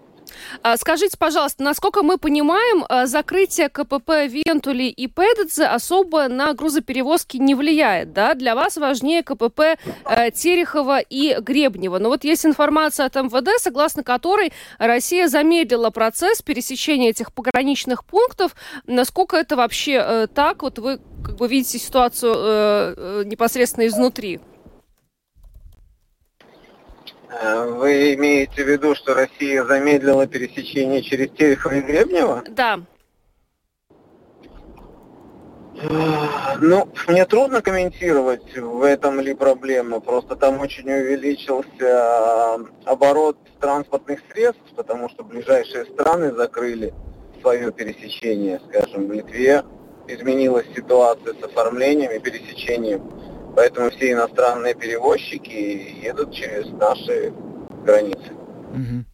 А, 0.63 0.77
скажите, 0.77 1.17
пожалуйста, 1.19 1.63
насколько 1.63 2.03
мы 2.03 2.19
понимаем, 2.19 2.85
а, 2.89 3.07
закрытие 3.07 3.69
КПП 3.69 4.27
Вентули 4.29 4.85
и 4.85 5.07
Педедзе 5.07 5.65
особо 5.65 6.29
на 6.29 6.53
грузоперевозки 6.55 7.37
не 7.37 7.55
влияет, 7.55 8.13
да? 8.13 8.35
Для 8.35 8.55
вас 8.55 8.77
важнее 8.77 9.23
КПП 9.23 9.61
э, 9.61 10.31
Терехова 10.33 11.01
и 11.01 11.37
Гребнева. 11.41 11.99
Но 11.99 12.09
вот 12.09 12.25
есть 12.25 12.47
информация 12.47 13.07
от 13.07 13.15
МВД, 13.17 13.61
согласно 13.61 14.03
которой 14.03 14.53
Россия 14.79 15.29
замедлила 15.29 15.91
процесс 15.91 16.43
пересечения 16.43 17.11
этих 17.11 17.33
пограничных 17.33 18.05
пунктов. 18.05 18.55
Насколько 18.87 19.37
это 19.37 19.57
вообще 19.57 20.03
э, 20.05 20.27
так? 20.33 20.63
Вот 20.63 20.79
вы 20.79 21.01
как 21.25 21.37
бы 21.37 21.49
видите 21.49 21.79
ситуацию 21.79 22.35
э, 22.37 23.23
непосредственно 23.27 23.87
изнутри. 23.87 24.41
Э, 27.31 27.65
вы 27.67 28.15
имеете 28.15 28.65
в 28.65 28.69
виду, 28.69 28.95
что 28.95 29.15
Россия 29.15 29.65
замедлила 29.65 30.27
пересечение 30.27 31.03
через 31.03 31.31
Терехов 31.31 31.73
и 31.73 31.81
Гребнево? 31.81 32.43
Да. 32.49 32.81
Ну, 36.61 36.89
мне 37.09 37.25
трудно 37.25 37.63
комментировать, 37.63 38.55
в 38.55 38.83
этом 38.83 39.21
ли 39.21 39.33
проблема. 39.33 40.01
Просто 40.01 40.37
там 40.37 40.61
очень 40.61 40.91
увеличился 40.91 42.57
оборот 42.85 43.39
транспортных 43.61 44.21
средств, 44.31 44.63
потому 44.77 45.09
что 45.09 45.25
ближайшие 45.25 45.87
страны 45.87 46.33
закрыли 46.33 46.93
свое 47.41 47.73
пересечение. 47.73 48.61
Скажем, 48.69 49.07
в 49.07 49.13
Литве 49.13 49.63
изменилась 50.07 50.67
ситуация 50.75 51.33
с 51.35 51.43
оформлением 51.43 52.11
и 52.11 52.19
пересечением 52.19 53.11
Поэтому 53.57 53.91
все 53.91 54.13
иностранные 54.13 54.75
перевозчики 54.75 55.99
едут 56.03 56.33
через 56.33 56.67
наши 56.71 57.33
границы. 57.85 58.33
Угу. 58.73 59.05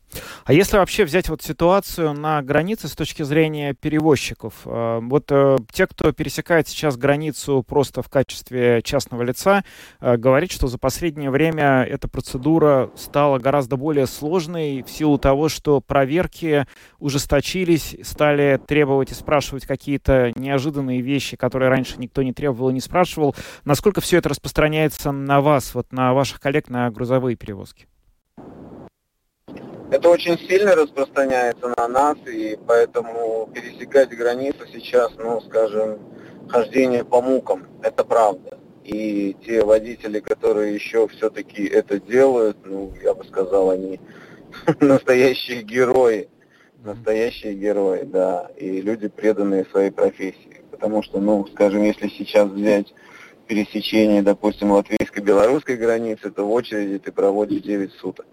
А 0.44 0.52
если 0.52 0.76
вообще 0.76 1.04
взять 1.04 1.28
вот 1.28 1.42
ситуацию 1.42 2.12
на 2.14 2.42
границе 2.42 2.88
с 2.88 2.92
точки 2.92 3.22
зрения 3.22 3.74
перевозчиков, 3.74 4.54
э, 4.64 5.00
вот 5.02 5.26
э, 5.30 5.56
те, 5.72 5.86
кто 5.86 6.12
пересекает 6.12 6.68
сейчас 6.68 6.96
границу 6.96 7.64
просто 7.66 8.02
в 8.02 8.08
качестве 8.08 8.82
частного 8.82 9.22
лица, 9.22 9.64
э, 10.00 10.16
говорит, 10.16 10.52
что 10.52 10.66
за 10.66 10.78
последнее 10.78 11.30
время 11.30 11.84
эта 11.84 12.08
процедура 12.08 12.90
стала 12.96 13.38
гораздо 13.38 13.76
более 13.76 14.06
сложной 14.06 14.82
в 14.82 14.90
силу 14.90 15.18
того, 15.18 15.48
что 15.48 15.80
проверки 15.80 16.66
ужесточились, 16.98 17.96
стали 18.02 18.60
требовать 18.66 19.10
и 19.10 19.14
спрашивать 19.14 19.66
какие-то 19.66 20.32
неожиданные 20.34 21.00
вещи, 21.00 21.36
которые 21.36 21.68
раньше 21.68 21.94
никто 21.98 22.22
не 22.22 22.32
требовал 22.32 22.70
и 22.70 22.74
не 22.74 22.80
спрашивал. 22.80 23.34
Насколько 23.64 24.00
все 24.00 24.18
это 24.18 24.28
распространяется 24.28 25.12
на 25.12 25.40
вас, 25.40 25.74
вот 25.74 25.92
на 25.92 26.14
ваших 26.14 26.40
коллег 26.40 26.68
на 26.68 26.90
грузовые 26.90 27.36
перевозки? 27.36 27.86
Это 29.88 30.08
очень 30.08 30.36
сильно 30.36 30.74
распространяется 30.74 31.72
на 31.76 31.86
нас, 31.86 32.18
и 32.26 32.58
поэтому 32.66 33.48
пересекать 33.54 34.10
границу 34.10 34.66
сейчас, 34.72 35.12
ну, 35.16 35.40
скажем, 35.42 36.00
хождение 36.48 37.04
по 37.04 37.22
мукам, 37.22 37.68
это 37.84 38.02
правда. 38.04 38.58
И 38.82 39.36
те 39.46 39.64
водители, 39.64 40.18
которые 40.18 40.74
еще 40.74 41.06
все-таки 41.06 41.64
это 41.64 42.00
делают, 42.00 42.56
ну, 42.64 42.92
я 43.00 43.14
бы 43.14 43.24
сказал, 43.26 43.70
они 43.70 44.00
настоящие 44.80 45.62
герои. 45.62 46.28
Настоящие 46.84 47.54
герои, 47.54 48.02
да. 48.02 48.50
И 48.56 48.80
люди, 48.80 49.08
преданные 49.08 49.66
своей 49.66 49.90
профессии. 49.90 50.62
Потому 50.72 51.02
что, 51.04 51.20
ну, 51.20 51.46
скажем, 51.52 51.82
если 51.84 52.08
сейчас 52.08 52.48
взять 52.48 52.92
пересечение, 53.46 54.22
допустим, 54.22 54.72
латвийско-белорусской 54.72 55.76
границы, 55.76 56.30
то 56.30 56.44
в 56.44 56.50
очереди 56.50 56.98
ты 56.98 57.12
проводишь 57.12 57.62
9 57.62 57.92
суток 57.92 58.26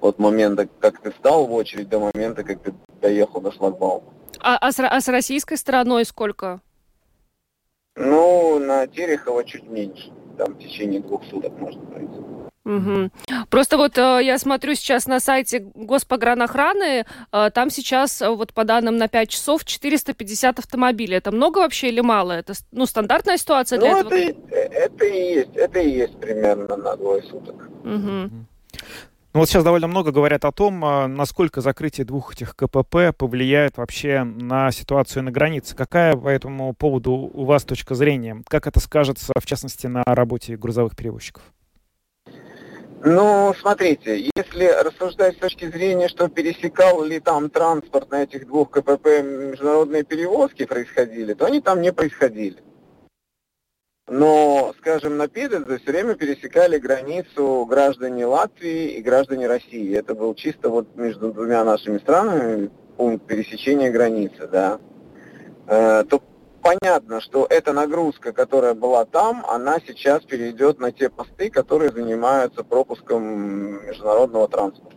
от 0.00 0.18
момента, 0.18 0.68
как 0.80 1.00
ты 1.00 1.10
стал 1.12 1.46
в 1.46 1.52
очередь, 1.52 1.88
до 1.88 1.98
момента, 1.98 2.44
как 2.44 2.62
ты 2.62 2.74
доехал 3.00 3.40
до 3.40 3.52
шлагбаума. 3.52 4.12
А, 4.40 4.56
а, 4.56 4.72
с, 4.72 4.78
а 4.80 5.00
с 5.00 5.08
российской 5.08 5.56
стороной 5.56 6.04
сколько? 6.04 6.60
Ну, 7.96 8.58
на 8.58 8.86
Терехова 8.86 9.44
чуть 9.44 9.64
меньше. 9.64 10.12
Там 10.36 10.54
в 10.54 10.58
течение 10.58 11.00
двух 11.00 11.24
суток 11.24 11.52
можно 11.58 11.84
пройти. 11.86 12.18
Угу. 12.68 13.10
Просто 13.48 13.78
вот 13.78 13.96
э, 13.96 14.20
я 14.22 14.38
смотрю 14.38 14.74
сейчас 14.74 15.06
на 15.06 15.20
сайте 15.20 15.70
Госпогранохраны, 15.74 17.06
э, 17.32 17.50
там 17.50 17.70
сейчас, 17.70 18.20
э, 18.20 18.28
вот 18.28 18.52
по 18.52 18.64
данным 18.64 18.98
на 18.98 19.08
5 19.08 19.28
часов, 19.30 19.64
450 19.64 20.58
автомобилей. 20.58 21.16
Это 21.16 21.32
много 21.32 21.60
вообще 21.60 21.88
или 21.88 22.00
мало? 22.00 22.32
Это 22.32 22.52
ну, 22.70 22.84
стандартная 22.84 23.38
ситуация 23.38 23.78
для 23.80 23.92
ну, 23.92 24.00
этого? 24.00 24.14
Это, 24.14 24.54
это 24.54 25.04
и 25.06 25.34
есть, 25.34 25.56
это 25.56 25.78
и 25.80 25.90
есть 25.90 26.20
примерно 26.20 26.76
на 26.76 26.94
двое 26.96 27.22
суток. 27.22 27.70
Угу. 27.84 28.30
Ну 29.34 29.40
вот 29.40 29.48
сейчас 29.48 29.62
довольно 29.62 29.88
много 29.88 30.10
говорят 30.10 30.46
о 30.46 30.52
том, 30.52 30.82
а, 30.84 31.06
насколько 31.06 31.60
закрытие 31.60 32.06
двух 32.06 32.32
этих 32.32 32.56
КПП 32.56 33.14
повлияет 33.16 33.76
вообще 33.76 34.24
на 34.24 34.70
ситуацию 34.72 35.22
на 35.22 35.30
границе. 35.30 35.76
Какая 35.76 36.16
по 36.16 36.28
этому 36.28 36.72
поводу 36.72 37.12
у 37.12 37.44
вас 37.44 37.64
точка 37.64 37.94
зрения? 37.94 38.42
Как 38.48 38.66
это 38.66 38.80
скажется, 38.80 39.34
в 39.38 39.44
частности, 39.44 39.86
на 39.86 40.02
работе 40.06 40.56
грузовых 40.56 40.96
перевозчиков? 40.96 41.42
Ну, 43.04 43.54
смотрите, 43.60 44.30
если 44.34 44.64
рассуждать 44.82 45.36
с 45.36 45.38
точки 45.38 45.70
зрения, 45.70 46.08
что 46.08 46.28
пересекал 46.28 47.04
ли 47.04 47.20
там 47.20 47.48
транспорт 47.50 48.10
на 48.10 48.24
этих 48.24 48.46
двух 48.46 48.70
КПП 48.70 49.22
международные 49.22 50.04
перевозки 50.04 50.64
происходили, 50.64 51.34
то 51.34 51.44
они 51.44 51.60
там 51.60 51.80
не 51.80 51.92
происходили. 51.92 52.56
Но, 54.08 54.74
скажем, 54.78 55.18
на 55.18 55.28
Пидельзе 55.28 55.78
все 55.78 55.92
время 55.92 56.14
пересекали 56.14 56.78
границу 56.78 57.66
граждане 57.66 58.24
Латвии 58.24 58.92
и 58.92 59.02
граждане 59.02 59.46
России. 59.46 59.94
Это 59.94 60.14
был 60.14 60.34
чисто 60.34 60.70
вот 60.70 60.96
между 60.96 61.30
двумя 61.32 61.62
нашими 61.62 61.98
странами 61.98 62.70
пункт 62.96 63.26
пересечения 63.26 63.90
границы, 63.90 64.48
да. 64.48 64.80
Э, 65.66 66.04
то 66.08 66.22
понятно, 66.62 67.20
что 67.20 67.46
эта 67.48 67.74
нагрузка, 67.74 68.32
которая 68.32 68.74
была 68.74 69.04
там, 69.04 69.44
она 69.46 69.78
сейчас 69.86 70.22
перейдет 70.24 70.80
на 70.80 70.90
те 70.90 71.10
посты, 71.10 71.50
которые 71.50 71.92
занимаются 71.92 72.64
пропуском 72.64 73.86
международного 73.86 74.48
транспорта. 74.48 74.96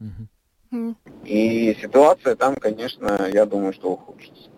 Mm-hmm. 0.00 0.94
И 1.24 1.76
ситуация 1.80 2.34
там, 2.34 2.56
конечно, 2.56 3.28
я 3.32 3.46
думаю, 3.46 3.72
что 3.72 3.92
ухудшится. 3.92 4.50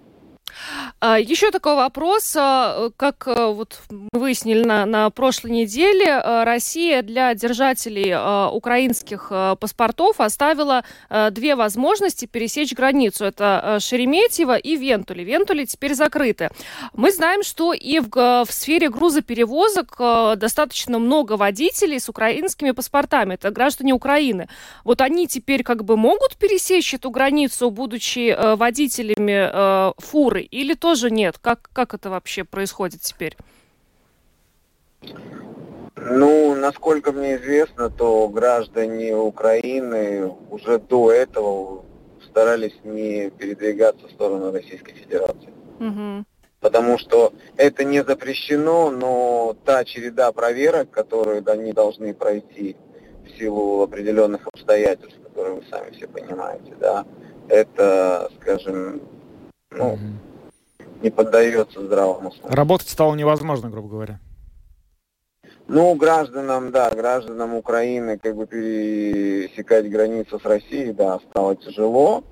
А, 1.04 1.18
Еще 1.18 1.50
такой 1.50 1.74
вопрос, 1.74 2.32
а, 2.38 2.90
как 2.96 3.26
э, 3.26 3.46
вот 3.46 3.80
мы 3.90 4.08
выяснили 4.12 4.62
на, 4.62 4.86
на 4.86 5.10
прошлой 5.10 5.50
неделе, 5.50 6.06
э, 6.06 6.44
Россия 6.44 7.02
для 7.02 7.34
держателей 7.34 8.10
э, 8.10 8.48
украинских 8.52 9.32
паспортов 9.58 10.20
оставила 10.20 10.84
две 11.30 11.56
возможности 11.56 12.26
пересечь 12.26 12.72
границу. 12.72 13.24
Это 13.24 13.78
Шереметьево 13.80 14.56
и 14.56 14.76
Вентули. 14.76 15.24
Вентули 15.24 15.64
теперь 15.64 15.94
закрыты. 15.94 16.50
Мы 16.92 17.10
знаем, 17.10 17.42
что 17.42 17.72
и 17.72 17.98
в, 17.98 18.08
в 18.08 18.52
сфере 18.52 18.88
грузоперевозок 18.88 19.96
достаточно 20.38 20.98
много 20.98 21.36
водителей 21.36 21.98
с 21.98 22.08
украинскими 22.08 22.70
паспортами. 22.72 23.34
Это 23.34 23.50
граждане 23.50 23.92
Украины. 23.94 24.48
Вот 24.84 25.00
они 25.00 25.26
теперь 25.26 25.62
как 25.62 25.84
бы 25.84 25.96
могут 25.96 26.36
пересечь 26.36 26.94
эту 26.94 27.10
границу, 27.10 27.70
будучи 27.70 28.36
водителями 28.56 29.92
фуры, 30.00 30.42
или 30.42 30.74
тоже 30.92 31.10
нет? 31.10 31.38
Как, 31.40 31.70
как 31.72 31.94
это 31.94 32.10
вообще 32.10 32.44
происходит 32.44 33.00
теперь? 33.00 33.34
Ну, 35.96 36.54
насколько 36.54 37.12
мне 37.12 37.36
известно, 37.36 37.88
то 37.88 38.28
граждане 38.28 39.16
Украины 39.16 40.30
уже 40.50 40.78
до 40.78 41.10
этого 41.10 41.86
старались 42.28 42.74
не 42.84 43.30
передвигаться 43.30 44.06
в 44.06 44.10
сторону 44.10 44.52
Российской 44.52 44.92
Федерации. 44.92 45.48
Угу. 45.80 46.26
Потому 46.60 46.98
что 46.98 47.32
это 47.56 47.84
не 47.84 48.04
запрещено, 48.04 48.90
но 48.90 49.56
та 49.64 49.86
череда 49.86 50.30
проверок, 50.32 50.90
которую 50.90 51.42
они 51.50 51.72
должны 51.72 52.12
пройти 52.12 52.76
в 53.24 53.38
силу 53.38 53.82
определенных 53.82 54.46
обстоятельств, 54.46 55.18
которые 55.24 55.54
вы 55.54 55.62
сами 55.70 55.90
все 55.92 56.06
понимаете, 56.06 56.74
да, 56.78 57.06
это, 57.48 58.30
скажем, 58.38 59.00
ну, 59.70 59.94
угу 59.94 60.31
не 61.02 61.10
поддается 61.10 61.80
здравому 61.80 62.32
смыслу. 62.32 62.48
Работать 62.50 62.88
стало 62.88 63.14
невозможно, 63.14 63.68
грубо 63.68 63.88
говоря. 63.88 64.20
Ну, 65.68 65.94
гражданам, 65.94 66.70
да, 66.70 66.90
гражданам 66.90 67.54
Украины 67.54 68.18
как 68.18 68.36
бы 68.36 68.46
пересекать 68.46 69.88
границу 69.90 70.38
с 70.38 70.44
Россией, 70.44 70.92
да, 70.92 71.18
стало 71.30 71.56
тяжело. 71.56 72.24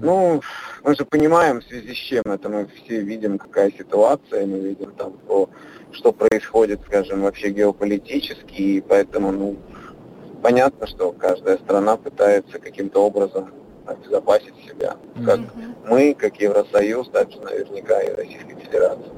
Ну, 0.00 0.40
мы 0.82 0.96
же 0.96 1.04
понимаем, 1.04 1.60
в 1.60 1.64
связи 1.64 1.92
с 1.94 1.96
чем 1.96 2.22
это, 2.26 2.48
мы 2.48 2.66
все 2.66 3.00
видим, 3.00 3.38
какая 3.38 3.70
ситуация, 3.70 4.46
мы 4.46 4.58
видим 4.58 4.92
там, 4.92 5.12
то, 5.26 5.48
что 5.92 6.12
происходит, 6.12 6.80
скажем, 6.86 7.22
вообще 7.22 7.50
геополитически, 7.50 8.60
и 8.60 8.80
поэтому, 8.80 9.32
ну, 9.32 9.56
понятно, 10.42 10.86
что 10.86 11.12
каждая 11.12 11.58
страна 11.58 11.96
пытается 11.96 12.58
каким-то 12.58 13.04
образом 13.04 13.52
обезопасить 13.88 14.54
себя. 14.64 14.96
Как 15.24 15.40
mm-hmm. 15.40 15.88
мы, 15.88 16.14
как 16.14 16.40
Евросоюз, 16.40 17.08
также 17.10 17.40
наверняка 17.40 18.00
и 18.00 18.14
Российская 18.14 18.56
Федерация. 18.56 19.12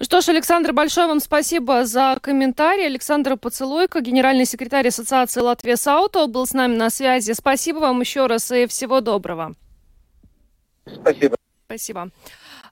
Что 0.00 0.20
ж, 0.20 0.28
Александр, 0.28 0.72
большое 0.72 1.06
вам 1.06 1.20
спасибо 1.20 1.84
за 1.84 2.18
комментарий. 2.20 2.86
Александр 2.86 3.36
Поцелуйко, 3.36 4.00
генеральный 4.00 4.44
секретарь 4.44 4.88
Ассоциации 4.88 5.40
Латвия 5.40 5.76
Сауто, 5.76 6.26
был 6.26 6.46
с 6.46 6.52
нами 6.52 6.76
на 6.76 6.90
связи. 6.90 7.32
Спасибо 7.32 7.78
вам 7.78 8.00
еще 8.00 8.26
раз 8.26 8.50
и 8.50 8.66
всего 8.66 9.00
доброго. 9.00 9.54
Спасибо. 10.86 11.36
Спасибо. 11.66 12.10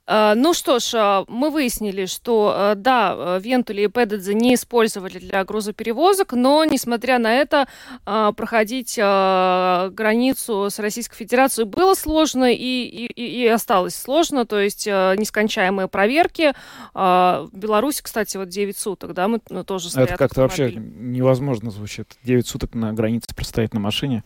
А, 0.05 0.35
ну 0.35 0.53
что 0.53 0.79
ж, 0.79 0.91
а, 0.95 1.25
мы 1.29 1.49
выяснили, 1.49 2.07
что 2.07 2.53
а, 2.53 2.75
да, 2.75 3.37
Вентули 3.39 3.83
и 3.83 3.87
Педедзе 3.87 4.33
не 4.33 4.55
использовали 4.55 5.17
для 5.17 5.45
грузоперевозок, 5.45 6.33
но, 6.33 6.65
несмотря 6.65 7.19
на 7.19 7.33
это, 7.33 7.67
проходить 8.03 8.97
границу 8.97 10.69
с 10.69 10.79
Российской 10.79 11.15
Федерацией 11.15 11.65
было 11.65 11.93
сложно 11.93 12.51
и, 12.51 12.57
и, 12.57 13.05
и 13.43 13.47
осталось 13.47 13.95
сложно, 13.95 14.45
то 14.45 14.59
есть 14.59 14.87
нескончаемые 14.87 15.87
проверки. 15.87 16.53
В 16.93 17.49
Беларуси, 17.53 18.01
кстати, 18.03 18.37
вот 18.37 18.49
9 18.49 18.77
суток, 18.77 19.13
да, 19.13 19.27
мы 19.27 19.39
ну, 19.49 19.63
тоже 19.63 19.89
стоят 19.89 20.09
Это 20.09 20.17
как-то 20.17 20.41
вообще 20.41 20.73
невозможно 20.73 21.71
звучит. 21.71 22.09
9 22.23 22.45
суток 22.45 22.73
на 22.75 22.93
границе 22.93 23.33
простоять 23.35 23.73
на 23.73 23.79
машине. 23.79 24.23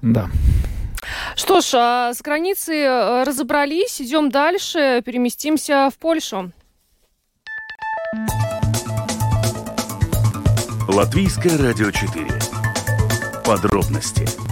Да. 0.00 0.28
Что 1.36 1.60
ж, 1.60 1.74
а 1.74 2.14
с 2.14 2.22
границы 2.22 2.74
э, 2.74 3.24
разобрались, 3.24 4.00
идем 4.00 4.30
дальше, 4.30 5.02
переместимся 5.04 5.90
в 5.90 5.98
Польшу. 5.98 6.52
Латвийское 10.88 11.56
радио 11.56 11.90
4. 11.90 12.26
Подробности 13.44 14.51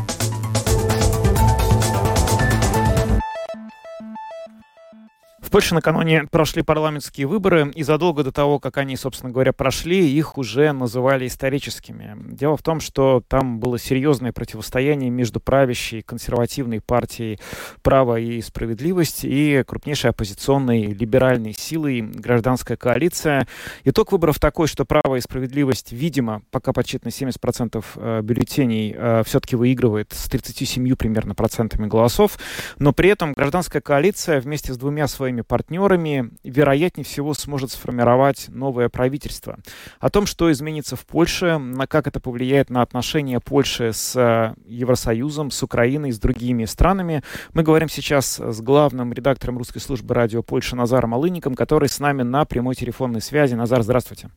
В 5.50 5.52
Польше 5.52 5.74
накануне 5.74 6.28
прошли 6.30 6.62
парламентские 6.62 7.26
выборы, 7.26 7.72
и 7.74 7.82
задолго 7.82 8.22
до 8.22 8.30
того, 8.30 8.60
как 8.60 8.76
они, 8.76 8.96
собственно 8.96 9.32
говоря, 9.32 9.52
прошли, 9.52 10.08
их 10.08 10.38
уже 10.38 10.70
называли 10.70 11.26
историческими. 11.26 12.16
Дело 12.32 12.56
в 12.56 12.62
том, 12.62 12.78
что 12.78 13.20
там 13.26 13.58
было 13.58 13.76
серьезное 13.76 14.32
противостояние 14.32 15.10
между 15.10 15.40
правящей 15.40 16.02
консервативной 16.02 16.80
партией 16.80 17.40
«Право 17.82 18.20
и 18.20 18.40
справедливость» 18.42 19.24
и 19.24 19.64
крупнейшей 19.66 20.10
оппозиционной 20.10 20.84
либеральной 20.84 21.52
силой 21.52 22.02
«Гражданская 22.02 22.76
коалиция». 22.76 23.48
Итог 23.82 24.12
выборов 24.12 24.38
такой, 24.38 24.68
что 24.68 24.84
«Право 24.84 25.16
и 25.16 25.20
справедливость», 25.20 25.90
видимо, 25.90 26.42
пока 26.52 26.72
почти 26.72 27.00
на 27.02 27.08
70% 27.08 27.84
э, 27.96 28.20
бюллетеней 28.22 28.94
э, 28.96 29.22
все-таки 29.26 29.56
выигрывает 29.56 30.12
с 30.12 30.28
37 30.28 30.94
примерно 30.94 31.34
процентами 31.34 31.88
голосов, 31.88 32.38
но 32.78 32.92
при 32.92 33.10
этом 33.10 33.32
«Гражданская 33.32 33.82
коалиция» 33.82 34.40
вместе 34.40 34.72
с 34.72 34.76
двумя 34.76 35.08
своими 35.08 35.39
своими 35.40 35.42
партнерами, 35.42 36.30
вероятнее 36.44 37.04
всего 37.04 37.34
сможет 37.34 37.70
сформировать 37.70 38.48
новое 38.48 38.88
правительство. 38.88 39.58
О 39.98 40.10
том, 40.10 40.26
что 40.26 40.50
изменится 40.50 40.96
в 40.96 41.06
Польше, 41.06 41.58
на 41.58 41.86
как 41.86 42.06
это 42.06 42.20
повлияет 42.20 42.70
на 42.70 42.82
отношения 42.82 43.40
Польши 43.40 43.92
с 43.92 44.16
э, 44.16 44.54
Евросоюзом, 44.66 45.50
с 45.50 45.62
Украиной, 45.62 46.12
с 46.12 46.18
другими 46.18 46.66
странами, 46.66 47.22
мы 47.52 47.62
говорим 47.62 47.88
сейчас 47.88 48.38
с 48.38 48.60
главным 48.60 49.12
редактором 49.12 49.58
русской 49.58 49.80
службы 49.80 50.14
радио 50.14 50.42
Польши 50.42 50.76
Назаром 50.76 51.14
Алыником, 51.14 51.54
который 51.54 51.88
с 51.88 52.00
нами 52.00 52.22
на 52.22 52.44
прямой 52.44 52.74
телефонной 52.74 53.20
связи. 53.20 53.54
Назар, 53.54 53.82
здравствуйте. 53.82 54.30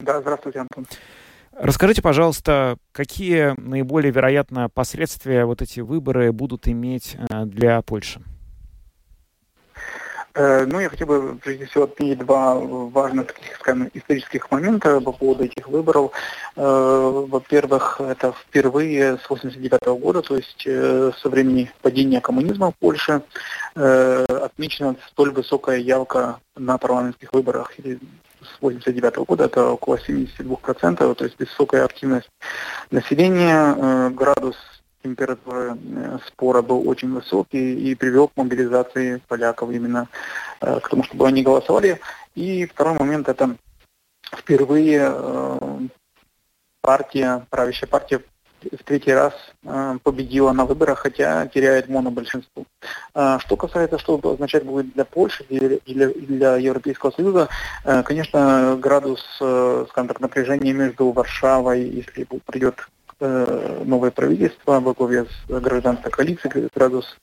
Да, 0.00 0.20
здравствуйте, 0.20 0.60
Антон. 0.60 0.86
Расскажите, 1.52 2.02
пожалуйста, 2.02 2.76
какие 2.92 3.54
наиболее 3.58 4.12
вероятно 4.12 4.68
последствия 4.68 5.44
вот 5.44 5.60
эти 5.60 5.80
выборы 5.80 6.30
будут 6.30 6.68
иметь 6.68 7.16
э, 7.16 7.44
для 7.46 7.82
Польши? 7.82 8.20
Э, 10.34 10.64
ну, 10.66 10.80
я 10.80 10.88
хотел 10.88 11.06
бы, 11.06 11.38
прежде 11.42 11.66
всего, 11.66 11.84
отметить 11.84 12.18
два 12.18 12.54
важных, 12.54 13.32
таких, 13.32 13.56
скажем, 13.56 13.90
исторических 13.94 14.50
момента 14.50 15.00
по 15.00 15.12
поводу 15.12 15.44
этих 15.44 15.68
выборов. 15.68 16.12
Э, 16.56 17.26
во-первых, 17.28 18.00
это 18.00 18.32
впервые 18.32 19.18
с 19.18 19.24
1989 19.24 20.00
года, 20.00 20.22
то 20.22 20.36
есть 20.36 20.64
э, 20.66 21.12
со 21.20 21.28
времени 21.28 21.70
падения 21.82 22.20
коммунизма 22.20 22.70
в 22.72 22.76
Польше, 22.76 23.22
отмечена 23.74 24.96
столь 25.08 25.30
высокая 25.30 25.78
явка 25.78 26.40
на 26.56 26.78
парламентских 26.78 27.32
выборах. 27.32 27.72
С 27.76 28.58
1989 28.58 29.16
года 29.26 29.44
это 29.44 29.70
около 29.70 29.96
72%, 29.96 31.14
то 31.14 31.24
есть 31.24 31.38
высокая 31.38 31.84
активность 31.84 32.28
населения, 32.90 34.10
градус 34.10 34.56
температура 35.02 35.76
э, 35.76 36.18
спора 36.26 36.62
был 36.62 36.88
очень 36.88 37.12
высокий 37.12 37.90
и 37.90 37.94
привел 37.94 38.28
к 38.28 38.36
мобилизации 38.36 39.20
поляков 39.28 39.70
именно 39.70 40.08
э, 40.60 40.80
к 40.80 40.88
тому, 40.88 41.02
чтобы 41.04 41.26
они 41.26 41.42
голосовали. 41.42 42.00
И 42.34 42.66
второй 42.66 42.98
момент 42.98 43.28
это 43.28 43.56
впервые 44.36 45.10
э, 45.12 45.78
партия, 46.80 47.46
правящая 47.50 47.88
партия 47.88 48.20
в 48.60 48.82
третий 48.82 49.12
раз 49.12 49.34
победила 50.02 50.50
на 50.50 50.64
выборах, 50.64 50.98
хотя 50.98 51.46
теряет 51.46 51.88
монобольшинство. 51.88 52.64
Что 53.12 53.56
касается, 53.56 53.98
что 53.98 54.18
означать 54.24 54.64
будет 54.64 54.92
для 54.94 55.04
Польши 55.04 55.44
и 55.48 55.80
для, 55.86 56.08
для 56.08 56.56
Европейского 56.56 57.12
Союза, 57.12 57.48
конечно, 57.84 58.76
градус, 58.80 59.24
скажем 59.36 60.08
так, 60.08 60.18
напряжения 60.18 60.72
между 60.72 61.12
Варшавой, 61.12 61.82
если 61.82 62.26
придет 62.46 62.88
новое 63.20 64.10
правительство 64.10 64.80
во 64.80 64.94
главе 64.94 65.24
с 65.24 65.48
гражданской 65.48 66.10
коалицией, 66.10 66.68
градус 66.74 67.16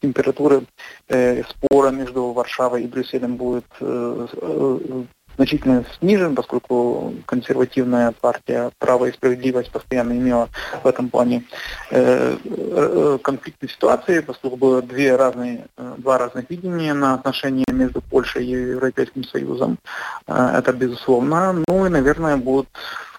температуры 0.00 0.62
э, 1.08 1.42
спора 1.44 1.90
между 1.90 2.32
Варшавой 2.32 2.82
и 2.82 2.86
Брюсселем 2.86 3.36
будет 3.36 3.66
э, 3.80 4.26
э, 4.32 5.04
значительно 5.36 5.84
снижен, 5.98 6.34
поскольку 6.34 7.14
консервативная 7.26 8.12
партия 8.12 8.70
«Право 8.78 9.06
и 9.06 9.12
справедливость» 9.12 9.70
постоянно 9.70 10.12
имела 10.12 10.48
в 10.82 10.86
этом 10.86 11.10
плане 11.10 11.44
э, 11.90 12.36
э, 12.44 13.18
конфликтные 13.22 13.70
ситуации, 13.70 14.20
поскольку 14.20 14.56
было 14.56 14.82
две 14.82 15.14
разные, 15.16 15.66
э, 15.76 15.94
два 15.98 16.18
разных 16.18 16.50
видения 16.50 16.94
на 16.94 17.14
отношения 17.14 17.66
между 17.68 18.00
Польшей 18.00 18.46
и 18.46 18.50
Европейским 18.50 19.24
Союзом. 19.24 19.78
Э, 20.26 20.56
это 20.58 20.72
безусловно. 20.72 21.62
Ну 21.68 21.86
и, 21.86 21.88
наверное, 21.88 22.36
будут 22.36 22.68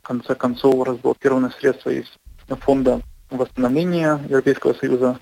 конце 0.07 0.35
концов 0.35 0.87
разблокированы 0.87 1.51
средства 1.59 1.89
из 1.89 2.05
фонда 2.61 3.01
восстановления 3.29 4.19
Европейского 4.29 4.73
Союза, 4.73 5.19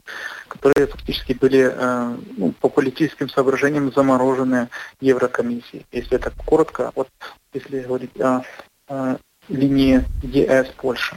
которые 0.48 0.86
фактически 0.86 1.34
были 1.34 1.72
э, 1.74 2.18
ну, 2.38 2.52
по 2.62 2.70
политическим 2.70 3.30
соображениям 3.30 3.92
заморожены 3.92 4.70
Еврокомиссией. 5.02 5.88
Если 5.92 6.16
это 6.16 6.32
коротко, 6.46 6.92
вот 6.94 7.08
если 7.52 7.82
говорить 7.82 8.22
о, 8.22 8.44
о 8.88 9.18
линии 9.50 10.04
ЕС 10.22 10.68
Польши. 10.78 11.16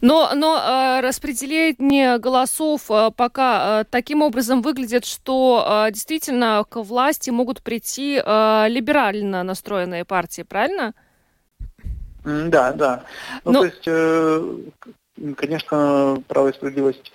Но, 0.00 0.30
но 0.34 0.58
э, 0.58 1.00
распределение 1.00 2.18
голосов 2.18 2.90
э, 2.90 3.10
пока 3.16 3.80
э, 3.80 3.84
таким 3.90 4.22
образом 4.22 4.62
выглядит, 4.62 5.04
что 5.04 5.88
действительно 5.90 6.64
к 6.68 6.82
власти 6.82 7.30
могут 7.30 7.62
прийти 7.62 8.14
либерально 8.16 9.42
настроенные 9.42 10.04
партии, 10.04 10.42
правильно? 10.42 10.94
Да, 12.24 12.72
да. 12.72 13.04
Ну, 13.44 13.52
Но... 13.52 13.60
то 13.60 13.64
есть, 13.66 13.82
э, 13.86 14.56
конечно, 15.36 16.22
право 16.28 16.48
и 16.48 16.52
справедливость 16.52 17.12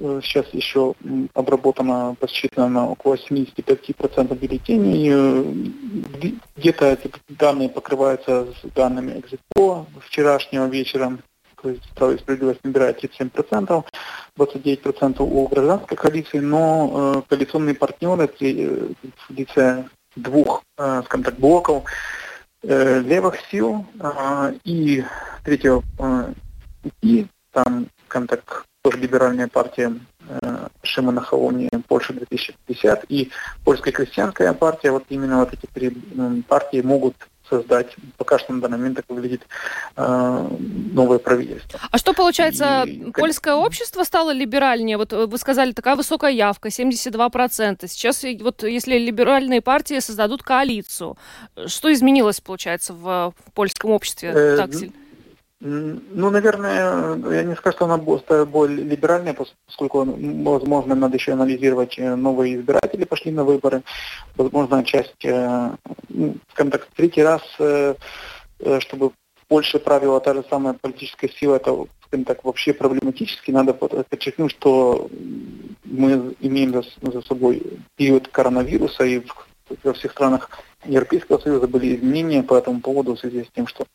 э, 0.00 0.20
сейчас 0.22 0.46
еще 0.52 0.94
обработано, 1.34 2.16
посчитано 2.18 2.90
около 2.90 3.14
75% 3.14 4.36
бюллетеней. 4.36 5.10
Э, 5.12 6.32
где-то 6.56 6.86
эти 6.86 7.10
данные 7.28 7.68
покрываются 7.68 8.46
с 8.46 8.70
данными 8.74 9.20
Экзитпо 9.20 9.86
вчерашнего 10.06 10.66
вечера. 10.66 11.18
То 11.62 11.70
есть 11.70 11.88
право 11.94 12.12
и 12.12 12.18
справедливость 12.18 12.64
набирает 12.64 13.04
37%, 13.04 13.84
29% 14.38 15.16
у 15.20 15.48
гражданской 15.48 15.96
коалиции, 15.96 16.38
но 16.38 17.14
э, 17.16 17.22
коалиционные 17.28 17.74
партнеры 17.74 18.28
в 18.28 19.30
лице 19.30 19.84
двух, 20.16 20.62
э, 20.78 21.02
скажем 21.04 21.24
так, 21.24 21.38
блоков 21.38 21.84
левых 22.62 23.36
сил 23.50 23.86
э, 23.98 24.54
и 24.64 25.04
третьего 25.44 25.82
э, 25.98 26.32
и 27.02 27.26
там, 27.52 27.86
так, 28.08 28.66
тоже 28.82 28.98
либеральная 28.98 29.48
партия 29.48 29.94
э, 30.28 30.68
Шимона 30.82 31.20
Халони 31.20 31.68
Польша 31.88 32.12
2050 32.12 33.04
и 33.08 33.30
польская 33.64 33.92
крестьянская 33.92 34.52
партия, 34.52 34.90
вот 34.90 35.04
именно 35.08 35.38
вот 35.38 35.52
эти 35.52 35.66
три 35.66 35.88
э, 35.88 36.42
партии 36.48 36.80
могут 36.82 37.16
создать. 37.50 37.94
Пока 38.16 38.38
что 38.38 38.52
на 38.52 38.60
данный 38.60 38.78
момент 38.78 38.96
так 38.96 39.04
выглядит 39.08 39.42
э, 39.96 40.48
новое 40.92 41.18
правительство. 41.18 41.80
А 41.90 41.98
что 41.98 42.12
получается, 42.14 42.84
и, 42.86 43.10
польское 43.10 43.54
общество 43.54 44.04
стало 44.04 44.30
либеральнее? 44.32 44.96
Вот 44.96 45.12
вы 45.12 45.38
сказали, 45.38 45.72
такая 45.72 45.96
высокая 45.96 46.30
явка, 46.30 46.68
72%. 46.68 47.86
Сейчас 47.88 48.24
вот 48.40 48.62
если 48.62 48.96
либеральные 48.98 49.60
партии 49.60 49.98
создадут 50.00 50.42
коалицию, 50.42 51.18
что 51.66 51.92
изменилось, 51.92 52.40
получается, 52.40 52.94
в, 52.94 53.34
в 53.46 53.52
польском 53.52 53.90
обществе 53.90 54.32
э, 54.34 54.56
так 54.56 54.72
сильно? 54.72 54.94
Ну, 55.62 56.30
наверное, 56.30 57.16
я 57.34 57.42
не 57.42 57.54
скажу, 57.54 57.76
что 57.76 57.84
она 57.84 57.98
более 57.98 58.82
либеральная, 58.82 59.36
поскольку, 59.66 60.06
возможно, 60.06 60.94
надо 60.94 61.16
еще 61.16 61.32
анализировать, 61.32 61.98
э, 61.98 62.14
новые 62.14 62.56
избиратели 62.56 63.04
пошли 63.04 63.30
на 63.30 63.44
выборы. 63.44 63.82
Возможно, 64.36 64.82
часть, 64.84 65.22
э, 65.22 65.70
ну, 66.08 66.36
скажем 66.52 66.70
так, 66.70 66.88
третий 66.96 67.22
раз, 67.22 67.42
э, 67.58 67.94
чтобы 68.78 69.10
в 69.10 69.46
Польше 69.48 69.78
правила 69.78 70.18
та 70.20 70.32
же 70.32 70.44
самая 70.48 70.72
политическая 70.72 71.28
сила, 71.28 71.56
это, 71.56 71.76
скажем 72.06 72.24
так, 72.24 72.42
вообще 72.42 72.72
проблематически. 72.72 73.50
Надо 73.50 73.74
подчеркнуть, 73.74 74.52
что 74.52 75.10
мы 75.84 76.34
имеем 76.40 76.72
за, 76.72 76.84
за 77.02 77.20
собой 77.20 77.62
период 77.96 78.28
коронавируса, 78.28 79.04
и 79.04 79.22
во 79.84 79.92
всех 79.92 80.12
странах 80.12 80.48
Европейского 80.84 81.38
Союза 81.38 81.68
были 81.68 81.96
изменения 81.96 82.42
по 82.42 82.56
этому 82.56 82.80
поводу 82.80 83.14
в 83.14 83.20
связи 83.20 83.44
с 83.44 83.48
тем, 83.54 83.66
что 83.66 83.86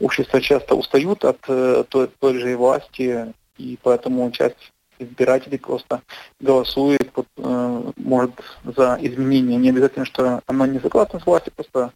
общества 0.00 0.40
часто 0.40 0.74
устают 0.74 1.24
от 1.24 1.38
э, 1.48 1.84
той, 1.88 2.08
той 2.18 2.38
же 2.38 2.56
власти, 2.56 3.32
и 3.56 3.78
поэтому 3.82 4.30
часть 4.30 4.72
избирателей 4.98 5.58
просто 5.58 6.02
голосует, 6.40 7.10
вот, 7.14 7.26
э, 7.36 7.92
может, 7.96 8.32
за 8.64 8.98
изменения. 9.00 9.56
Не 9.56 9.70
обязательно, 9.70 10.04
что 10.04 10.42
она 10.46 10.66
не 10.66 10.80
согласна 10.80 11.20
с 11.20 11.26
властью, 11.26 11.52
просто 11.54 11.92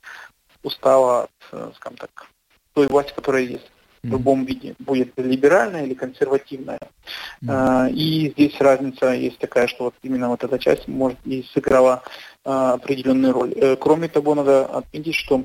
устала 0.63 1.25
от, 1.25 1.31
э, 1.53 1.71
скажем 1.77 1.99
так, 1.99 2.27
той 2.75 2.87
власти, 2.87 3.13
которая 3.15 3.43
есть 3.43 3.71
в 4.03 4.07
любом 4.09 4.45
виде, 4.45 4.75
будет 4.79 5.13
либеральная 5.17 5.85
или 5.85 5.95
консервативная. 5.95 6.81
Mm-hmm. 7.43 7.93
И 7.93 8.31
здесь 8.31 8.61
разница 8.61 9.13
есть 9.13 9.39
такая, 9.39 9.67
что 9.67 9.85
вот 9.85 9.95
именно 10.03 10.29
вот 10.29 10.45
эта 10.45 10.59
часть 10.59 10.89
может 10.89 11.19
и 11.25 11.43
сыграла 11.55 12.03
а, 12.45 12.75
определенную 12.75 13.33
роль. 13.33 13.53
Э, 13.57 13.77
кроме 13.77 14.09
того, 14.09 14.35
надо 14.35 14.67
отметить, 14.67 15.15
что 15.15 15.45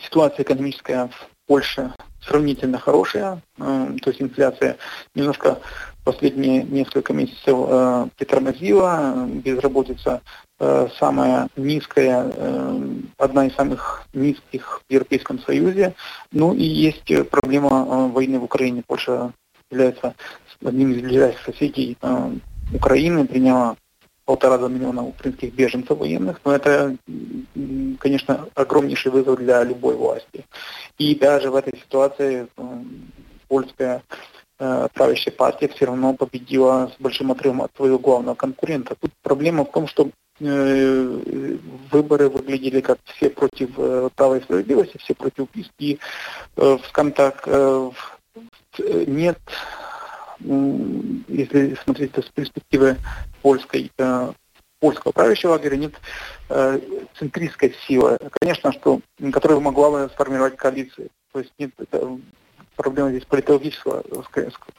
ситуация 0.00 0.44
экономическая 0.44 1.08
в 1.08 1.28
Польше 1.46 1.92
сравнительно 2.20 2.78
хорошая, 2.78 3.40
то 3.56 3.94
есть 4.06 4.20
инфляция 4.20 4.76
немножко 5.14 5.58
последние 6.06 6.62
несколько 6.62 7.12
месяцев 7.12 7.56
э, 7.68 8.06
притормозила, 8.16 9.26
безработица 9.28 10.22
самая 10.98 11.48
низкая, 11.54 12.32
одна 13.18 13.46
из 13.46 13.54
самых 13.56 14.06
низких 14.14 14.80
в 14.88 14.90
Европейском 14.90 15.38
Союзе. 15.40 15.92
Ну 16.32 16.54
и 16.54 16.62
есть 16.62 17.12
проблема 17.28 18.08
войны 18.08 18.38
в 18.38 18.44
Украине. 18.44 18.82
Польша 18.86 19.34
является 19.70 20.14
одним 20.64 20.92
из 20.92 21.02
ближайших 21.02 21.44
соседей 21.44 21.98
Украины, 22.72 23.26
приняла 23.26 23.76
полтора 24.26 24.58
миллиона 24.68 25.04
украинских 25.04 25.54
беженцев 25.54 25.98
военных, 25.98 26.40
но 26.44 26.54
это, 26.54 26.96
конечно, 27.98 28.48
огромнейший 28.54 29.12
вызов 29.12 29.38
для 29.38 29.62
любой 29.62 29.94
власти. 29.94 30.44
И 30.98 31.14
даже 31.14 31.50
в 31.50 31.54
этой 31.54 31.78
ситуации 31.78 32.48
польская 33.48 34.02
э, 34.08 34.14
правящая 34.58 35.34
партия 35.34 35.68
все 35.68 35.86
равно 35.86 36.14
победила 36.14 36.90
с 36.94 37.00
большим 37.00 37.30
отрывом 37.30 37.62
от 37.62 37.76
своего 37.76 37.98
главного 37.98 38.34
конкурента. 38.34 38.94
Тут 38.98 39.12
проблема 39.22 39.64
в 39.64 39.70
том, 39.70 39.86
что 39.86 40.10
э, 40.40 41.56
выборы 41.90 42.28
выглядели 42.28 42.80
как 42.80 42.98
все 43.04 43.28
против 43.30 43.70
э, 43.76 44.08
права 44.14 44.38
и 44.38 44.42
справедливости, 44.42 44.98
все 44.98 45.14
против 45.14 45.48
убийств. 45.52 45.74
И, 45.78 45.98
скажем 46.88 47.12
так, 47.12 47.46
нет 49.06 49.38
если 50.40 51.74
смотреть 51.82 52.12
с 52.14 52.28
перспективы 52.30 52.96
польской, 53.42 53.90
э, 53.96 54.32
польского 54.80 55.12
правящего 55.12 55.52
лагеря, 55.52 55.76
нет 55.76 55.94
э, 56.50 56.80
центристской 57.18 57.74
силы, 57.86 58.18
конечно, 58.32 58.72
что, 58.72 59.00
которая 59.32 59.60
могла 59.60 59.90
бы 59.90 60.10
сформировать 60.12 60.56
коалицию. 60.56 61.08
То 61.32 61.40
есть 61.40 61.52
нет 61.58 61.70
проблема 62.76 63.10
здесь 63.10 63.24
политологического, 63.24 64.02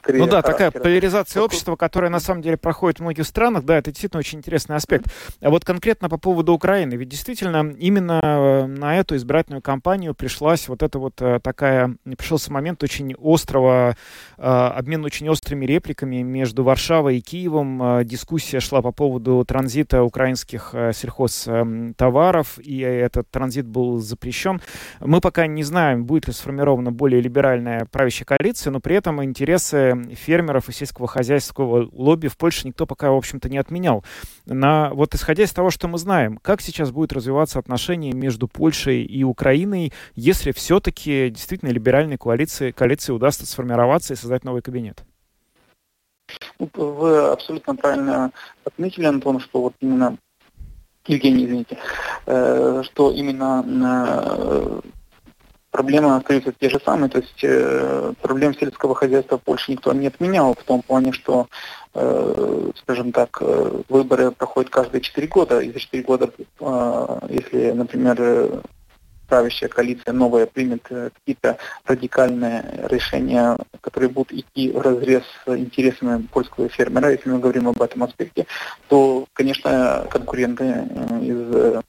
скорее. 0.00 0.20
Ну 0.20 0.26
да, 0.26 0.42
такая 0.42 0.70
поляризация 0.70 1.42
общества, 1.42 1.76
которая 1.76 2.10
на 2.10 2.20
самом 2.20 2.42
деле 2.42 2.56
проходит 2.56 2.98
в 2.98 3.02
многих 3.02 3.26
странах, 3.26 3.64
да, 3.64 3.78
это 3.78 3.90
действительно 3.90 4.20
очень 4.20 4.38
интересный 4.38 4.76
аспект. 4.76 5.06
А 5.40 5.50
вот 5.50 5.64
конкретно 5.64 6.08
по 6.08 6.18
поводу 6.18 6.52
Украины, 6.52 6.94
ведь 6.94 7.08
действительно 7.08 7.74
именно 7.78 8.20
э, 8.22 8.66
на 8.66 8.96
эту 8.98 9.16
избирательную 9.16 9.62
кампанию 9.62 10.14
пришлась 10.14 10.68
вот 10.68 10.82
эта 10.82 10.98
вот 10.98 11.20
э, 11.20 11.40
такая, 11.42 11.96
пришелся 12.16 12.52
момент 12.52 12.82
очень 12.82 13.14
острого, 13.20 13.96
э, 14.36 14.42
обмен 14.42 15.04
очень 15.04 15.28
острыми 15.28 15.66
репликами 15.66 16.22
между 16.22 16.64
Варшавой 16.64 17.18
и 17.18 17.20
Киевом. 17.20 18.04
Дискуссия 18.04 18.60
шла 18.60 18.82
по 18.82 18.92
поводу 18.92 19.44
транзита 19.46 20.02
украинских 20.02 20.74
сельхозтоваров, 20.92 22.58
и 22.58 22.78
этот 22.80 23.30
транзит 23.30 23.66
был 23.66 23.98
запрещен. 23.98 24.60
Мы 25.00 25.20
пока 25.20 25.46
не 25.46 25.62
знаем, 25.62 26.04
будет 26.04 26.28
ли 26.28 26.32
сформирована 26.32 26.92
более 26.92 27.20
либеральная 27.20 27.87
правящей 27.90 28.24
коалиции, 28.24 28.70
но 28.70 28.80
при 28.80 28.96
этом 28.96 29.22
интересы 29.22 29.94
фермеров 30.14 30.68
и 30.68 30.72
сельского 30.72 31.06
хозяйственного 31.06 31.88
лобби 31.92 32.28
в 32.28 32.36
Польше 32.36 32.66
никто 32.66 32.86
пока, 32.86 33.10
в 33.10 33.16
общем-то, 33.16 33.48
не 33.48 33.58
отменял. 33.58 34.04
На, 34.46 34.90
вот 34.90 35.14
исходя 35.14 35.44
из 35.44 35.52
того, 35.52 35.70
что 35.70 35.88
мы 35.88 35.98
знаем, 35.98 36.38
как 36.38 36.60
сейчас 36.60 36.90
будет 36.90 37.12
развиваться 37.12 37.58
отношения 37.58 38.12
между 38.12 38.48
Польшей 38.48 39.02
и 39.02 39.24
Украиной, 39.24 39.92
если 40.14 40.52
все-таки 40.52 41.30
действительно 41.30 41.70
либеральной 41.70 42.18
коалиции, 42.18 42.70
коалиции 42.70 43.12
удастся 43.12 43.46
сформироваться 43.46 44.14
и 44.14 44.16
создать 44.16 44.44
новый 44.44 44.62
кабинет? 44.62 45.04
Ну, 46.58 46.68
вы 46.74 47.18
абсолютно 47.28 47.74
правильно 47.74 48.32
отметили, 48.64 49.06
Антон, 49.06 49.40
что 49.40 49.62
вот 49.62 49.74
именно 49.80 50.18
Евгений, 51.06 51.46
извините, 51.46 51.78
э, 52.26 52.82
что 52.84 53.10
именно 53.10 53.64
э, 53.66 54.80
проблемы 55.78 56.16
остаются 56.16 56.52
те 56.60 56.68
же 56.68 56.80
самые. 56.84 57.08
То 57.08 57.18
есть 57.18 57.38
э, 57.44 58.12
проблем 58.20 58.52
сельского 58.52 58.96
хозяйства 58.96 59.38
в 59.38 59.42
Польше 59.42 59.70
никто 59.70 59.92
не 59.92 60.08
отменял, 60.08 60.54
в 60.54 60.64
том 60.64 60.82
плане, 60.82 61.12
что, 61.12 61.46
э, 61.94 62.70
скажем 62.82 63.12
так, 63.12 63.38
э, 63.40 63.82
выборы 63.88 64.32
проходят 64.32 64.70
каждые 64.70 65.02
четыре 65.02 65.28
года. 65.28 65.60
И 65.60 65.70
за 65.70 65.78
четыре 65.78 66.02
года, 66.02 66.30
э, 66.36 67.18
если, 67.28 67.70
например, 67.70 68.60
правящая 69.28 69.70
коалиция 69.70 70.12
новая 70.12 70.46
примет 70.46 70.84
э, 70.90 71.10
какие-то 71.14 71.58
радикальные 71.86 72.88
решения, 72.90 73.56
которые 73.80 74.10
будут 74.10 74.32
идти 74.32 74.72
в 74.72 74.80
разрез 74.80 75.22
с 75.46 75.56
интересами 75.56 76.26
польского 76.32 76.68
фермера, 76.68 77.12
если 77.12 77.30
мы 77.30 77.38
говорим 77.38 77.68
об 77.68 77.80
этом 77.80 78.02
аспекте, 78.02 78.46
то, 78.88 79.26
конечно, 79.32 80.08
конкуренты 80.10 80.64
э, 80.64 81.82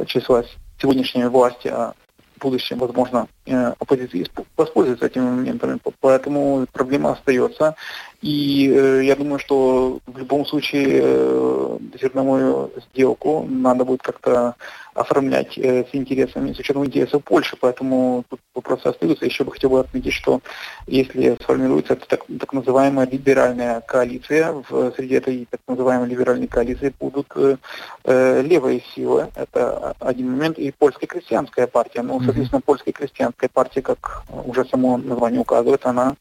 из 0.00 0.06
числа 0.06 0.44
сегодняшней 0.80 1.26
власти, 1.26 1.68
а 1.68 1.92
в 2.36 2.40
будущем, 2.40 2.78
возможно, 2.78 3.28
оппозиция 3.54 4.26
воспользуется 4.56 5.06
этими 5.06 5.24
моментами. 5.24 5.78
Поэтому 6.00 6.66
проблема 6.72 7.12
остается. 7.12 7.76
И 8.22 8.72
э, 8.74 9.04
я 9.04 9.14
думаю, 9.14 9.38
что 9.38 10.00
в 10.06 10.18
любом 10.18 10.46
случае 10.46 11.00
э, 11.02 11.78
зерновую 12.00 12.72
сделку 12.90 13.46
надо 13.48 13.84
будет 13.84 14.02
как-то 14.02 14.56
оформлять 14.94 15.58
э, 15.58 15.84
с 15.84 15.94
интересами, 15.94 16.52
с 16.52 16.58
учетом 16.58 16.84
интересов 16.86 17.22
Польши. 17.22 17.56
Поэтому 17.60 18.24
тут 18.28 18.40
вопросы 18.54 18.86
остаются. 18.86 19.26
Еще 19.26 19.44
бы 19.44 19.52
хотел 19.52 19.70
бы 19.70 19.80
отметить, 19.80 20.14
что 20.14 20.40
если 20.86 21.36
сформируется 21.42 21.96
так, 21.96 22.24
так 22.40 22.52
называемая 22.52 23.06
либеральная 23.06 23.82
коалиция, 23.82 24.52
в, 24.68 24.92
среди 24.96 25.14
этой 25.14 25.46
так 25.50 25.60
называемой 25.68 26.08
либеральной 26.08 26.48
коалиции 26.48 26.94
будут 26.98 27.26
э, 27.36 27.56
э 28.04 28.42
левые 28.42 28.82
силы. 28.94 29.28
Это 29.34 29.94
один 30.00 30.30
момент. 30.30 30.58
И 30.58 30.72
польская 30.72 31.06
крестьянская 31.06 31.66
партия. 31.66 32.02
Ну, 32.02 32.20
соответственно, 32.22 32.62
польская 32.62 32.92
крестьянская 32.92 33.35
партия, 33.52 33.82
как 33.82 34.22
уже 34.44 34.64
само 34.64 34.96
название 34.96 35.40
указывает, 35.40 35.84
она 35.86 36.16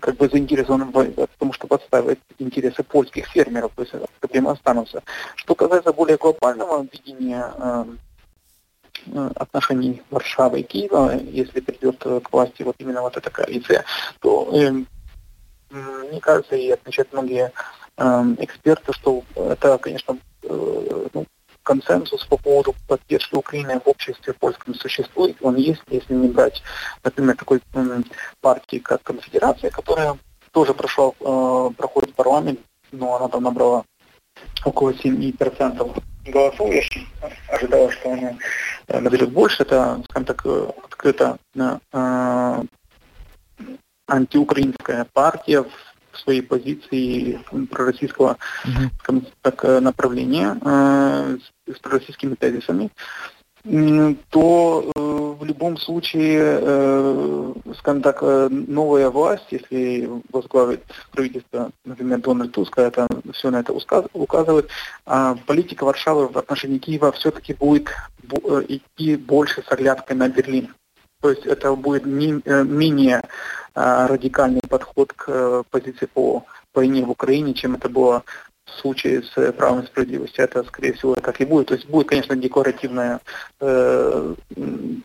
как 0.00 0.16
бы 0.16 0.28
заинтересованы 0.28 0.86
в 0.86 1.28
том, 1.38 1.52
чтобы 1.52 1.76
отстаивать 1.76 2.18
интересы 2.38 2.82
польских 2.82 3.26
фермеров, 3.26 3.72
то 3.74 3.82
есть 3.82 3.94
проблемы 4.20 4.50
останутся. 4.50 5.02
Что 5.36 5.54
касается 5.54 5.92
более 5.92 6.16
глобального 6.16 6.86
видения 6.90 7.52
э, 7.56 7.84
отношений 9.36 10.02
Варшавы 10.10 10.60
и 10.60 10.62
Киева, 10.62 11.14
если 11.16 11.60
придет 11.60 11.98
к 11.98 12.32
власти 12.32 12.62
вот 12.62 12.76
именно 12.78 13.02
вот 13.02 13.16
эта 13.16 13.30
коалиция, 13.30 13.84
то 14.20 14.50
э, 14.52 14.70
мне 15.70 16.20
кажется, 16.20 16.56
и 16.56 16.70
отмечают 16.70 17.12
многие 17.12 17.52
э, 17.96 18.34
эксперты, 18.38 18.92
что 18.92 19.22
это, 19.34 19.78
конечно, 19.78 20.18
э, 20.42 21.08
ну, 21.12 21.26
консенсус 21.64 22.24
по 22.26 22.36
поводу 22.36 22.74
поддержки 22.86 23.34
Украины 23.34 23.80
в 23.80 23.88
обществе 23.88 24.32
польском 24.32 24.74
существует. 24.74 25.36
Он 25.40 25.56
есть, 25.56 25.82
если 25.88 26.14
не 26.14 26.28
брать, 26.28 26.62
например, 27.02 27.36
такой 27.36 27.60
партии, 28.40 28.78
как 28.78 29.02
Конфедерация, 29.02 29.70
которая 29.70 30.16
тоже 30.52 30.74
прошла, 30.74 31.10
э, 31.18 31.70
проходит 31.76 32.14
парламент, 32.14 32.60
но 32.92 33.16
она 33.16 33.28
там 33.28 33.42
набрала 33.42 33.84
около 34.64 34.92
7% 34.92 36.02
голосов. 36.26 36.70
Я 36.70 36.82
ожидал, 37.48 37.90
что 37.90 38.12
оно 38.12 38.38
наберет 39.00 39.32
больше. 39.32 39.62
Это, 39.62 40.00
скажем 40.08 40.26
так, 40.26 40.46
открыто 40.84 41.38
антиукраинская 44.06 45.06
партия 45.12 45.62
в 45.62 45.93
своей 46.18 46.42
позиции 46.42 47.40
пророссийского 47.70 48.36
так, 49.42 49.62
направления 49.80 50.58
э, 50.60 51.38
с 51.72 51.78
пророссийскими 51.78 52.34
тезисами 52.34 52.90
то 53.64 54.92
э, 54.94 55.00
в 55.00 55.42
любом 55.42 55.78
случае, 55.78 56.58
э, 56.60 57.54
скажем 57.78 58.02
так, 58.02 58.18
э, 58.20 58.48
новая 58.50 59.08
власть, 59.08 59.46
если 59.50 60.10
возглавит 60.30 60.84
правительство, 61.12 61.70
например, 61.86 62.20
Дональд 62.20 62.52
Туск, 62.52 62.76
это 62.76 63.08
все 63.32 63.50
на 63.50 63.60
это 63.60 63.72
указывает, 63.72 64.68
а 65.06 65.36
политика 65.46 65.84
Варшавы 65.84 66.28
в 66.28 66.36
отношении 66.36 66.78
Киева 66.78 67.10
все-таки 67.12 67.54
будет 67.54 67.88
идти 68.68 69.16
больше 69.16 69.62
с 69.62 69.72
оглядкой 69.72 70.16
на 70.16 70.28
Берлин. 70.28 70.74
То 71.24 71.30
есть 71.30 71.46
это 71.46 71.74
будет 71.74 72.04
не, 72.04 72.42
менее 72.44 73.22
радикальный 73.72 74.60
подход 74.68 75.14
к 75.14 75.62
позиции 75.70 76.04
по 76.04 76.44
войне 76.74 77.02
в 77.02 77.10
Украине, 77.10 77.54
чем 77.54 77.76
это 77.76 77.88
было 77.88 78.24
в 78.66 78.70
случае 78.72 79.22
с 79.22 79.32
э, 79.38 79.50
правом 79.52 79.80
и 79.80 79.86
справедливостью 79.86 80.44
это, 80.44 80.64
скорее 80.64 80.92
всего, 80.92 81.14
так 81.14 81.40
и 81.40 81.46
будет. 81.46 81.68
То 81.68 81.74
есть 81.76 81.88
будет, 81.88 82.08
конечно, 82.08 82.36
декларативная 82.36 83.20
э, 83.60 84.34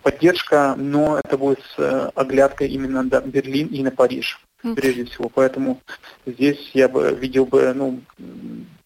поддержка, 0.04 0.76
но 0.78 1.20
это 1.24 1.38
будет 1.38 1.60
с 1.74 1.80
э, 1.80 2.12
оглядкой 2.16 2.68
именно 2.68 3.02
на 3.02 3.22
Берлин 3.22 3.68
и 3.68 3.82
на 3.82 3.92
Париж, 3.92 4.42
прежде 4.76 5.06
всего. 5.06 5.30
Поэтому 5.30 5.80
здесь 6.26 6.72
я 6.74 6.90
бы 6.90 7.18
видел 7.18 7.46
бы, 7.46 7.72
ну, 7.74 8.02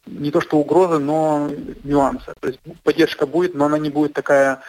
не 0.05 0.29
то 0.29 0.39
что 0.39 0.57
угрозы, 0.57 0.99
но 0.99 1.49
нюансы. 1.83 2.31
То 2.39 2.47
есть 2.49 2.59
поддержка 2.83 3.25
будет, 3.25 3.55
но 3.55 3.65
она 3.65 3.79
не 3.79 3.89
будет 3.89 4.13
такая 4.13 4.61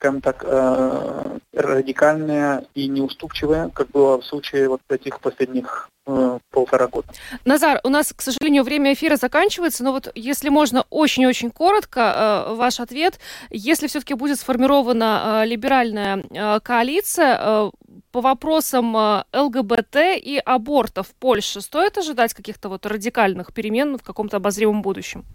скажем 0.00 0.22
так, 0.22 0.44
э, 0.46 1.38
радикальная 1.52 2.64
и 2.74 2.88
неуступчивая, 2.88 3.68
как 3.68 3.90
было 3.90 4.18
в 4.18 4.24
случае 4.24 4.70
вот 4.70 4.80
этих 4.88 5.20
последних 5.20 5.90
э, 6.06 6.38
полтора 6.50 6.86
года. 6.86 7.08
Назар, 7.44 7.80
у 7.84 7.90
нас, 7.90 8.14
к 8.14 8.22
сожалению, 8.22 8.64
время 8.64 8.94
эфира 8.94 9.16
заканчивается, 9.16 9.84
но 9.84 9.92
вот 9.92 10.10
если 10.14 10.48
можно 10.48 10.86
очень-очень 10.88 11.50
коротко 11.50 12.00
э, 12.00 12.54
ваш 12.54 12.80
ответ, 12.80 13.18
если 13.50 13.88
все-таки 13.88 14.14
будет 14.14 14.40
сформирована 14.40 15.44
либеральная 15.44 16.60
коалиция 16.60 17.70
по 18.10 18.20
вопросам 18.22 18.96
ЛГБТ 19.34 19.96
и 20.16 20.40
абортов 20.42 21.08
в 21.08 21.14
Польше, 21.14 21.60
стоит 21.60 21.98
ожидать 21.98 22.32
каких-то 22.32 22.70
вот 22.70 22.86
радикальных 22.86 23.52
перемен 23.52 23.98
в 23.98 24.02
каком-то 24.02 24.38
обозримом 24.38 24.80
будущем? 24.80 25.26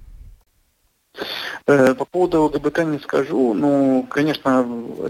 Э, 1.67 1.95
по 1.95 2.05
поводу 2.05 2.43
ЛГБТ 2.43 2.79
не 2.85 2.99
скажу. 2.99 3.53
Ну, 3.53 4.05
конечно, 4.09 4.65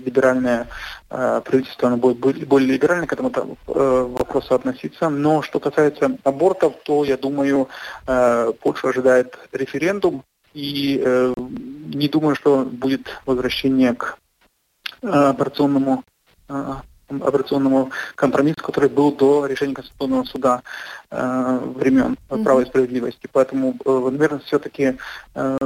либеральное 0.05 0.67
э, 1.09 1.41
правительство 1.43 1.87
оно 1.87 1.97
будет 1.97 2.47
более 2.47 2.73
либерально 2.73 3.07
к 3.07 3.13
этому 3.13 3.31
э, 3.31 4.07
вопросу 4.09 4.55
относиться. 4.55 5.09
Но 5.09 5.41
что 5.41 5.59
касается 5.59 6.17
абортов, 6.23 6.75
то, 6.83 7.03
я 7.03 7.17
думаю, 7.17 7.67
Польша 8.05 8.89
ожидает 8.89 9.37
референдум. 9.51 10.23
И 10.53 11.03
не 11.35 12.07
думаю, 12.07 12.35
что 12.35 12.63
будет 12.63 13.07
возвращение 13.25 13.93
к 13.93 14.17
операционному 15.01 16.03
операционному 17.09 17.91
компромиссу, 18.15 18.63
который 18.63 18.89
был 18.89 19.11
до 19.11 19.45
решения 19.45 19.73
Конституционного 19.73 20.23
суда 20.23 20.63
э, 21.11 21.59
времен 21.75 22.17
mm-hmm. 22.29 22.43
права 22.43 22.61
и 22.61 22.65
справедливости. 22.65 23.27
Поэтому, 23.31 23.75
э, 23.85 24.09
наверное, 24.11 24.39
все-таки 24.39 24.97
э, 25.35 25.57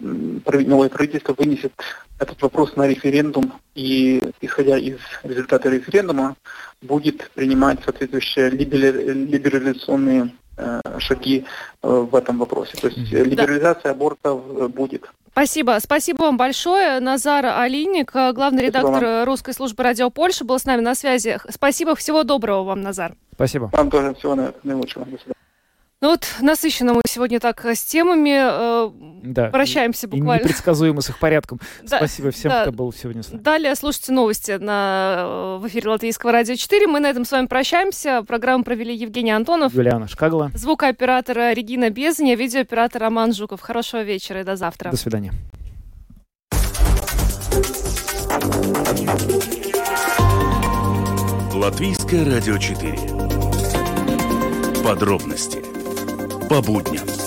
новое 0.00 0.88
правительство 0.88 1.34
вынесет 1.38 1.72
этот 2.18 2.42
вопрос 2.42 2.76
на 2.76 2.86
референдум 2.86 3.52
и, 3.74 4.22
исходя 4.40 4.78
из 4.78 4.98
результата 5.22 5.68
референдума, 5.68 6.36
будет 6.80 7.30
принимать 7.34 7.82
соответствующие 7.84 8.50
либерализационные 8.50 10.32
шаги 10.98 11.44
э, 11.82 11.88
в 11.88 12.14
этом 12.14 12.38
вопросе. 12.38 12.76
То 12.80 12.88
есть 12.88 13.10
либерализация 13.12 13.84
да. 13.84 13.90
абортов 13.90 14.42
будет. 14.72 15.10
Спасибо. 15.32 15.78
Спасибо 15.80 16.22
вам 16.22 16.36
большое. 16.36 17.00
Назар 17.00 17.46
Алиник, 17.46 18.12
главный 18.12 18.64
редактор 18.64 19.26
русской 19.26 19.54
службы 19.54 19.82
радио 19.82 20.10
Польши, 20.10 20.44
был 20.44 20.58
с 20.58 20.66
нами 20.66 20.82
на 20.82 20.94
связи. 20.94 21.38
Спасибо. 21.48 21.94
Всего 21.94 22.22
доброго 22.22 22.64
вам, 22.64 22.82
Назар. 22.82 23.14
Спасибо. 23.34 23.70
Вам 23.72 23.90
тоже 23.90 24.14
всего 24.14 24.36
наилучшего. 24.62 25.06
До 25.06 25.16
свидания. 25.16 25.41
Ну 26.02 26.08
вот 26.08 26.26
насыщенно 26.40 26.94
мы 26.94 27.00
сегодня 27.06 27.38
так 27.38 27.64
э, 27.64 27.76
с 27.76 27.84
темами 27.84 28.34
э, 28.36 28.90
да. 29.22 29.50
прощаемся 29.50 30.08
буквально. 30.08 30.40
И 30.40 30.44
непредсказуемо 30.44 31.00
с 31.00 31.08
их 31.08 31.18
порядком. 31.18 31.60
Да, 31.82 31.98
Спасибо 31.98 32.32
всем, 32.32 32.50
да. 32.50 32.62
кто 32.62 32.72
был 32.72 32.92
сегодня 32.92 33.22
с 33.22 33.30
нами. 33.30 33.40
Далее 33.40 33.74
слушайте 33.76 34.10
новости 34.10 34.50
на, 34.52 35.58
э, 35.58 35.58
в 35.60 35.68
эфире 35.68 35.90
Латвийского 35.90 36.32
радио 36.32 36.56
4. 36.56 36.88
Мы 36.88 36.98
на 36.98 37.08
этом 37.08 37.24
с 37.24 37.30
вами 37.30 37.46
прощаемся. 37.46 38.24
Программу 38.26 38.64
провели 38.64 38.92
Евгений 38.96 39.30
Антонов. 39.30 39.72
Юлиана 39.74 40.08
Шкагла. 40.08 40.50
Звукооператора 40.54 41.52
Регина 41.52 41.90
Безня, 41.90 42.34
видеооператор 42.34 43.00
Роман 43.00 43.32
Жуков. 43.32 43.60
Хорошего 43.60 44.02
вечера 44.02 44.40
и 44.40 44.44
до 44.44 44.56
завтра. 44.56 44.90
До 44.90 44.96
свидания. 44.96 45.32
Латвийское 51.54 52.24
радио 52.24 52.58
4. 52.58 52.98
Подробности 54.82 55.81
по 56.52 56.60
будням. 56.60 57.21